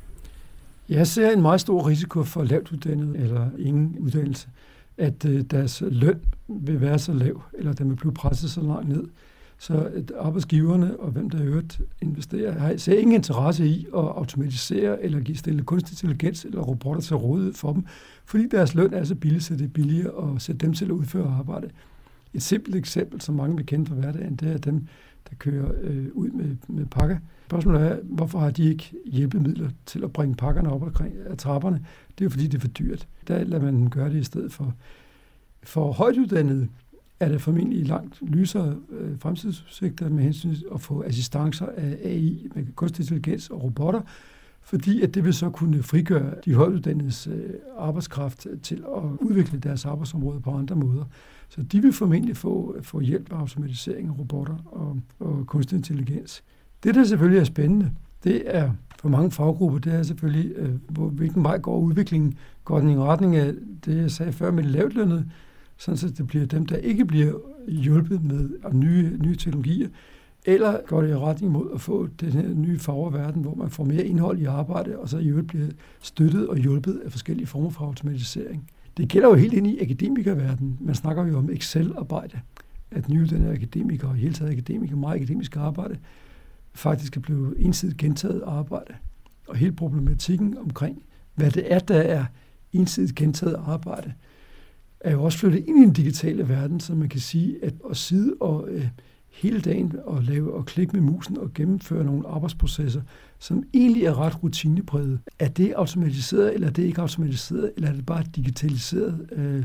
Jeg 0.89 1.07
ser 1.07 1.31
en 1.31 1.41
meget 1.41 1.61
stor 1.61 1.87
risiko 1.87 2.23
for 2.23 2.43
lavt 2.43 2.71
uddannet 2.71 3.15
eller 3.15 3.49
ingen 3.57 3.97
uddannelse, 3.99 4.47
at 4.97 5.25
øh, 5.25 5.41
deres 5.41 5.83
løn 5.87 6.19
vil 6.47 6.81
være 6.81 6.99
så 6.99 7.13
lav, 7.13 7.43
eller 7.53 7.73
den 7.73 7.89
vil 7.89 7.95
blive 7.95 8.13
presset 8.13 8.49
så 8.49 8.61
langt 8.61 8.89
ned, 8.89 9.03
Så 9.57 9.91
arbejdsgiverne 10.19 10.99
og 10.99 11.11
hvem 11.11 11.29
der 11.29 11.41
i 11.41 11.45
øvrigt 11.45 11.81
investerer, 12.01 12.59
har, 12.59 12.77
ser 12.77 12.99
ingen 12.99 13.15
interesse 13.15 13.67
i 13.67 13.85
at 13.85 13.99
automatisere 13.99 15.03
eller 15.03 15.19
give 15.19 15.37
stille 15.37 15.63
kunstig 15.63 15.93
intelligens 15.93 16.45
eller 16.45 16.61
robotter 16.61 17.01
til 17.01 17.15
rådighed 17.15 17.53
for 17.53 17.73
dem, 17.73 17.85
fordi 18.25 18.47
deres 18.51 18.75
løn 18.75 18.93
er 18.93 19.03
så 19.03 19.15
billig, 19.15 19.43
så 19.43 19.55
det 19.55 19.63
er 19.65 19.69
billigere 19.69 20.35
at 20.35 20.41
sætte 20.41 20.65
dem 20.65 20.73
til 20.73 20.85
at 20.85 20.91
udføre 20.91 21.27
arbejde. 21.39 21.69
Et 22.33 22.41
simpelt 22.41 22.75
eksempel, 22.75 23.21
som 23.21 23.35
mange 23.35 23.55
vil 23.55 23.65
kende 23.65 23.85
fra 23.85 23.95
hverdagen, 23.95 24.35
det 24.35 24.51
er 24.51 24.57
dem, 24.57 24.87
der 25.29 25.35
kører 25.35 25.71
øh, 25.81 26.07
ud 26.13 26.29
med, 26.29 26.55
med 26.67 26.85
pakker. 26.85 27.17
Spørgsmålet 27.45 27.81
er, 27.81 27.97
hvorfor 28.03 28.39
har 28.39 28.49
de 28.49 28.69
ikke 28.69 28.93
hjælpemidler 29.05 29.69
til 29.85 30.03
at 30.03 30.13
bringe 30.13 30.35
pakkerne 30.35 30.71
op 30.71 31.01
ad 31.29 31.37
trapperne? 31.37 31.85
Det 32.07 32.21
er 32.21 32.25
jo 32.25 32.29
fordi, 32.29 32.47
det 32.47 32.55
er 32.55 32.59
for 32.59 32.67
dyrt. 32.67 33.07
Der 33.27 33.43
lader 33.43 33.63
man 33.63 33.89
gøre 33.89 34.09
det 34.09 34.19
i 34.19 34.23
stedet 34.23 34.53
for. 34.53 34.73
For 35.63 35.91
højtuddannede 35.91 36.67
er 37.19 37.29
der 37.29 37.37
formentlig 37.37 37.87
langt 37.87 38.21
lysere 38.21 38.77
øh, 38.89 39.19
fremtidsudsigter 39.19 40.09
med 40.09 40.23
hensyn 40.23 40.55
til 40.55 40.65
at 40.73 40.81
få 40.81 41.03
assistancer 41.03 41.65
af 41.77 41.97
AI 42.03 42.47
med 42.55 42.65
kunstig 42.75 43.03
intelligens 43.03 43.49
og 43.49 43.63
robotter, 43.63 44.01
fordi 44.61 45.01
at 45.01 45.13
det 45.13 45.25
vil 45.25 45.33
så 45.33 45.49
kunne 45.49 45.83
frigøre 45.83 46.35
de 46.45 46.53
højtuddannedes 46.53 47.27
øh, 47.27 47.53
arbejdskraft 47.77 48.47
til 48.63 48.75
at 48.75 49.03
udvikle 49.19 49.59
deres 49.59 49.85
arbejdsområde 49.85 50.41
på 50.41 50.51
andre 50.51 50.75
måder. 50.75 51.03
Så 51.49 51.61
de 51.63 51.81
vil 51.81 51.93
formentlig 51.93 52.37
få, 52.37 52.75
få 52.81 52.99
hjælp 52.99 53.33
af 53.33 53.37
automatisering 53.37 54.09
af 54.09 54.19
robotter 54.19 54.57
og, 54.65 54.99
og 55.19 55.47
kunstig 55.47 55.75
intelligens. 55.75 56.43
Det, 56.85 56.95
der 56.95 57.03
selvfølgelig 57.03 57.39
er 57.39 57.43
spændende, 57.43 57.91
det 58.23 58.43
er 58.45 58.71
for 58.99 59.09
mange 59.09 59.31
faggrupper, 59.31 59.79
det 59.79 59.93
er 59.93 60.03
selvfølgelig, 60.03 60.51
øh, 60.55 60.69
hvor, 60.89 61.07
hvilken 61.07 61.43
vej 61.43 61.57
går 61.57 61.79
udviklingen. 61.79 62.33
Går 62.63 62.79
den 62.79 62.89
i 62.89 62.97
retning 62.97 63.35
af 63.35 63.53
det, 63.85 63.97
jeg 63.97 64.11
sagde 64.11 64.33
før 64.33 64.51
med 64.51 64.63
lavt 64.63 64.93
lønnet, 64.93 65.25
sådan 65.77 65.97
så 65.97 66.09
det 66.09 66.27
bliver 66.27 66.45
dem, 66.45 66.65
der 66.65 66.75
ikke 66.75 67.05
bliver 67.05 67.33
hjulpet 67.67 68.23
med 68.23 68.49
nye, 68.73 69.17
nye 69.21 69.35
teknologier, 69.35 69.87
eller 70.45 70.77
går 70.87 71.01
det 71.01 71.09
i 71.09 71.15
retning 71.15 71.51
mod 71.51 71.69
at 71.73 71.81
få 71.81 72.07
den 72.21 72.31
her 72.31 72.53
nye 72.53 72.79
verden, 72.87 73.41
hvor 73.41 73.55
man 73.55 73.69
får 73.69 73.83
mere 73.83 74.05
indhold 74.05 74.39
i 74.39 74.45
arbejde, 74.45 74.99
og 74.99 75.09
så 75.09 75.17
i 75.17 75.27
øvrigt 75.27 75.47
bliver 75.47 75.67
støttet 76.01 76.47
og 76.47 76.57
hjulpet 76.57 77.01
af 77.05 77.11
forskellige 77.11 77.47
former 77.47 77.69
for 77.69 77.85
automatisering. 77.85 78.69
Det 78.97 79.09
gælder 79.09 79.29
jo 79.29 79.35
helt 79.35 79.53
ind 79.53 79.67
i 79.67 79.79
akademikerverdenen. 79.79 80.77
Man 80.81 80.95
snakker 80.95 81.25
jo 81.25 81.37
om 81.37 81.49
Excel-arbejde, 81.49 82.39
at 82.91 83.09
nyuddannede 83.09 83.53
akademikere 83.53 84.09
og 84.09 84.15
hele 84.15 84.33
taget 84.33 84.51
akademikere, 84.51 84.97
meget 84.97 85.15
akademisk 85.15 85.57
arbejde, 85.57 85.97
faktisk 86.75 87.17
er 87.17 87.21
blevet 87.21 87.53
ensidigt 87.57 87.97
gentaget 87.97 88.41
arbejde. 88.45 88.93
Og 89.47 89.55
hele 89.55 89.71
problematikken 89.71 90.57
omkring, 90.57 91.03
hvad 91.35 91.51
det 91.51 91.73
er, 91.73 91.79
der 91.79 91.99
er 92.01 92.25
ensidigt 92.73 93.15
gentaget 93.15 93.55
arbejde, 93.65 94.13
er 94.99 95.11
jo 95.11 95.23
også 95.23 95.37
flyttet 95.37 95.65
ind 95.67 95.77
i 95.77 95.81
den 95.81 95.93
digitale 95.93 96.49
verden, 96.49 96.79
så 96.79 96.95
man 96.95 97.09
kan 97.09 97.19
sige, 97.19 97.65
at 97.65 97.73
at 97.89 97.97
sidde 97.97 98.33
og 98.39 98.67
øh, 98.69 98.87
hele 99.29 99.61
dagen 99.61 99.93
og 100.05 100.23
lave 100.23 100.53
og 100.53 100.65
klikke 100.65 100.93
med 100.93 101.01
musen 101.01 101.37
og 101.37 101.53
gennemføre 101.53 102.03
nogle 102.03 102.27
arbejdsprocesser, 102.27 103.01
som 103.39 103.63
egentlig 103.73 104.03
er 104.03 104.19
ret 104.19 104.43
rutinepræget. 104.43 105.19
Er 105.39 105.47
det 105.47 105.73
automatiseret, 105.73 106.53
eller 106.53 106.67
er 106.67 106.71
det 106.71 106.83
ikke 106.83 107.01
automatiseret, 107.01 107.71
eller 107.75 107.89
er 107.89 107.93
det 107.93 108.05
bare 108.05 108.23
digitaliseret 108.35 109.29
øh, 109.31 109.63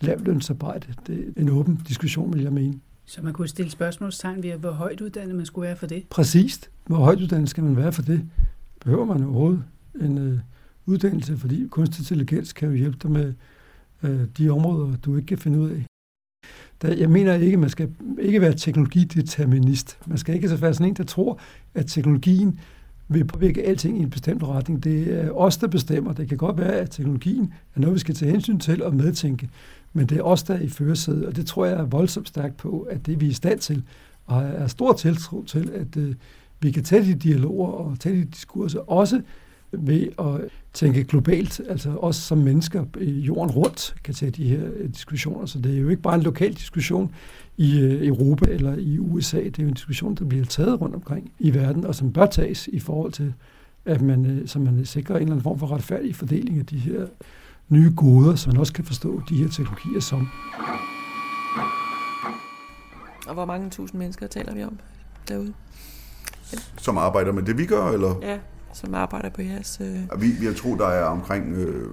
lavlønsarbejde? 0.00 0.94
Det 1.06 1.32
er 1.36 1.40
en 1.40 1.48
åben 1.48 1.80
diskussion, 1.88 2.32
vil 2.32 2.42
jeg 2.42 2.52
mene. 2.52 2.80
Så 3.08 3.22
man 3.22 3.32
kunne 3.32 3.48
stille 3.48 3.70
spørgsmålstegn 3.70 4.42
ved, 4.42 4.52
hvor 4.52 4.70
højt 4.70 5.00
uddannet 5.00 5.36
man 5.36 5.46
skulle 5.46 5.66
være 5.66 5.76
for 5.76 5.86
det? 5.86 6.04
Præcist. 6.10 6.70
Hvor 6.86 6.96
højt 6.96 7.20
uddannet 7.20 7.50
skal 7.50 7.64
man 7.64 7.76
være 7.76 7.92
for 7.92 8.02
det? 8.02 8.28
Behøver 8.80 9.04
man 9.04 9.24
overhovedet 9.24 9.64
en 10.00 10.18
øh, 10.18 10.38
uddannelse, 10.86 11.36
fordi 11.36 11.66
kunstig 11.70 12.00
intelligens 12.00 12.52
kan 12.52 12.68
jo 12.68 12.74
hjælpe 12.74 12.98
dig 13.02 13.10
med 13.10 13.34
øh, 14.02 14.20
de 14.38 14.50
områder, 14.50 14.96
du 14.96 15.16
ikke 15.16 15.26
kan 15.26 15.38
finde 15.38 15.58
ud 15.58 15.70
af. 15.70 15.86
Der, 16.82 16.94
jeg 16.94 17.10
mener 17.10 17.34
ikke, 17.34 17.52
at 17.52 17.58
man 17.58 17.70
skal 17.70 17.90
ikke 18.20 18.40
være 18.40 18.54
teknologideterminist. 18.54 19.98
Man 20.06 20.18
skal 20.18 20.34
ikke 20.34 20.48
så 20.48 20.56
være 20.56 20.74
sådan 20.74 20.86
en, 20.86 20.94
der 20.94 21.04
tror, 21.04 21.40
at 21.74 21.86
teknologien 21.86 22.60
vil 23.08 23.24
påvirke 23.24 23.62
alting 23.62 23.98
i 23.98 24.02
en 24.02 24.10
bestemt 24.10 24.42
retning. 24.42 24.84
Det 24.84 25.24
er 25.24 25.30
os, 25.30 25.56
der 25.56 25.66
bestemmer. 25.66 26.12
Det 26.12 26.28
kan 26.28 26.38
godt 26.38 26.58
være, 26.58 26.72
at 26.72 26.90
teknologien 26.90 27.52
er 27.74 27.80
noget, 27.80 27.94
vi 27.94 28.00
skal 28.00 28.14
tage 28.14 28.30
hensyn 28.30 28.58
til 28.58 28.82
og 28.82 28.94
medtænke. 28.94 29.48
Men 29.92 30.06
det 30.06 30.18
er 30.18 30.22
os, 30.22 30.42
der 30.42 30.54
er 30.54 30.60
i 30.60 30.68
førersædet, 30.68 31.26
og 31.26 31.36
det 31.36 31.46
tror 31.46 31.66
jeg 31.66 31.74
er 31.74 31.84
voldsomt 31.84 32.28
stærkt 32.28 32.56
på, 32.56 32.86
at 32.90 33.06
det 33.06 33.20
vi 33.20 33.26
er 33.26 33.30
i 33.30 33.34
stand 33.34 33.58
til, 33.58 33.82
og 34.26 34.42
er 34.42 34.66
stor 34.66 34.92
tiltro 34.92 35.44
til, 35.44 35.70
at 35.74 35.96
øh, 35.96 36.14
vi 36.60 36.70
kan 36.70 36.84
tage 36.84 37.04
de 37.04 37.14
dialoger 37.14 37.68
og 37.68 38.00
tage 38.00 38.16
de 38.16 38.24
diskurser, 38.24 38.90
også 38.90 39.20
ved 39.72 40.08
at 40.18 40.50
tænke 40.72 41.04
globalt, 41.04 41.60
altså 41.68 41.90
også 41.90 42.20
som 42.20 42.38
mennesker 42.38 42.84
i 43.00 43.10
jorden 43.10 43.50
rundt 43.50 43.94
kan 44.04 44.14
tage 44.14 44.30
de 44.30 44.48
her 44.48 44.64
øh, 44.76 44.88
diskussioner. 44.88 45.46
Så 45.46 45.58
det 45.58 45.74
er 45.74 45.80
jo 45.80 45.88
ikke 45.88 46.02
bare 46.02 46.14
en 46.14 46.22
lokal 46.22 46.52
diskussion 46.52 47.14
i 47.56 47.80
øh, 47.80 48.06
Europa 48.06 48.50
eller 48.50 48.74
i 48.76 48.98
USA, 48.98 49.36
det 49.36 49.58
er 49.58 49.62
jo 49.62 49.68
en 49.68 49.74
diskussion, 49.74 50.14
der 50.14 50.24
bliver 50.24 50.44
taget 50.44 50.80
rundt 50.80 50.94
omkring 50.94 51.32
i 51.38 51.54
verden, 51.54 51.86
og 51.86 51.94
som 51.94 52.12
bør 52.12 52.26
tages 52.26 52.68
i 52.72 52.78
forhold 52.78 53.12
til, 53.12 53.34
at 53.84 54.00
man, 54.00 54.26
øh, 54.26 54.48
så 54.48 54.58
man 54.58 54.84
sikrer 54.84 55.16
en 55.16 55.22
eller 55.22 55.32
anden 55.32 55.42
form 55.42 55.58
for 55.58 55.72
retfærdig 55.72 56.14
fordeling 56.14 56.58
af 56.58 56.66
de 56.66 56.78
her 56.78 57.06
nye 57.68 57.92
goder, 57.96 58.34
så 58.34 58.48
man 58.48 58.56
også 58.56 58.72
kan 58.72 58.84
forstå 58.84 59.22
de 59.28 59.36
her 59.36 59.48
teknologier 59.48 60.00
som. 60.00 60.28
Og 63.26 63.34
hvor 63.34 63.44
mange 63.44 63.70
tusind 63.70 63.98
mennesker 63.98 64.26
taler 64.26 64.54
vi 64.54 64.62
om 64.62 64.78
derude? 65.28 65.54
Som 66.76 66.98
arbejder 66.98 67.32
med 67.32 67.42
det, 67.42 67.58
vi 67.58 67.66
gør, 67.66 67.86
eller? 67.86 68.14
Ja, 68.22 68.38
som 68.72 68.94
arbejder 68.94 69.30
på 69.30 69.42
jeres... 69.42 69.78
Øh... 69.80 70.20
Vi, 70.20 70.30
vi 70.30 70.54
tror, 70.54 70.76
der 70.76 70.86
er 70.86 71.04
omkring, 71.04 71.56
øh, 71.56 71.90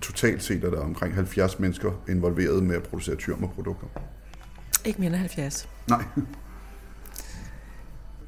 totalt 0.00 0.42
set 0.42 0.64
er 0.64 0.70
der 0.70 0.80
omkring 0.80 1.14
70 1.14 1.58
mennesker 1.58 1.92
involveret 2.08 2.62
med 2.62 2.76
at 2.76 2.82
producere 2.82 3.16
tyrmerprodukter. 3.16 3.86
Ikke 4.84 5.00
mere 5.00 5.08
end 5.08 5.16
70? 5.16 5.68
Nej. 5.88 6.04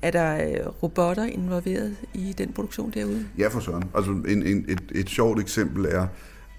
Er 0.03 0.11
der 0.11 0.49
øh, 0.49 0.67
robotter 0.83 1.25
involveret 1.25 1.97
i 2.15 2.35
den 2.39 2.53
produktion 2.53 2.91
derude? 2.91 3.27
Ja, 3.39 3.49
for 3.49 3.61
søren. 3.61 3.85
Altså 3.95 4.11
en, 4.11 4.43
en, 4.43 4.65
et, 4.69 4.83
et 4.95 5.09
sjovt 5.09 5.41
eksempel 5.41 5.85
er, 5.85 6.07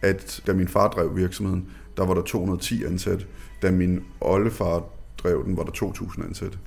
at 0.01 0.43
da 0.47 0.53
min 0.53 0.67
far 0.67 0.87
drev 0.87 1.15
virksomheden, 1.15 1.69
der 1.97 2.05
var 2.05 2.13
der 2.13 2.21
210 2.21 2.83
ansatte. 2.83 3.25
Da 3.61 3.71
min 3.71 4.03
oldefar 4.21 4.83
drev 5.17 5.45
den, 5.45 5.57
var 5.57 5.63
der 5.63 5.71
2.000 5.71 6.25
ansatte. 6.27 6.57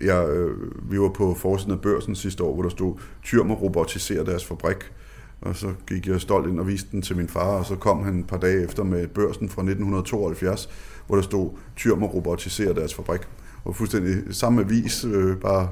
Jeg, 0.00 0.28
øh, 0.28 0.90
vi 0.92 1.00
var 1.00 1.08
på 1.08 1.34
forsiden 1.34 1.72
af 1.72 1.80
børsen 1.80 2.14
sidste 2.14 2.44
år, 2.44 2.54
hvor 2.54 2.62
der 2.62 2.70
stod, 2.70 2.94
Tyrmer 3.22 3.54
robotiserer 3.54 4.24
deres 4.24 4.44
fabrik. 4.44 4.92
Og 5.40 5.56
så 5.56 5.72
gik 5.86 6.06
jeg 6.06 6.20
stolt 6.20 6.48
ind 6.48 6.60
og 6.60 6.66
viste 6.66 6.88
den 6.92 7.02
til 7.02 7.16
min 7.16 7.28
far, 7.28 7.58
og 7.58 7.64
så 7.64 7.76
kom 7.76 8.04
han 8.04 8.18
et 8.18 8.26
par 8.26 8.36
dage 8.36 8.64
efter 8.64 8.84
med 8.84 9.06
børsen 9.06 9.48
fra 9.48 9.62
1972, 9.62 10.68
hvor 11.06 11.16
der 11.16 11.22
stod, 11.22 11.50
Tyrmer 11.76 12.06
robotiserer 12.06 12.72
deres 12.72 12.94
fabrik. 12.94 13.20
Og 13.64 13.76
fuldstændig 13.76 14.14
samme 14.30 14.60
avis, 14.60 15.04
øh, 15.04 15.36
bare 15.36 15.68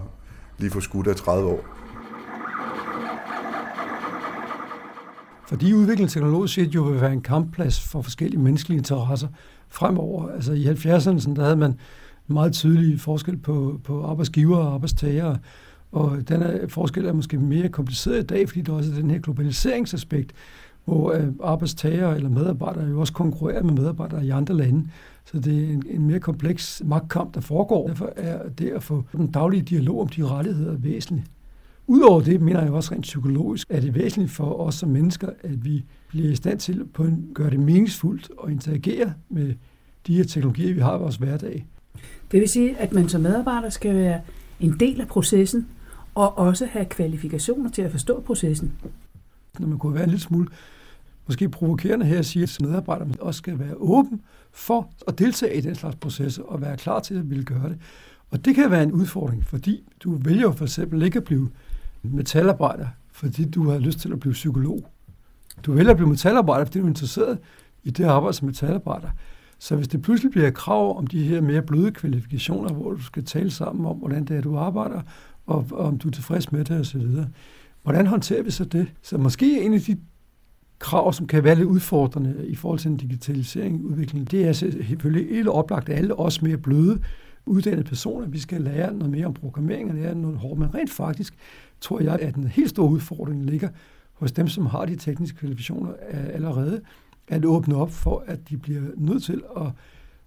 lige 0.59 0.71
for 0.71 0.81
skudt 0.81 1.07
af 1.07 1.17
30 1.17 1.49
år. 1.49 1.76
Fordi 5.49 5.73
udviklingen 5.73 6.09
teknologisk 6.09 6.55
set 6.55 6.75
jo 6.75 6.83
vil 6.83 7.01
være 7.01 7.13
en 7.13 7.21
kampplads 7.21 7.81
for 7.81 8.03
forskellige 8.03 8.41
menneskelige 8.41 8.79
interesser 8.79 9.29
fremover. 9.69 10.29
Altså 10.29 10.53
i 10.53 10.67
70'erne, 10.67 11.35
der 11.35 11.43
havde 11.43 11.57
man 11.57 11.75
meget 12.27 12.53
tydelig 12.53 13.01
forskel 13.01 13.37
på, 13.37 13.81
på 13.85 14.05
arbejdsgiver 14.05 14.57
og 14.57 14.75
arbejdstagere, 14.75 15.39
og 15.93 16.29
den 16.29 16.43
er, 16.43 16.69
forskel 16.69 17.07
er 17.07 17.13
måske 17.13 17.39
mere 17.39 17.69
kompliceret 17.69 18.19
i 18.19 18.27
dag, 18.27 18.49
fordi 18.49 18.61
der 18.61 18.73
også 18.73 18.91
er 18.91 18.95
den 18.95 19.11
her 19.11 19.19
globaliseringsaspekt, 19.19 20.33
hvor 20.85 21.13
øh, 21.13 21.27
arbejdstagere 21.43 22.17
eller 22.17 22.29
medarbejdere 22.29 22.89
jo 22.89 23.01
også 23.01 23.13
konkurrerer 23.13 23.63
med 23.63 23.73
medarbejdere 23.73 24.27
i 24.27 24.31
andre 24.31 24.55
lande. 24.55 24.89
Så 25.25 25.39
det 25.39 25.65
er 25.65 25.73
en, 25.73 25.83
en 25.91 26.07
mere 26.07 26.21
kompleks 26.21 26.83
magtkamp, 26.85 27.35
der 27.35 27.41
foregår. 27.41 27.87
Derfor 27.89 28.13
er 28.17 28.49
det 28.49 28.71
at 28.71 28.83
få 28.83 29.05
den 29.13 29.31
daglige 29.31 29.63
dialog 29.63 30.01
om 30.01 30.09
de 30.09 30.27
rettigheder 30.27 30.77
væsentligt. 30.77 31.31
Udover 31.87 32.21
det 32.21 32.41
mener 32.41 32.63
jeg 32.63 32.73
også 32.73 32.95
rent 32.95 33.03
psykologisk, 33.03 33.67
at 33.71 33.83
det 33.83 33.89
er 33.89 33.93
væsentligt 33.93 34.33
for 34.33 34.61
os 34.61 34.75
som 34.75 34.89
mennesker, 34.89 35.29
at 35.43 35.65
vi 35.65 35.85
bliver 36.09 36.31
i 36.31 36.35
stand 36.35 36.59
til 36.59 36.81
at 36.81 37.07
gøre 37.35 37.51
det 37.51 37.61
meningsfuldt 37.61 38.31
og 38.39 38.53
interagere 38.53 39.13
med 39.29 39.55
de 40.07 40.17
her 40.17 40.25
teknologier, 40.25 40.75
vi 40.75 40.81
har 40.81 40.97
i 40.97 41.01
vores 41.01 41.17
hverdag. 41.17 41.67
Det 42.31 42.41
vil 42.41 42.49
sige, 42.49 42.79
at 42.79 42.93
man 42.93 43.09
som 43.09 43.21
medarbejder 43.21 43.71
skal 43.71 43.95
være 43.95 44.21
en 44.61 44.81
del 44.81 45.01
af 45.01 45.09
processen, 45.09 45.67
og 46.15 46.39
også 46.39 46.67
have 46.67 46.85
kvalifikationer 46.85 47.71
til 47.71 47.83
at 47.83 47.91
forstå 47.91 48.21
processen. 48.21 48.73
Når 49.59 49.69
man 49.69 49.79
kunne 49.79 49.95
være 49.95 50.05
en 50.05 50.11
lille 50.11 50.23
smule 50.23 50.49
måske 51.27 51.49
provokerende 51.49 52.07
her 52.07 52.19
at 52.19 52.27
sige, 52.27 52.43
at 52.43 52.59
medarbejderne 52.61 53.15
også 53.21 53.39
skal 53.39 53.59
være 53.59 53.75
åben 53.77 54.21
for 54.53 54.91
at 55.09 55.19
deltage 55.19 55.57
i 55.57 55.61
den 55.61 55.75
slags 55.75 55.97
processer 55.97 56.43
og 56.43 56.61
være 56.61 56.77
klar 56.77 57.01
til 57.01 57.15
at 57.15 57.31
ville 57.31 57.45
gøre 57.45 57.69
det. 57.69 57.79
Og 58.31 58.45
det 58.45 58.55
kan 58.55 58.71
være 58.71 58.83
en 58.83 58.93
udfordring, 58.93 59.47
fordi 59.47 59.85
du 60.01 60.15
vælger 60.15 60.53
for 60.53 60.65
eksempel 60.65 61.03
ikke 61.03 61.17
at 61.17 61.25
blive 61.25 61.51
metalarbejder, 62.13 62.87
fordi 63.13 63.51
du 63.51 63.71
har 63.71 63.79
lyst 63.79 63.99
til 63.99 64.13
at 64.13 64.21
blive 64.21 64.33
psykolog. 64.33 64.87
Du 65.63 65.73
vælger 65.73 65.91
at 65.91 65.97
blive 65.97 66.09
metalarbejder, 66.09 66.65
fordi 66.65 66.79
du 66.79 66.85
er 66.85 66.89
interesseret 66.89 67.39
i 67.85 67.91
det 67.91 68.05
arbejde 68.05 68.37
som 68.37 68.47
metalarbejder. 68.47 69.09
Så 69.59 69.77
hvis 69.77 69.89
det 69.89 70.03
pludselig 70.03 70.31
bliver 70.31 70.51
krav 70.51 70.99
om 70.99 71.07
de 71.07 71.23
her 71.23 71.41
mere 71.41 71.63
bløde 71.63 71.91
kvalifikationer, 71.91 72.73
hvor 72.73 72.93
du 72.93 73.03
skal 73.03 73.25
tale 73.25 73.51
sammen 73.51 73.87
om, 73.87 73.97
hvordan 73.97 74.25
det 74.25 74.37
er, 74.37 74.41
du 74.41 74.57
arbejder, 74.57 75.01
og, 75.47 75.67
og 75.71 75.87
om 75.87 75.99
du 75.99 76.09
er 76.09 76.13
tilfreds 76.13 76.53
med 76.53 76.65
det 76.65 76.81
osv., 76.81 77.03
hvordan 77.83 78.07
håndterer 78.07 78.43
vi 78.43 78.51
så 78.51 78.65
det? 78.65 78.87
Så 79.03 79.19
måske 79.19 79.63
en 79.63 79.75
af 79.75 79.81
de 79.81 79.97
krav, 80.79 81.13
som 81.13 81.27
kan 81.27 81.45
være 81.45 81.55
lidt 81.55 81.69
udfordrende 81.69 82.47
i 82.47 82.55
forhold 82.55 82.79
til 82.79 82.91
en 82.91 82.97
digitalisering 82.97 83.85
udvikling, 83.85 84.31
det 84.31 84.49
er 84.49 84.53
selvfølgelig 84.53 85.37
helt 85.37 85.49
oplagt, 85.49 85.89
at 85.89 85.99
alle 85.99 86.19
os 86.19 86.43
mere 86.43 86.57
bløde 86.57 86.99
uddannede 87.47 87.85
personer. 87.85 88.27
Vi 88.27 88.39
skal 88.39 88.61
lære 88.61 88.95
noget 88.95 89.11
mere 89.11 89.27
om 89.27 89.35
programmering 89.35 89.91
og 89.91 89.97
lære 89.97 90.15
noget 90.15 90.39
hårdt. 90.39 90.61
Men 90.61 90.75
rent 90.75 90.91
faktisk 90.91 91.35
tror 91.81 92.01
jeg, 92.01 92.19
at 92.21 92.35
den 92.35 92.47
helt 92.47 92.71
store 92.71 92.91
udfordring 92.91 93.45
ligger 93.45 93.69
hos 94.13 94.33
dem, 94.33 94.49
som 94.49 94.67
har 94.67 94.85
de 94.85 94.97
tekniske 94.97 95.39
kvalifikationer 95.39 95.93
allerede, 96.11 96.81
at 97.29 97.45
åbne 97.45 97.77
op 97.77 97.91
for, 97.91 98.25
at 98.27 98.49
de 98.49 98.57
bliver 98.57 98.83
nødt 98.97 99.23
til 99.23 99.43
at, 99.57 99.67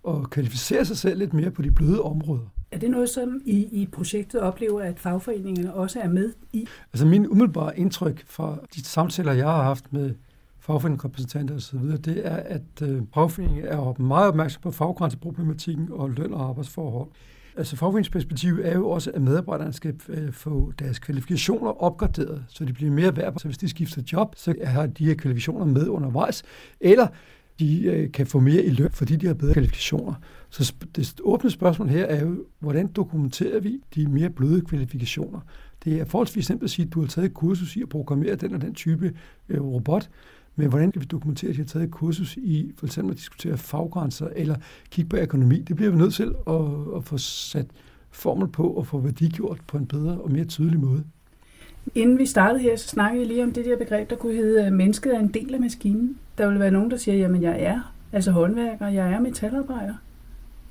at 0.08 0.30
kvalificere 0.30 0.86
sig 0.86 0.98
selv 0.98 1.20
lidt 1.20 1.34
mere 1.34 1.52
på 1.52 1.62
de 1.62 1.72
bløde 1.72 2.02
områder. 2.02 2.54
Er 2.72 2.78
det 2.78 2.92
noget, 2.92 3.10
som 3.10 3.42
I 3.46 3.68
i 3.72 3.88
projektet 3.92 4.42
oplever, 4.42 4.82
at 4.82 5.00
fagforeningerne 5.00 5.74
også 5.74 6.00
er 6.00 6.10
med 6.10 6.34
i? 6.54 6.68
Altså 6.94 7.06
min 7.06 7.28
umiddelbare 7.28 7.80
indtryk 7.80 8.24
fra 8.26 8.58
de 8.76 8.84
samtaler, 8.84 9.34
jeg 9.34 9.46
har 9.46 9.64
haft 9.64 9.94
med 9.94 10.14
fagforeningsrepræsentanter 10.60 11.56
osv., 11.56 11.80
det 11.80 12.28
er, 12.28 12.36
at 12.36 12.82
øh, 12.82 13.02
fagforeningen 13.14 13.66
er 13.66 14.02
meget 14.02 14.28
opmærksom 14.28 14.62
på 14.62 14.72
faggrænseproblematikken 14.72 15.88
og 15.92 16.10
løn- 16.10 16.34
og 16.34 16.50
arbejdsforhold. 16.50 17.10
Altså 17.58 17.76
fagforeningsperspektiv 17.76 18.60
er 18.64 18.74
jo 18.74 18.90
også, 18.90 19.12
at 19.12 19.22
medarbejderne 19.22 19.74
skal 19.74 19.96
øh, 20.10 20.34
få 20.34 20.74
deres 20.80 21.00
kvalifikationer 21.00 21.84
opgraderet, 21.84 22.46
så 22.48 22.66
de 22.66 22.74
bliver 22.74 22.92
mere 22.92 23.18
værd. 23.18 23.34
Så 23.38 23.48
hvis 23.48 23.58
de 23.58 23.70
skifter 23.70 24.02
job, 24.14 24.34
så 24.38 24.56
har 24.64 24.86
de 24.86 25.06
her 25.06 25.14
kvalifikationer 25.14 25.66
med 25.66 25.88
undervejs, 25.88 26.44
eller 26.80 27.08
de 27.60 27.84
øh, 27.84 28.12
kan 28.12 28.28
få 28.28 28.40
mere 28.40 28.64
i 28.64 28.70
løn, 28.70 28.90
fordi 28.92 29.16
de 29.16 29.28
har 29.28 29.34
bedre 29.34 29.54
kvalifikationer. 29.54 30.14
Så 30.50 30.74
det 30.96 31.14
åbne 31.24 31.50
spørgsmål 31.52 31.88
her 31.88 32.06
er 32.06 32.26
jo, 32.26 32.46
hvordan 32.60 32.88
dokumenterer 32.88 33.60
vi 33.60 33.82
de 33.96 34.08
mere 34.08 34.30
bløde 34.30 34.62
kvalifikationer? 34.62 35.40
Det 35.84 36.00
er 36.00 36.06
forholdsvis 36.06 36.46
simpelt 36.46 36.64
at 36.64 36.72
sige, 36.72 36.86
at 36.86 36.94
du 36.94 37.00
har 37.00 37.08
taget 37.08 37.26
et 37.26 37.34
kursus 37.34 37.76
i 37.76 37.82
at 37.82 37.90
programmere 37.90 38.36
den 38.36 38.54
og 38.54 38.62
den 38.62 38.74
type 38.74 39.14
øh, 39.50 39.62
robot, 39.62 40.10
men 40.60 40.70
hvordan 40.70 40.92
kan 40.92 41.02
vi 41.02 41.06
dokumentere, 41.06 41.50
at 41.50 41.56
de 41.56 41.62
har 41.62 41.68
taget 41.68 41.86
et 41.86 41.92
kursus 41.92 42.38
i 42.38 42.72
for 42.78 42.86
eksempel 42.86 43.12
at 43.12 43.18
diskutere 43.18 43.58
faggrænser 43.58 44.28
eller 44.36 44.56
kigge 44.92 45.10
på 45.10 45.18
økonomi? 45.18 45.60
Det 45.60 45.76
bliver 45.76 45.92
vi 45.92 45.98
nødt 45.98 46.14
til 46.14 46.36
at, 46.48 46.62
at 46.96 47.04
få 47.04 47.18
sat 47.18 47.66
formel 48.12 48.48
på 48.48 48.68
og 48.68 48.88
få 48.88 49.00
værdigjort 49.00 49.58
på 49.68 49.78
en 49.78 49.86
bedre 49.86 50.18
og 50.18 50.32
mere 50.32 50.46
tydelig 50.46 50.80
måde. 50.80 51.04
Inden 51.96 52.20
vi 52.20 52.26
startede 52.26 52.62
her, 52.62 52.76
så 52.76 52.88
snakkede 52.88 53.28
vi 53.28 53.34
lige 53.34 53.44
om 53.44 53.54
det 53.54 53.66
der 53.66 53.78
begreb, 53.78 54.10
der 54.10 54.16
kunne 54.16 54.34
hedde, 54.34 54.72
mennesket 54.72 55.16
er 55.16 55.20
en 55.20 55.28
del 55.28 55.54
af 55.54 55.60
maskinen. 55.60 56.18
Der 56.38 56.50
vil 56.50 56.60
være 56.60 56.72
nogen, 56.72 56.92
der 56.92 56.98
siger, 56.98 57.18
jamen 57.18 57.42
jeg 57.42 57.62
er 57.62 57.94
altså 58.12 58.32
håndværker, 58.32 58.88
jeg 58.88 59.12
er 59.12 59.20
metalarbejder. 59.20 59.94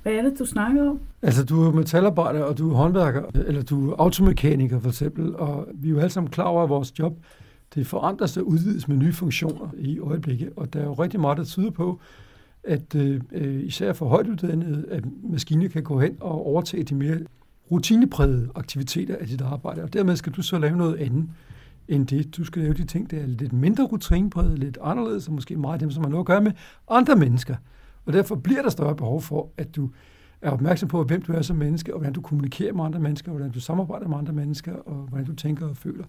Hvad 0.03 0.13
er 0.13 0.21
det, 0.21 0.39
du 0.39 0.45
snakker 0.45 0.89
om? 0.89 0.99
Altså, 1.21 1.45
du 1.45 1.63
er 1.63 1.71
metalarbejder, 1.71 2.43
og 2.43 2.57
du 2.57 2.71
er 2.71 2.75
håndværker, 2.75 3.21
eller 3.33 3.61
du 3.61 3.91
er 3.91 3.95
automekaniker 3.99 4.79
for 4.79 4.89
eksempel, 4.89 5.35
og 5.35 5.67
vi 5.73 5.87
er 5.87 5.91
jo 5.91 5.99
alle 5.99 6.09
sammen 6.09 6.29
klar 6.29 6.45
over, 6.45 6.63
at 6.63 6.69
vores 6.69 6.99
job 6.99 7.13
det 7.75 7.87
forandres 7.87 8.37
og 8.37 8.47
udvides 8.47 8.87
med 8.87 8.97
nye 8.97 9.13
funktioner 9.13 9.69
i 9.77 9.99
øjeblikket, 9.99 10.49
og 10.55 10.73
der 10.73 10.79
er 10.79 10.83
jo 10.83 10.93
rigtig 10.93 11.19
meget, 11.19 11.37
der 11.37 11.43
tyder 11.43 11.71
på, 11.71 11.99
at 12.63 12.95
øh, 12.95 13.21
øh, 13.31 13.63
især 13.63 13.93
for 13.93 14.07
højtuddannede, 14.07 14.85
at 14.89 15.03
maskiner 15.23 15.67
kan 15.67 15.83
gå 15.83 15.99
hen 15.99 16.17
og 16.19 16.45
overtage 16.45 16.83
de 16.83 16.95
mere 16.95 17.17
rutineprægede 17.71 18.49
aktiviteter 18.55 19.15
af 19.17 19.27
dit 19.27 19.41
arbejde, 19.41 19.83
og 19.83 19.93
dermed 19.93 20.15
skal 20.15 20.33
du 20.33 20.41
så 20.41 20.59
lave 20.59 20.77
noget 20.77 20.95
andet 20.95 21.29
end 21.87 22.07
det. 22.07 22.37
Du 22.37 22.43
skal 22.43 22.61
lave 22.61 22.73
de 22.73 22.85
ting, 22.85 23.11
der 23.11 23.17
er 23.19 23.25
lidt 23.25 23.53
mindre 23.53 23.83
rutinepræget, 23.83 24.59
lidt 24.59 24.77
anderledes, 24.81 25.27
og 25.27 25.33
måske 25.33 25.55
meget 25.55 25.79
dem, 25.79 25.91
som 25.91 26.03
har 26.03 26.09
noget 26.09 26.23
at 26.23 26.27
gøre 26.27 26.41
med 26.41 26.51
andre 26.89 27.15
mennesker. 27.15 27.55
Og 28.05 28.13
derfor 28.13 28.35
bliver 28.35 28.61
der 28.61 28.69
større 28.69 28.95
behov 28.95 29.21
for, 29.21 29.49
at 29.57 29.75
du 29.75 29.89
er 30.41 30.49
opmærksom 30.51 30.89
på, 30.89 31.03
hvem 31.03 31.21
du 31.21 31.33
er 31.33 31.41
som 31.41 31.57
menneske, 31.57 31.93
og 31.93 31.99
hvordan 31.99 32.13
du 32.13 32.21
kommunikerer 32.21 32.73
med 32.73 32.83
andre 32.83 32.99
mennesker, 32.99 33.31
og 33.31 33.37
hvordan 33.37 33.51
du 33.51 33.59
samarbejder 33.59 34.07
med 34.07 34.17
andre 34.17 34.33
mennesker, 34.33 34.73
og 34.73 34.95
hvordan 34.95 35.25
du 35.25 35.35
tænker 35.35 35.69
og 35.69 35.77
føler. 35.77 36.03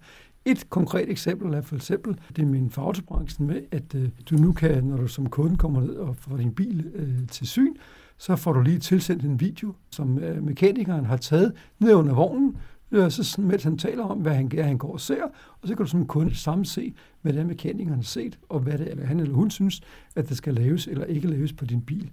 Et 0.45 0.71
konkret 0.71 1.11
eksempel 1.11 1.55
er 1.55 1.61
for 1.61 1.77
eksempel, 1.77 2.21
det 2.37 2.43
er 2.43 2.47
min 2.47 2.71
fagtobranchen 2.71 3.47
med, 3.47 3.62
at 3.71 3.95
øh, 3.95 4.09
du 4.31 4.37
nu 4.37 4.53
kan, 4.53 4.85
når 4.85 4.97
du 4.97 5.07
som 5.07 5.29
kunde 5.29 5.57
kommer 5.57 5.81
ned 5.81 5.95
og 5.95 6.16
får 6.16 6.37
din 6.37 6.55
bil 6.55 6.90
øh, 6.95 7.27
til 7.31 7.47
syn, 7.47 7.75
så 8.19 8.37
får 8.37 8.53
du 8.53 8.61
lige 8.61 8.79
tilsendt 8.79 9.25
en 9.25 9.40
video, 9.40 9.75
som 9.90 10.19
øh, 10.19 10.43
mekanikeren 10.43 11.05
har 11.05 11.16
taget 11.16 11.53
ned 11.79 11.95
under 11.95 12.14
vognen, 12.14 12.57
øh, 12.90 13.11
så 13.11 13.40
mens 13.40 13.62
han 13.62 13.79
taler 13.79 14.05
om, 14.05 14.19
hvad 14.19 14.33
han, 14.33 14.51
han 14.59 14.79
går 14.79 14.93
og 14.93 15.01
ser, 15.01 15.23
og 15.62 15.69
så 15.69 15.75
kan 15.75 15.85
du 15.85 15.90
som 15.90 16.07
kunde 16.07 16.35
samme 16.35 16.66
se, 16.66 16.95
hvad 17.23 17.33
det 17.33 17.40
er, 17.40 17.45
mekanikeren 17.47 17.95
har 17.95 18.03
set, 18.03 18.38
og 18.49 18.61
hvad 18.61 18.79
det 18.79 18.93
er, 18.93 19.07
han 19.07 19.21
eller 19.21 19.35
hun 19.35 19.51
synes, 19.51 19.81
at 20.16 20.29
det 20.29 20.37
skal 20.37 20.55
laves 20.55 20.87
eller 20.87 21.05
ikke 21.05 21.29
laves 21.29 21.53
på 21.53 21.64
din 21.64 21.81
bil. 21.81 22.11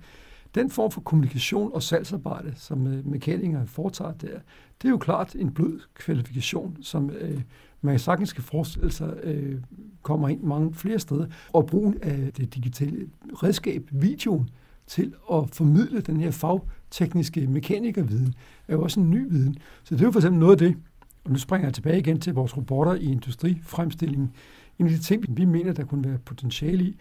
Den 0.56 0.70
form 0.70 0.92
for 0.92 1.02
kommunikation 1.02 1.72
og 1.74 1.84
salgsarbejde, 1.84 2.54
som 2.56 2.88
øh, 2.88 3.08
mekanikere 3.08 3.68
foretager 3.68 4.12
der, 4.12 4.40
det 4.82 4.88
er 4.88 4.90
jo 4.90 4.98
klart 4.98 5.36
en 5.36 5.52
blød 5.52 5.80
kvalifikation, 5.96 6.78
som 6.82 7.10
øh, 7.10 7.42
man 7.82 8.00
sagtens 8.00 8.34
kan 8.34 8.44
forestille 8.44 8.92
sig 8.92 9.14
øh, 9.24 9.62
kommer 10.02 10.30
ind 10.30 10.44
mange 10.44 10.74
flere 10.74 11.00
steder. 11.00 11.26
Og 11.54 11.66
brugen 11.66 11.98
af 12.02 12.34
det 12.38 12.56
digitale 12.56 13.08
redskab, 13.34 13.90
videoen, 13.92 14.50
til 14.88 15.14
at 15.34 15.44
formidle 15.54 16.02
den 16.02 16.20
her 16.20 16.32
fagtekniske 16.32 17.48
mekanikerviden, 17.48 18.34
er 18.68 18.74
jo 18.74 18.84
også 18.84 19.00
en 19.00 19.10
ny 19.10 19.30
viden. 19.30 19.58
Så 19.84 19.96
det 19.96 20.02
er 20.02 20.06
jo 20.06 20.12
for 20.12 20.20
eksempel 20.20 20.40
noget 20.40 20.52
af 20.52 20.58
det, 20.58 20.78
og 21.24 21.32
nu 21.32 21.38
springer 21.38 21.68
jeg 21.68 21.74
tilbage 21.74 22.00
igen 22.00 22.20
til 22.20 22.34
vores 22.34 22.58
robotter 22.58 22.94
i 22.94 23.06
industrifremstillingen. 23.06 24.32
En 24.80 24.86
af 24.86 24.92
de 24.92 25.00
ting, 25.00 25.38
vi 25.38 25.46
mener, 25.46 25.74
der 25.74 25.86
kunne 25.86 26.10
være 26.10 26.18
potentiale 26.18 26.84
i, 26.84 26.98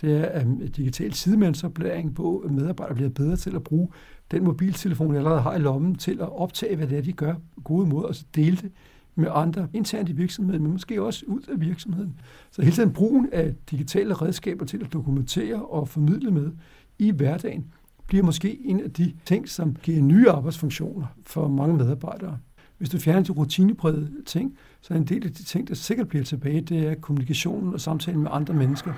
det 0.00 0.16
er 0.16 0.24
at 0.24 0.46
digital 0.76 1.12
sidemandsoplæring, 1.12 2.10
hvor 2.10 2.48
medarbejdere 2.48 2.94
bliver 2.94 3.10
bedre 3.10 3.36
til 3.36 3.56
at 3.56 3.62
bruge 3.62 3.88
den 4.30 4.44
mobiltelefon, 4.44 5.12
de 5.12 5.18
allerede 5.18 5.40
har 5.40 5.54
i 5.54 5.58
lommen, 5.58 5.94
til 5.94 6.20
at 6.20 6.32
optage, 6.32 6.76
hvad 6.76 6.86
det 6.86 6.98
er, 6.98 7.02
de 7.02 7.12
gør 7.12 7.34
på 7.54 7.60
gode 7.60 7.88
måder, 7.88 8.08
og 8.08 8.14
så 8.14 8.24
dele 8.34 8.56
det 8.56 8.72
med 9.14 9.28
andre 9.30 9.68
internt 9.72 10.08
i 10.08 10.12
virksomheden, 10.12 10.62
men 10.62 10.72
måske 10.72 11.02
også 11.02 11.24
ud 11.26 11.40
af 11.52 11.60
virksomheden. 11.60 12.14
Så 12.50 12.62
hele 12.62 12.74
tiden 12.74 12.92
brugen 12.92 13.28
af 13.32 13.54
digitale 13.70 14.14
redskaber 14.14 14.64
til 14.64 14.82
at 14.84 14.92
dokumentere 14.92 15.66
og 15.66 15.88
formidle 15.88 16.30
med 16.30 16.52
i 16.98 17.10
hverdagen, 17.10 17.64
bliver 18.06 18.24
måske 18.24 18.58
en 18.64 18.80
af 18.80 18.90
de 18.90 19.12
ting, 19.24 19.48
som 19.48 19.76
giver 19.82 20.02
nye 20.02 20.30
arbejdsfunktioner 20.30 21.06
for 21.26 21.48
mange 21.48 21.76
medarbejdere. 21.76 22.38
Hvis 22.78 22.88
du 22.88 22.98
fjerner 22.98 23.22
de 23.22 23.32
rutineprægede 23.32 24.10
ting, 24.26 24.56
så 24.80 24.94
er 24.94 24.98
en 24.98 25.04
del 25.04 25.26
af 25.26 25.32
de 25.32 25.44
ting, 25.44 25.68
der 25.68 25.74
sikkert 25.74 26.08
bliver 26.08 26.24
tilbage, 26.24 26.60
det 26.60 26.88
er 26.88 26.94
kommunikationen 26.94 27.74
og 27.74 27.80
samtalen 27.80 28.22
med 28.22 28.30
andre 28.32 28.54
mennesker. 28.54 28.92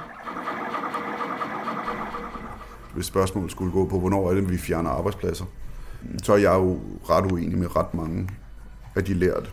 Hvis 2.94 3.06
spørgsmålet 3.06 3.50
skulle 3.50 3.72
gå 3.72 3.88
på, 3.88 3.98
hvornår 3.98 4.30
er 4.30 4.34
det, 4.34 4.50
vi 4.50 4.58
fjerner 4.58 4.90
arbejdspladser, 4.90 5.44
så 6.22 6.32
er 6.32 6.36
jeg 6.36 6.54
jo 6.54 6.80
ret 7.08 7.32
uenig 7.32 7.58
med 7.58 7.76
ret 7.76 7.94
mange 7.94 8.28
af 8.96 9.04
de 9.04 9.14
lærte. 9.14 9.50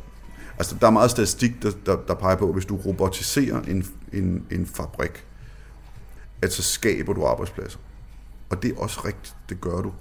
Altså, 0.58 0.76
der 0.82 0.88
er 0.88 0.92
meget 0.92 1.12
statistik, 1.12 1.62
der, 1.62 1.72
der, 1.86 1.98
der 2.08 2.14
peger 2.14 2.36
på, 2.36 2.48
at 2.48 2.54
hvis 2.54 2.66
du 2.66 2.76
robotiserer 2.76 3.62
en, 3.62 3.86
en, 4.14 4.46
en 4.52 4.66
fabrik, 4.66 5.26
at 6.42 6.54
så 6.54 6.64
skaber 6.64 7.14
du 7.14 7.26
arbejdspladser. 7.26 7.80
Og 8.50 8.64
det 8.64 8.72
er 8.72 8.80
også 8.80 9.02
rigtigt, 9.06 9.36
det 9.50 9.62
gør 9.62 9.82
du. 9.82 9.94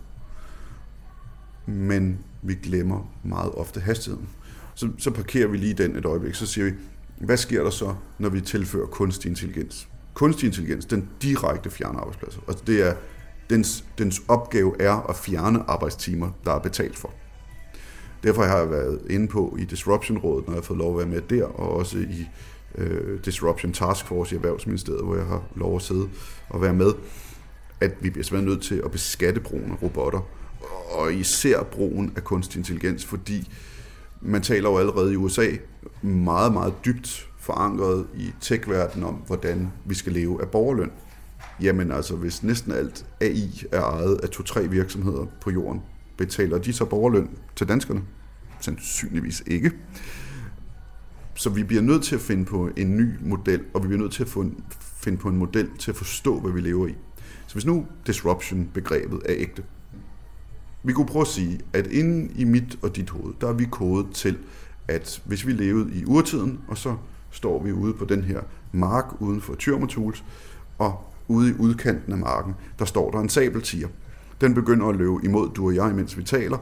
Men 1.66 2.18
vi 2.42 2.54
glemmer 2.54 3.10
meget 3.22 3.52
ofte 3.54 3.80
hastigheden. 3.80 4.28
Så, 4.74 4.90
så 4.98 5.10
parkerer 5.10 5.46
vi 5.46 5.56
lige 5.56 5.74
den 5.74 5.96
et 5.96 6.04
øjeblik, 6.04 6.34
så 6.34 6.46
siger 6.46 6.64
vi, 6.64 6.72
hvad 7.18 7.36
sker 7.36 7.62
der 7.62 7.70
så, 7.70 7.94
når 8.18 8.28
vi 8.28 8.40
tilfører 8.40 8.86
kunstig 8.86 9.28
intelligens? 9.28 9.88
Kunstig 10.14 10.46
intelligens, 10.46 10.84
den 10.84 11.08
direkte 11.22 11.70
fjerner 11.70 11.98
arbejdspladser. 11.98 12.40
Altså 12.48 12.64
det 12.66 12.86
er, 12.86 12.94
dens, 13.50 13.84
dens 13.98 14.22
opgave 14.28 14.80
er 14.80 15.10
at 15.10 15.16
fjerne 15.16 15.64
arbejdstimer, 15.68 16.30
der 16.44 16.52
er 16.52 16.58
betalt 16.58 16.98
for. 16.98 17.10
Derfor 18.22 18.42
har 18.42 18.58
jeg 18.58 18.70
været 18.70 19.00
inde 19.10 19.28
på 19.28 19.56
i 19.60 19.64
Disruption-rådet, 19.64 20.46
når 20.46 20.54
jeg 20.54 20.56
har 20.56 20.62
fået 20.62 20.78
lov 20.78 20.92
at 20.92 20.98
være 20.98 21.06
med 21.06 21.22
der, 21.38 21.44
og 21.44 21.70
også 21.70 21.98
i 21.98 22.28
øh, 22.74 23.24
Disruption 23.24 23.72
Task 23.72 24.06
Force 24.06 24.34
i 24.34 24.36
Erhvervsministeriet, 24.36 25.04
hvor 25.04 25.16
jeg 25.16 25.26
har 25.26 25.42
lov 25.54 25.76
at 25.76 25.82
sidde 25.82 26.08
og 26.48 26.62
være 26.62 26.74
med, 26.74 26.92
at 27.80 27.92
vi 28.00 28.10
bliver 28.10 28.24
simpelthen 28.24 28.50
nødt 28.50 28.62
til 28.62 28.82
at 28.84 28.90
beskatte 28.90 29.40
brugen 29.40 29.72
af 29.72 29.82
robotter, 29.82 30.20
og 30.90 31.14
især 31.14 31.62
brugen 31.62 32.12
af 32.16 32.24
kunstig 32.24 32.58
intelligens, 32.58 33.04
fordi 33.04 33.52
man 34.20 34.42
taler 34.42 34.70
jo 34.70 34.78
allerede 34.78 35.12
i 35.12 35.16
USA 35.16 35.46
meget, 36.02 36.52
meget 36.52 36.74
dybt 36.84 37.28
forankret 37.38 38.06
i 38.16 38.32
tech 38.40 38.68
om, 39.04 39.14
hvordan 39.26 39.72
vi 39.84 39.94
skal 39.94 40.12
leve 40.12 40.42
af 40.42 40.48
borgerløn. 40.48 40.90
Jamen 41.62 41.92
altså, 41.92 42.16
hvis 42.16 42.42
næsten 42.42 42.72
alt 42.72 43.06
AI 43.20 43.64
er 43.72 43.82
ejet 43.82 44.20
af 44.22 44.28
to-tre 44.28 44.68
virksomheder 44.68 45.26
på 45.40 45.50
jorden, 45.50 45.82
betaler 46.16 46.58
de 46.58 46.72
så 46.72 46.84
borgerløn 46.84 47.30
til 47.56 47.68
danskerne? 47.68 48.02
Sandsynligvis 48.60 49.42
ikke. 49.46 49.72
Så 51.34 51.50
vi 51.50 51.62
bliver 51.62 51.82
nødt 51.82 52.04
til 52.04 52.14
at 52.14 52.20
finde 52.20 52.44
på 52.44 52.70
en 52.76 52.96
ny 52.96 53.14
model, 53.20 53.64
og 53.74 53.82
vi 53.82 53.88
bliver 53.88 54.00
nødt 54.00 54.12
til 54.12 54.22
at 54.22 54.28
finde 54.80 55.18
på 55.18 55.28
en 55.28 55.36
model 55.36 55.68
til 55.78 55.90
at 55.90 55.96
forstå, 55.96 56.40
hvad 56.40 56.52
vi 56.52 56.60
lever 56.60 56.86
i. 56.86 56.94
Så 57.46 57.54
hvis 57.54 57.66
nu 57.66 57.86
disruption-begrebet 58.06 59.22
er 59.24 59.34
ægte, 59.36 59.62
vi 60.82 60.92
kunne 60.92 61.06
prøve 61.06 61.20
at 61.20 61.26
sige, 61.26 61.60
at 61.72 61.86
inden 61.86 62.32
i 62.36 62.44
mit 62.44 62.78
og 62.82 62.96
dit 62.96 63.10
hoved, 63.10 63.34
der 63.40 63.48
er 63.48 63.52
vi 63.52 63.64
kodet 63.64 64.06
til, 64.14 64.38
at 64.88 65.22
hvis 65.24 65.46
vi 65.46 65.52
levede 65.52 65.94
i 65.94 66.04
urtiden, 66.04 66.60
og 66.68 66.78
så 66.78 66.96
står 67.30 67.62
vi 67.62 67.72
ude 67.72 67.94
på 67.94 68.04
den 68.04 68.24
her 68.24 68.40
mark 68.72 69.20
uden 69.20 69.40
for 69.40 69.54
Tyrmotuls, 69.54 70.24
og 70.78 71.14
ude 71.28 71.50
i 71.50 71.54
udkanten 71.58 72.12
af 72.12 72.18
marken, 72.18 72.54
der 72.78 72.84
står 72.84 73.10
der 73.10 73.20
en 73.20 73.28
sabeltiger. 73.28 73.88
Den 74.40 74.54
begynder 74.54 74.86
at 74.86 74.96
løbe 74.96 75.18
imod 75.24 75.50
du 75.54 75.66
og 75.66 75.74
jeg, 75.74 75.94
mens 75.94 76.18
vi 76.18 76.22
taler. 76.22 76.58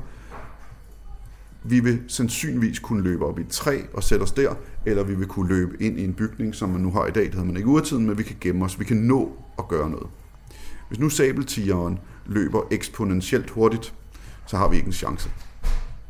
Vi 1.64 1.80
vil 1.80 2.02
sandsynligvis 2.08 2.78
kunne 2.78 3.02
løbe 3.02 3.26
op 3.26 3.38
i 3.38 3.42
et 3.42 3.48
træ 3.48 3.80
og 3.92 4.02
sætte 4.02 4.22
os 4.22 4.32
der, 4.32 4.54
eller 4.86 5.04
vi 5.04 5.14
vil 5.14 5.26
kunne 5.26 5.48
løbe 5.48 5.82
ind 5.82 5.98
i 5.98 6.04
en 6.04 6.14
bygning, 6.14 6.54
som 6.54 6.68
man 6.68 6.80
nu 6.80 6.90
har 6.90 7.06
i 7.06 7.10
dag, 7.10 7.24
det 7.24 7.34
havde 7.34 7.46
man 7.46 7.56
ikke 7.56 7.68
urtiden, 7.68 8.06
men 8.06 8.18
vi 8.18 8.22
kan 8.22 8.36
gemme 8.40 8.64
os, 8.64 8.80
vi 8.80 8.84
kan 8.84 8.96
nå 8.96 9.32
at 9.58 9.68
gøre 9.68 9.90
noget. 9.90 10.06
Hvis 10.88 10.98
nu 10.98 11.08
sabeltigeren 11.08 11.98
løber 12.26 12.60
eksponentielt 12.70 13.50
hurtigt, 13.50 13.94
så 14.46 14.56
har 14.56 14.68
vi 14.68 14.76
ikke 14.76 14.86
en 14.86 14.92
chance. 14.92 15.30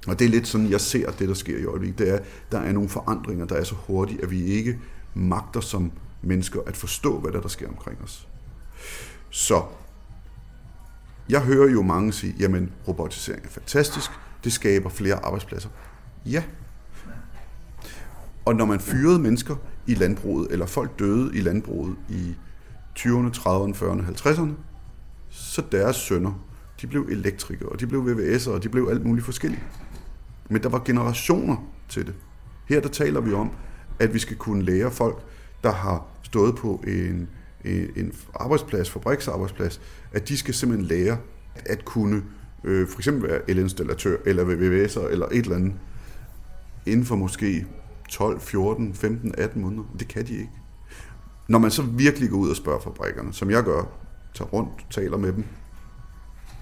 Og 0.07 0.18
det 0.18 0.24
er 0.24 0.28
lidt 0.28 0.48
sådan, 0.48 0.70
jeg 0.70 0.80
ser 0.80 1.11
det, 1.11 1.28
der 1.28 1.34
sker 1.34 1.59
i 1.59 1.64
øjeblikket. 1.64 1.98
Det 1.98 2.14
er, 2.14 2.18
der 2.52 2.59
er 2.59 2.72
nogle 2.72 2.88
forandringer, 2.88 3.44
der 3.44 3.54
er 3.54 3.64
så 3.64 3.74
hurtige, 3.86 4.22
at 4.22 4.30
vi 4.30 4.44
ikke 4.44 4.78
magter 5.14 5.61
som 5.61 5.92
mennesker 6.22 6.61
at 6.66 6.76
forstå, 6.76 7.20
hvad 7.20 7.32
der, 7.32 7.40
der 7.40 7.48
sker 7.48 7.68
omkring 7.68 7.98
os. 8.02 8.28
Så 9.30 9.64
jeg 11.28 11.40
hører 11.40 11.70
jo 11.70 11.82
mange 11.82 12.12
sige, 12.12 12.34
jamen 12.38 12.72
robotisering 12.88 13.44
er 13.44 13.48
fantastisk, 13.48 14.10
det 14.44 14.52
skaber 14.52 14.88
flere 14.88 15.14
arbejdspladser. 15.14 15.68
Ja. 16.26 16.42
Og 18.44 18.56
når 18.56 18.64
man 18.64 18.80
fyrede 18.80 19.18
mennesker 19.18 19.56
i 19.86 19.94
landbruget, 19.94 20.52
eller 20.52 20.66
folk 20.66 20.98
døde 20.98 21.36
i 21.36 21.40
landbruget 21.40 21.96
i 22.08 22.34
20'erne, 22.98 23.36
30'erne, 23.36 23.74
40'erne, 23.74 24.28
50'erne, 24.28 24.50
så 25.30 25.62
deres 25.72 25.96
sønner, 25.96 26.46
de 26.80 26.86
blev 26.86 27.02
elektrikere, 27.10 27.68
og 27.68 27.80
de 27.80 27.86
blev 27.86 28.04
VVS'ere, 28.04 28.50
og 28.50 28.62
de 28.62 28.68
blev 28.68 28.88
alt 28.90 29.04
muligt 29.04 29.24
forskelligt. 29.24 29.62
Men 30.50 30.62
der 30.62 30.68
var 30.68 30.82
generationer 30.84 31.56
til 31.88 32.06
det. 32.06 32.14
Her 32.68 32.80
der 32.80 32.88
taler 32.88 33.20
vi 33.20 33.32
om, 33.32 33.50
at 33.98 34.14
vi 34.14 34.18
skal 34.18 34.36
kunne 34.36 34.62
lære 34.62 34.90
folk, 34.90 35.24
der 35.62 35.72
har 35.72 36.06
stået 36.22 36.56
på 36.56 36.84
en, 36.86 37.28
Øh, 37.66 37.88
en 37.96 38.12
arbejdsplads, 38.34 38.90
fabriksarbejdsplads, 38.90 39.80
at 40.12 40.28
de 40.28 40.38
skal 40.38 40.54
simpelthen 40.54 40.88
lære 40.88 41.18
at 41.66 41.84
kunne 41.84 42.22
øh, 42.64 42.88
for 42.88 42.98
eksempel 42.98 43.28
være 43.30 43.50
elinstallatør, 43.50 44.16
eller 44.26 44.44
VVS'er, 44.44 45.08
eller 45.10 45.26
et 45.26 45.36
eller 45.38 45.56
andet, 45.56 45.74
inden 46.86 47.06
for 47.06 47.16
måske 47.16 47.66
12, 48.08 48.40
14, 48.40 48.94
15, 48.94 49.34
18 49.38 49.62
måneder. 49.62 49.84
Det 49.98 50.08
kan 50.08 50.26
de 50.26 50.32
ikke. 50.32 50.52
Når 51.48 51.58
man 51.58 51.70
så 51.70 51.82
virkelig 51.82 52.30
går 52.30 52.36
ud 52.36 52.50
og 52.50 52.56
spørger 52.56 52.80
fabrikkerne, 52.80 53.32
som 53.32 53.50
jeg 53.50 53.64
gør, 53.64 53.82
tager 54.34 54.48
rundt, 54.48 54.86
taler 54.90 55.16
med 55.16 55.32
dem, 55.32 55.44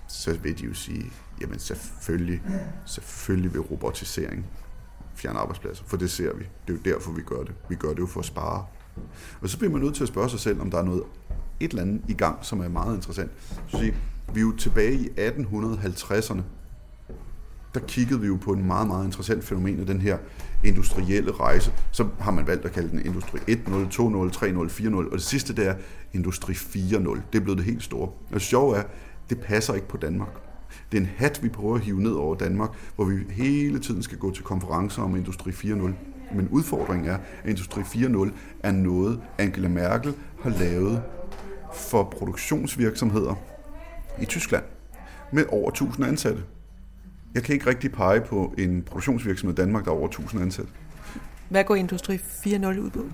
så 0.09 0.39
vil 0.43 0.59
de 0.59 0.65
jo 0.65 0.75
sige, 0.75 1.13
jamen 1.41 1.59
selvfølgelig, 1.59 2.43
selvfølgelig 2.87 3.53
vil 3.53 3.61
robotisering 3.61 4.47
fjerne 5.15 5.39
arbejdspladser, 5.39 5.85
for 5.87 5.97
det 5.97 6.11
ser 6.11 6.35
vi. 6.35 6.45
Det 6.67 6.75
er 6.75 6.79
jo 6.85 6.95
derfor, 6.95 7.13
vi 7.13 7.23
gør 7.23 7.43
det. 7.43 7.55
Vi 7.69 7.75
gør 7.75 7.89
det 7.89 7.99
jo 7.99 8.07
for 8.07 8.21
at 8.21 8.27
spare. 8.27 8.67
Og 9.41 9.49
så 9.49 9.59
bliver 9.59 9.73
man 9.73 9.81
nødt 9.81 9.95
til 9.95 10.03
at 10.03 10.09
spørge 10.09 10.31
sig 10.31 10.41
selv, 10.41 10.61
om 10.61 10.71
der 10.71 10.79
er 10.79 10.85
noget 10.85 11.03
et 11.61 11.71
eller 11.71 11.83
andet 11.83 12.03
i 12.09 12.13
gang, 12.13 12.39
som 12.43 12.61
er 12.61 12.69
meget 12.69 12.97
interessant. 12.97 13.31
Så 13.67 13.79
sige, 13.79 13.95
vi 14.35 14.41
er 14.41 14.45
jo 14.45 14.53
tilbage 14.57 14.95
i 14.95 15.09
1850'erne. 15.09 16.41
Der 17.75 17.81
kiggede 17.81 18.21
vi 18.21 18.27
jo 18.27 18.37
på 18.37 18.53
en 18.53 18.67
meget, 18.67 18.87
meget 18.87 19.05
interessant 19.05 19.45
fænomen 19.45 19.81
af 19.81 19.87
den 19.87 20.01
her 20.01 20.19
industrielle 20.65 21.33
rejse. 21.33 21.73
Så 21.93 22.09
har 22.21 22.31
man 22.31 22.47
valgt 22.47 22.65
at 22.65 22.73
kalde 22.73 22.91
den 22.91 23.07
Industri 23.07 23.39
1.0, 23.39 23.45
2.0, 23.49 23.51
3.0, 23.51 24.89
4.0, 24.89 24.97
og 24.97 25.13
det 25.13 25.23
sidste 25.23 25.57
der 25.57 25.71
er 25.71 25.75
Industri 26.13 26.53
4.0. 26.53 27.21
Det 27.33 27.39
er 27.39 27.41
blevet 27.41 27.59
det 27.59 27.67
helt 27.67 27.83
store. 27.83 28.09
Og 28.09 28.35
det 28.35 28.43
sjove 28.43 28.77
er, 28.77 28.83
det 29.31 29.41
passer 29.41 29.75
ikke 29.75 29.89
på 29.89 29.97
Danmark. 29.97 30.29
Det 30.93 30.99
er 30.99 31.03
en 31.03 31.11
hat, 31.17 31.43
vi 31.43 31.49
prøver 31.49 31.75
at 31.75 31.81
hive 31.81 32.01
ned 32.01 32.13
over 32.13 32.35
Danmark, 32.35 32.71
hvor 32.97 33.05
vi 33.05 33.17
hele 33.31 33.79
tiden 33.79 34.03
skal 34.03 34.19
gå 34.19 34.31
til 34.31 34.45
konferencer 34.45 35.03
om 35.03 35.17
Industri 35.17 35.51
4.0. 35.51 35.93
Men 36.35 36.49
udfordringen 36.49 37.09
er, 37.11 37.15
at 37.15 37.51
Industri 37.51 37.81
4.0 37.81 38.31
er 38.63 38.73
noget, 38.73 39.21
Angela 39.39 39.69
Merkel 39.69 40.15
har 40.43 40.51
lavet 40.51 41.03
for 41.75 42.05
produktionsvirksomheder 42.05 43.35
i 44.21 44.25
Tyskland 44.25 44.65
med 45.33 45.45
over 45.49 45.69
1000 45.69 46.07
ansatte. 46.07 46.43
Jeg 47.35 47.43
kan 47.43 47.55
ikke 47.55 47.67
rigtig 47.67 47.93
pege 47.93 48.21
på 48.21 48.55
en 48.59 48.83
produktionsvirksomhed 48.83 49.59
i 49.59 49.61
Danmark, 49.61 49.85
der 49.85 49.91
er 49.91 49.95
over 49.95 50.07
1000 50.07 50.43
ansatte. 50.43 50.73
Hvad 51.49 51.65
går 51.65 51.75
Industri 51.75 52.17
4.0 52.17 52.67
ud 52.79 52.91
på? 52.91 53.05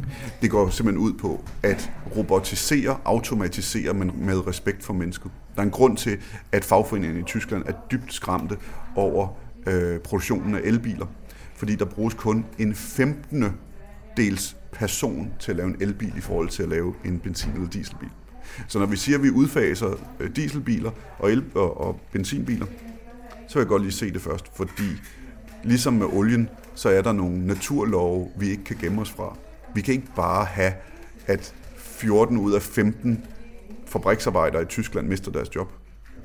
Det 0.42 0.50
går 0.50 0.68
simpelthen 0.68 1.06
ud 1.06 1.12
på 1.12 1.44
at 1.62 1.92
robotisere, 2.16 2.98
automatisere, 3.04 3.94
men 3.94 4.12
med 4.16 4.46
respekt 4.46 4.84
for 4.84 4.94
mennesket. 4.94 5.30
Der 5.54 5.60
er 5.60 5.64
en 5.64 5.70
grund 5.70 5.96
til, 5.96 6.18
at 6.52 6.64
fagforeningerne 6.64 7.20
i 7.20 7.22
Tyskland 7.22 7.62
er 7.66 7.72
dybt 7.90 8.14
skræmte 8.14 8.56
over 8.96 9.28
øh, 9.66 9.98
produktionen 9.98 10.54
af 10.54 10.60
elbiler. 10.64 11.06
Fordi 11.60 11.74
der 11.74 11.84
bruges 11.84 12.14
kun 12.14 12.44
en 12.58 12.74
15. 12.74 13.44
dels 14.16 14.56
person 14.72 15.32
til 15.40 15.50
at 15.50 15.56
lave 15.56 15.68
en 15.68 15.76
elbil 15.80 16.12
i 16.16 16.20
forhold 16.20 16.48
til 16.48 16.62
at 16.62 16.68
lave 16.68 16.94
en 17.04 17.20
benzin- 17.24 17.54
eller 17.54 17.68
dieselbil. 17.68 18.08
Så 18.68 18.78
når 18.78 18.86
vi 18.86 18.96
siger, 18.96 19.18
at 19.18 19.24
vi 19.24 19.30
udfaser 19.30 19.94
øh, 20.20 20.36
dieselbiler 20.36 20.90
og, 21.18 21.32
el- 21.32 21.44
og, 21.54 21.80
og 21.80 22.00
benzinbiler, 22.12 22.66
så 23.48 23.54
vil 23.54 23.60
jeg 23.60 23.68
godt 23.68 23.82
lige 23.82 23.92
se 23.92 24.12
det 24.12 24.20
først, 24.20 24.56
fordi 24.56 24.88
ligesom 25.64 25.92
med 25.92 26.06
olien, 26.06 26.48
så 26.74 26.88
er 26.88 27.02
der 27.02 27.12
nogle 27.12 27.46
naturlove, 27.46 28.28
vi 28.36 28.48
ikke 28.48 28.64
kan 28.64 28.76
gemme 28.80 29.00
os 29.00 29.10
fra. 29.10 29.36
Vi 29.74 29.80
kan 29.80 29.94
ikke 29.94 30.14
bare 30.16 30.44
have, 30.44 30.72
at 31.26 31.54
14 31.76 32.38
ud 32.38 32.52
af 32.52 32.62
15 32.62 33.24
fabriksarbejdere 33.86 34.62
i 34.62 34.66
Tyskland 34.66 35.08
mister 35.08 35.30
deres 35.32 35.54
job. 35.56 35.72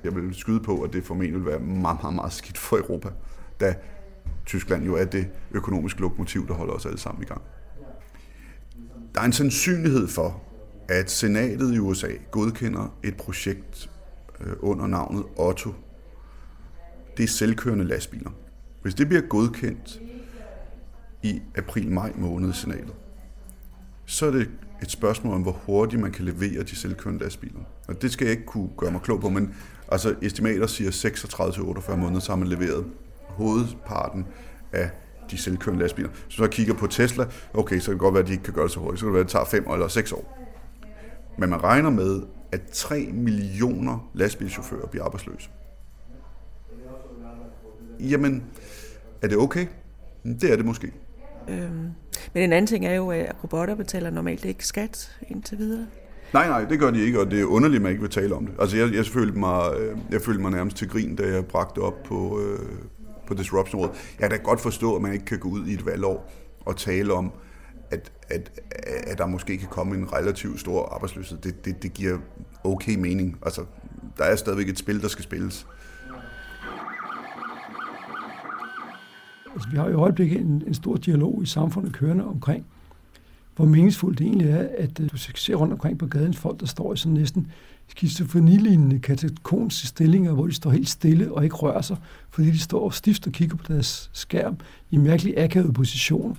Jeg 0.04 0.16
vil 0.16 0.36
skyde 0.36 0.60
på, 0.60 0.82
at 0.82 0.94
det 0.94 1.04
formentlig 1.04 1.40
vil 1.40 1.46
være 1.46 1.60
meget, 1.60 1.98
meget, 2.02 2.16
meget 2.16 2.34
skidt 2.34 2.58
for 2.58 2.78
Europa, 2.78 3.10
da 3.60 3.76
Tyskland 4.46 4.86
jo 4.86 4.96
er 4.96 5.06
det 5.06 5.28
økonomiske 5.52 6.02
lokomotiv, 6.02 6.48
der 6.48 6.54
holder 6.54 6.74
os 6.74 6.86
alle 6.86 7.00
sammen 7.00 7.24
i 7.24 7.26
gang. 7.26 7.42
Der 9.16 9.22
er 9.22 9.26
en 9.26 9.34
sandsynlighed 9.34 10.08
for, 10.08 10.44
at 10.90 11.12
senatet 11.12 11.74
i 11.74 11.80
USA 11.80 12.08
godkender 12.32 12.98
et 13.04 13.18
projekt 13.18 13.90
øh, 14.42 14.54
under 14.60 14.88
navnet 14.88 15.24
Otto. 15.36 15.74
Det 17.18 17.24
er 17.24 17.28
selvkørende 17.28 17.86
lastbiler. 17.86 18.32
Hvis 18.82 18.96
det 18.96 19.08
bliver 19.08 19.22
godkendt 19.22 20.02
i 21.24 21.42
april-maj 21.56 22.14
måned 22.16 22.50
i 22.50 22.54
senatet, 22.54 22.94
så 24.06 24.26
er 24.26 24.32
det 24.32 24.50
et 24.82 24.92
spørgsmål 24.92 25.34
om, 25.36 25.42
hvor 25.42 25.52
hurtigt 25.52 26.02
man 26.02 26.12
kan 26.12 26.26
levere 26.26 26.64
de 26.64 26.76
selvkørende 26.76 27.24
lastbiler. 27.24 27.60
Og 27.88 28.02
det 28.02 28.12
skal 28.12 28.26
jeg 28.26 28.32
ikke 28.32 28.46
kunne 28.46 28.70
gøre 28.78 28.92
mig 28.92 29.02
klog 29.02 29.22
på, 29.22 29.30
men 29.30 29.56
altså 29.92 30.16
estimater 30.22 30.68
siger 30.68 30.92
36-48 30.92 31.96
måneder, 31.96 32.20
så 32.20 32.32
har 32.32 32.38
man 32.38 32.48
leveret 32.48 32.86
hovedparten 33.36 34.26
af 34.74 34.90
de 35.32 35.38
selvkørende 35.38 35.82
lastbiler. 35.82 36.10
Så 36.30 36.44
jeg 36.44 36.52
kigger 36.52 36.74
på 36.74 36.88
Tesla, 36.88 37.26
okay, 37.54 37.80
så 37.80 37.86
kan 37.86 37.94
det 37.94 38.00
godt 38.00 38.14
være, 38.14 38.24
at 38.24 38.28
de 38.28 38.32
ikke 38.32 38.44
kan 38.44 38.54
gøre 38.54 38.64
det 38.64 38.72
så 38.72 38.80
hurtigt. 38.80 39.00
Så 39.00 39.06
kan 39.06 39.08
det 39.08 39.14
være, 39.14 39.22
at 39.22 39.26
det 39.26 39.32
tager 39.32 39.46
5 39.46 39.74
eller 39.74 39.88
6 39.88 40.12
år. 40.12 40.38
Men 41.38 41.50
man 41.50 41.64
regner 41.64 41.90
med, 41.90 42.22
at 42.52 42.62
3 42.74 43.10
millioner 43.14 44.10
lastbilchauffører 44.14 44.88
bliver 44.88 45.06
arbejdsløse. 45.06 45.50
Jamen, 48.00 48.44
er 49.22 49.28
det 49.28 49.38
okay? 49.38 49.68
Det 50.24 50.52
er 50.52 50.56
det 50.56 50.66
måske. 50.66 50.92
Øhm, 51.48 51.90
men 52.34 52.44
en 52.44 52.54
anden 52.54 52.68
ting 52.68 52.86
er 52.86 52.94
jo, 52.94 53.12
at 53.12 53.36
robotter 53.44 53.76
betaler 53.76 54.10
normalt 54.10 54.46
ikke 54.46 54.68
skat 54.68 55.18
indtil 55.28 55.58
videre. 55.58 55.88
Nej, 56.34 56.48
nej, 56.48 56.66
det 56.66 56.80
gør 56.80 56.92
de 56.92 57.06
ikke, 57.06 57.20
og 57.20 57.32
det 57.32 57.42
er 57.42 57.46
underligt, 57.46 57.80
at 57.80 57.82
man 57.82 57.92
ikke 57.92 58.02
vil 58.02 58.12
tale 58.12 58.36
om 58.36 58.46
det. 58.46 58.56
Altså, 58.60 58.78
jeg, 58.78 58.94
jeg, 58.94 59.06
følte, 59.06 59.40
mig, 59.40 59.74
øh, 59.80 59.98
jeg 60.12 60.22
følte 60.22 60.42
mig 60.42 60.52
nærmest 60.52 60.78
til 60.78 60.90
grin, 60.90 61.16
da 61.16 61.28
jeg 61.28 61.46
bragte 61.46 61.80
op 61.80 62.04
på, 62.04 62.40
øh, 62.40 62.60
på 63.28 63.34
disruption 63.34 63.84
-rådet. 63.84 63.96
Jeg 64.20 64.30
kan 64.30 64.40
da 64.40 64.44
godt 64.44 64.62
forstå, 64.62 64.96
at 64.96 65.02
man 65.02 65.14
ikke 65.14 65.26
kan 65.26 65.40
gå 65.40 65.50
ud 65.50 65.68
i 65.68 65.74
et 65.74 65.86
valgår 65.86 66.32
og 66.66 66.78
tale 66.78 67.14
om, 67.14 67.32
at, 67.92 68.12
at, 68.30 68.52
at 69.08 69.18
der 69.18 69.26
måske 69.26 69.58
kan 69.58 69.68
komme 69.68 69.96
en 69.96 70.14
relativt 70.14 70.60
stor 70.60 70.86
arbejdsløshed. 70.94 71.38
Det, 71.38 71.66
det, 71.66 71.84
det 71.84 71.94
giver 71.94 72.18
okay 72.64 72.96
mening. 72.96 73.38
Altså, 73.46 73.66
der 74.18 74.24
er 74.24 74.36
stadigvæk 74.36 74.70
et 74.70 74.80
spil, 74.80 75.02
der 75.02 75.08
skal 75.08 75.24
spilles. 75.24 75.68
Altså, 79.54 79.70
vi 79.70 79.78
har 79.78 79.90
i 79.90 79.94
øjeblikket 79.94 80.42
en, 80.42 80.64
en 80.68 80.74
stor 80.74 80.96
dialog 80.96 81.44
i 81.44 81.46
samfundet 81.46 81.94
kørende 81.94 82.26
omkring, 82.26 82.66
hvor 83.56 83.66
meningsfuldt 83.66 84.20
det 84.20 84.28
egentlig 84.28 84.50
er, 84.50 84.68
at 84.78 85.00
øh, 85.00 85.10
du 85.12 85.18
ser 85.18 85.56
rundt 85.56 85.74
omkring 85.74 86.00
på 86.00 86.06
gaden 86.06 86.34
folk, 86.34 86.60
der 86.60 86.66
står 86.66 86.94
i 86.94 86.98
sådan 86.98 87.14
næsten 87.14 87.48
skizofrenilignende 87.88 89.00
katakonske 89.00 89.88
stillinger, 89.88 90.34
hvor 90.34 90.48
de 90.48 90.54
står 90.54 90.70
helt 90.70 90.90
stille 90.90 91.34
og 91.34 91.44
ikke 91.44 91.56
rører 91.56 91.82
sig, 91.82 91.98
fordi 92.30 92.52
de 92.52 92.60
står 92.60 92.90
stift 92.90 93.28
og 93.28 93.34
kigger 93.34 93.56
på 93.58 93.66
deres 93.68 94.10
skærm 94.14 94.58
i 94.92 94.98
mærkelig 94.98 95.38
akavede 95.38 95.74
positioner 95.74 96.36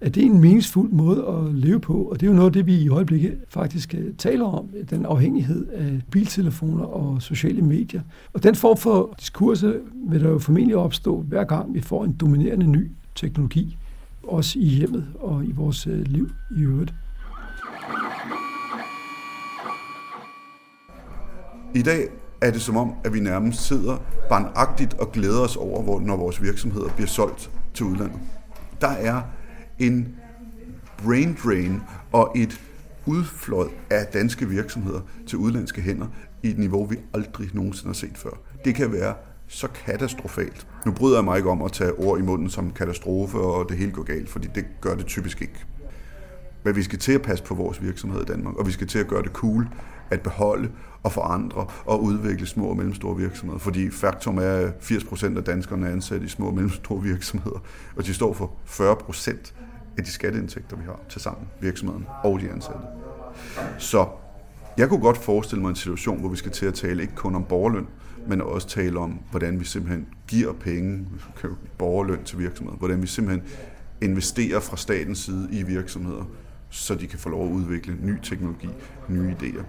at 0.00 0.14
det 0.14 0.22
er 0.22 0.26
en 0.26 0.40
meningsfuld 0.40 0.90
måde 0.90 1.26
at 1.26 1.54
leve 1.54 1.80
på, 1.80 1.92
og 1.92 2.20
det 2.20 2.26
er 2.26 2.30
jo 2.30 2.36
noget 2.36 2.48
af 2.48 2.52
det, 2.52 2.66
vi 2.66 2.74
i 2.74 2.88
øjeblikket 2.88 3.38
faktisk 3.48 3.94
øh, 3.94 4.14
taler 4.18 4.44
om, 4.44 4.68
den 4.90 5.06
afhængighed 5.06 5.66
af 5.66 6.00
biltelefoner 6.10 6.84
og 6.84 7.22
sociale 7.22 7.62
medier. 7.62 8.02
Og 8.32 8.42
den 8.42 8.54
form 8.54 8.76
for 8.76 9.14
diskurser 9.20 9.72
vil 9.94 10.20
der 10.20 10.28
jo 10.28 10.38
formentlig 10.38 10.76
opstå, 10.76 11.20
hver 11.20 11.44
gang 11.44 11.74
vi 11.74 11.80
får 11.80 12.04
en 12.04 12.12
dominerende 12.12 12.66
ny 12.66 12.90
teknologi, 13.14 13.76
os 14.28 14.54
i 14.54 14.68
hjemmet 14.68 15.06
og 15.20 15.44
i 15.44 15.52
vores 15.52 15.86
øh, 15.86 16.00
liv 16.00 16.30
i 16.50 16.62
øvrigt. 16.62 16.94
I 21.74 21.82
dag 21.82 22.08
er 22.40 22.50
det 22.50 22.62
som 22.62 22.76
om, 22.76 22.92
at 23.04 23.14
vi 23.14 23.20
nærmest 23.20 23.60
sidder 23.60 23.96
barnagtigt 24.28 24.94
og 24.94 25.12
glæder 25.12 25.40
os 25.40 25.56
over, 25.56 26.00
når 26.00 26.16
vores 26.16 26.42
virksomheder 26.42 26.88
bliver 26.88 27.08
solgt 27.08 27.50
til 27.74 27.86
udlandet. 27.86 28.20
Der 28.80 28.88
er 28.88 29.22
en 29.78 30.16
brain 31.04 31.36
drain 31.44 31.82
og 32.12 32.32
et 32.36 32.60
udflod 33.06 33.68
af 33.90 34.06
danske 34.06 34.48
virksomheder 34.48 35.00
til 35.26 35.38
udlandske 35.38 35.80
hænder 35.80 36.06
i 36.42 36.50
et 36.50 36.58
niveau, 36.58 36.84
vi 36.84 36.96
aldrig 37.14 37.50
nogensinde 37.54 37.88
har 37.88 37.94
set 37.94 38.18
før. 38.18 38.30
Det 38.64 38.74
kan 38.74 38.92
være 38.92 39.14
så 39.48 39.68
katastrofalt. 39.68 40.66
Nu 40.86 40.92
bryder 40.92 41.16
jeg 41.16 41.24
mig 41.24 41.36
ikke 41.36 41.50
om 41.50 41.62
at 41.62 41.72
tage 41.72 41.92
ord 41.92 42.18
i 42.18 42.22
munden 42.22 42.50
som 42.50 42.70
katastrofe 42.70 43.38
og 43.38 43.68
det 43.68 43.78
hele 43.78 43.92
går 43.92 44.02
galt, 44.02 44.28
fordi 44.28 44.48
det 44.54 44.64
gør 44.80 44.94
det 44.94 45.06
typisk 45.06 45.42
ikke. 45.42 45.64
Men 46.64 46.76
vi 46.76 46.82
skal 46.82 46.98
til 46.98 47.12
at 47.12 47.22
passe 47.22 47.44
på 47.44 47.54
vores 47.54 47.82
virksomhed 47.82 48.22
i 48.22 48.24
Danmark, 48.24 48.56
og 48.56 48.66
vi 48.66 48.72
skal 48.72 48.86
til 48.86 48.98
at 48.98 49.06
gøre 49.06 49.22
det 49.22 49.32
cool 49.32 49.68
at 50.10 50.20
beholde 50.20 50.70
og 51.02 51.12
forandre 51.12 51.66
og 51.84 52.02
udvikle 52.02 52.46
små 52.46 52.66
og 52.66 52.76
mellemstore 52.76 53.16
virksomheder. 53.16 53.58
Fordi 53.58 53.90
faktum 53.90 54.38
er, 54.38 54.42
at 54.42 54.72
80% 54.82 55.36
af 55.36 55.44
danskerne 55.44 55.86
er 55.86 55.92
ansat 55.92 56.22
i 56.22 56.28
små 56.28 56.46
og 56.46 56.54
mellemstore 56.54 57.02
virksomheder, 57.02 57.58
og 57.96 58.06
de 58.06 58.14
står 58.14 58.32
for 58.32 58.52
40% 58.66 59.52
af 59.98 60.04
de 60.04 60.10
skatteindtægter, 60.10 60.76
vi 60.76 60.84
har 60.84 61.00
til 61.08 61.20
sammen, 61.20 61.48
virksomheden 61.60 62.06
og 62.24 62.40
de 62.40 62.50
ansatte. 62.50 62.80
Så 63.78 64.06
jeg 64.78 64.88
kunne 64.88 65.00
godt 65.00 65.18
forestille 65.18 65.62
mig 65.62 65.70
en 65.70 65.76
situation, 65.76 66.20
hvor 66.20 66.28
vi 66.28 66.36
skal 66.36 66.52
til 66.52 66.66
at 66.66 66.74
tale 66.74 67.02
ikke 67.02 67.14
kun 67.14 67.34
om 67.34 67.44
borgerløn, 67.44 67.86
men 68.28 68.40
også 68.40 68.68
tale 68.68 68.98
om, 68.98 69.20
hvordan 69.30 69.60
vi 69.60 69.64
simpelthen 69.64 70.08
giver 70.28 70.52
penge, 70.52 71.06
borgerløn 71.78 72.24
til 72.24 72.38
virksomheder, 72.38 72.78
hvordan 72.78 73.02
vi 73.02 73.06
simpelthen 73.06 73.48
investerer 74.02 74.60
fra 74.60 74.76
statens 74.76 75.18
side 75.18 75.48
i 75.52 75.62
virksomheder, 75.62 76.24
så 76.70 76.94
de 76.94 77.06
kan 77.06 77.18
få 77.18 77.28
lov 77.28 77.46
at 77.46 77.52
udvikle 77.52 77.96
ny 78.02 78.20
teknologi, 78.22 78.68
nye 79.08 79.36
idéer. 79.40 79.64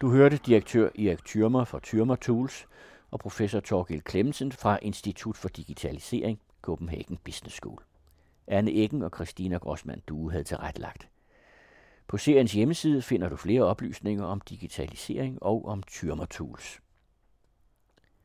Du 0.00 0.10
hørte 0.10 0.38
direktør 0.46 0.88
Erik 0.98 1.24
Thyrmer 1.24 1.64
fra 1.64 1.80
Thyrmer 1.82 2.16
Tools 2.16 2.66
og 3.10 3.20
professor 3.20 3.60
Torgild 3.60 4.02
Klemmensen 4.02 4.52
fra 4.52 4.78
Institut 4.82 5.36
for 5.36 5.48
Digitalisering, 5.48 6.38
Copenhagen 6.62 7.18
Business 7.24 7.56
School. 7.56 7.87
Anne 8.50 8.70
Eggen 8.70 9.02
og 9.02 9.10
Christina 9.14 9.56
Grossmann 9.56 10.02
Due 10.08 10.30
havde 10.30 10.44
tilrettelagt. 10.44 11.08
På 12.08 12.16
seriens 12.16 12.52
hjemmeside 12.52 13.02
finder 13.02 13.28
du 13.28 13.36
flere 13.36 13.62
oplysninger 13.62 14.24
om 14.24 14.40
digitalisering 14.40 15.42
og 15.42 15.66
om 15.66 15.82
Thyrmer 15.82 16.26
Tools. 16.26 16.80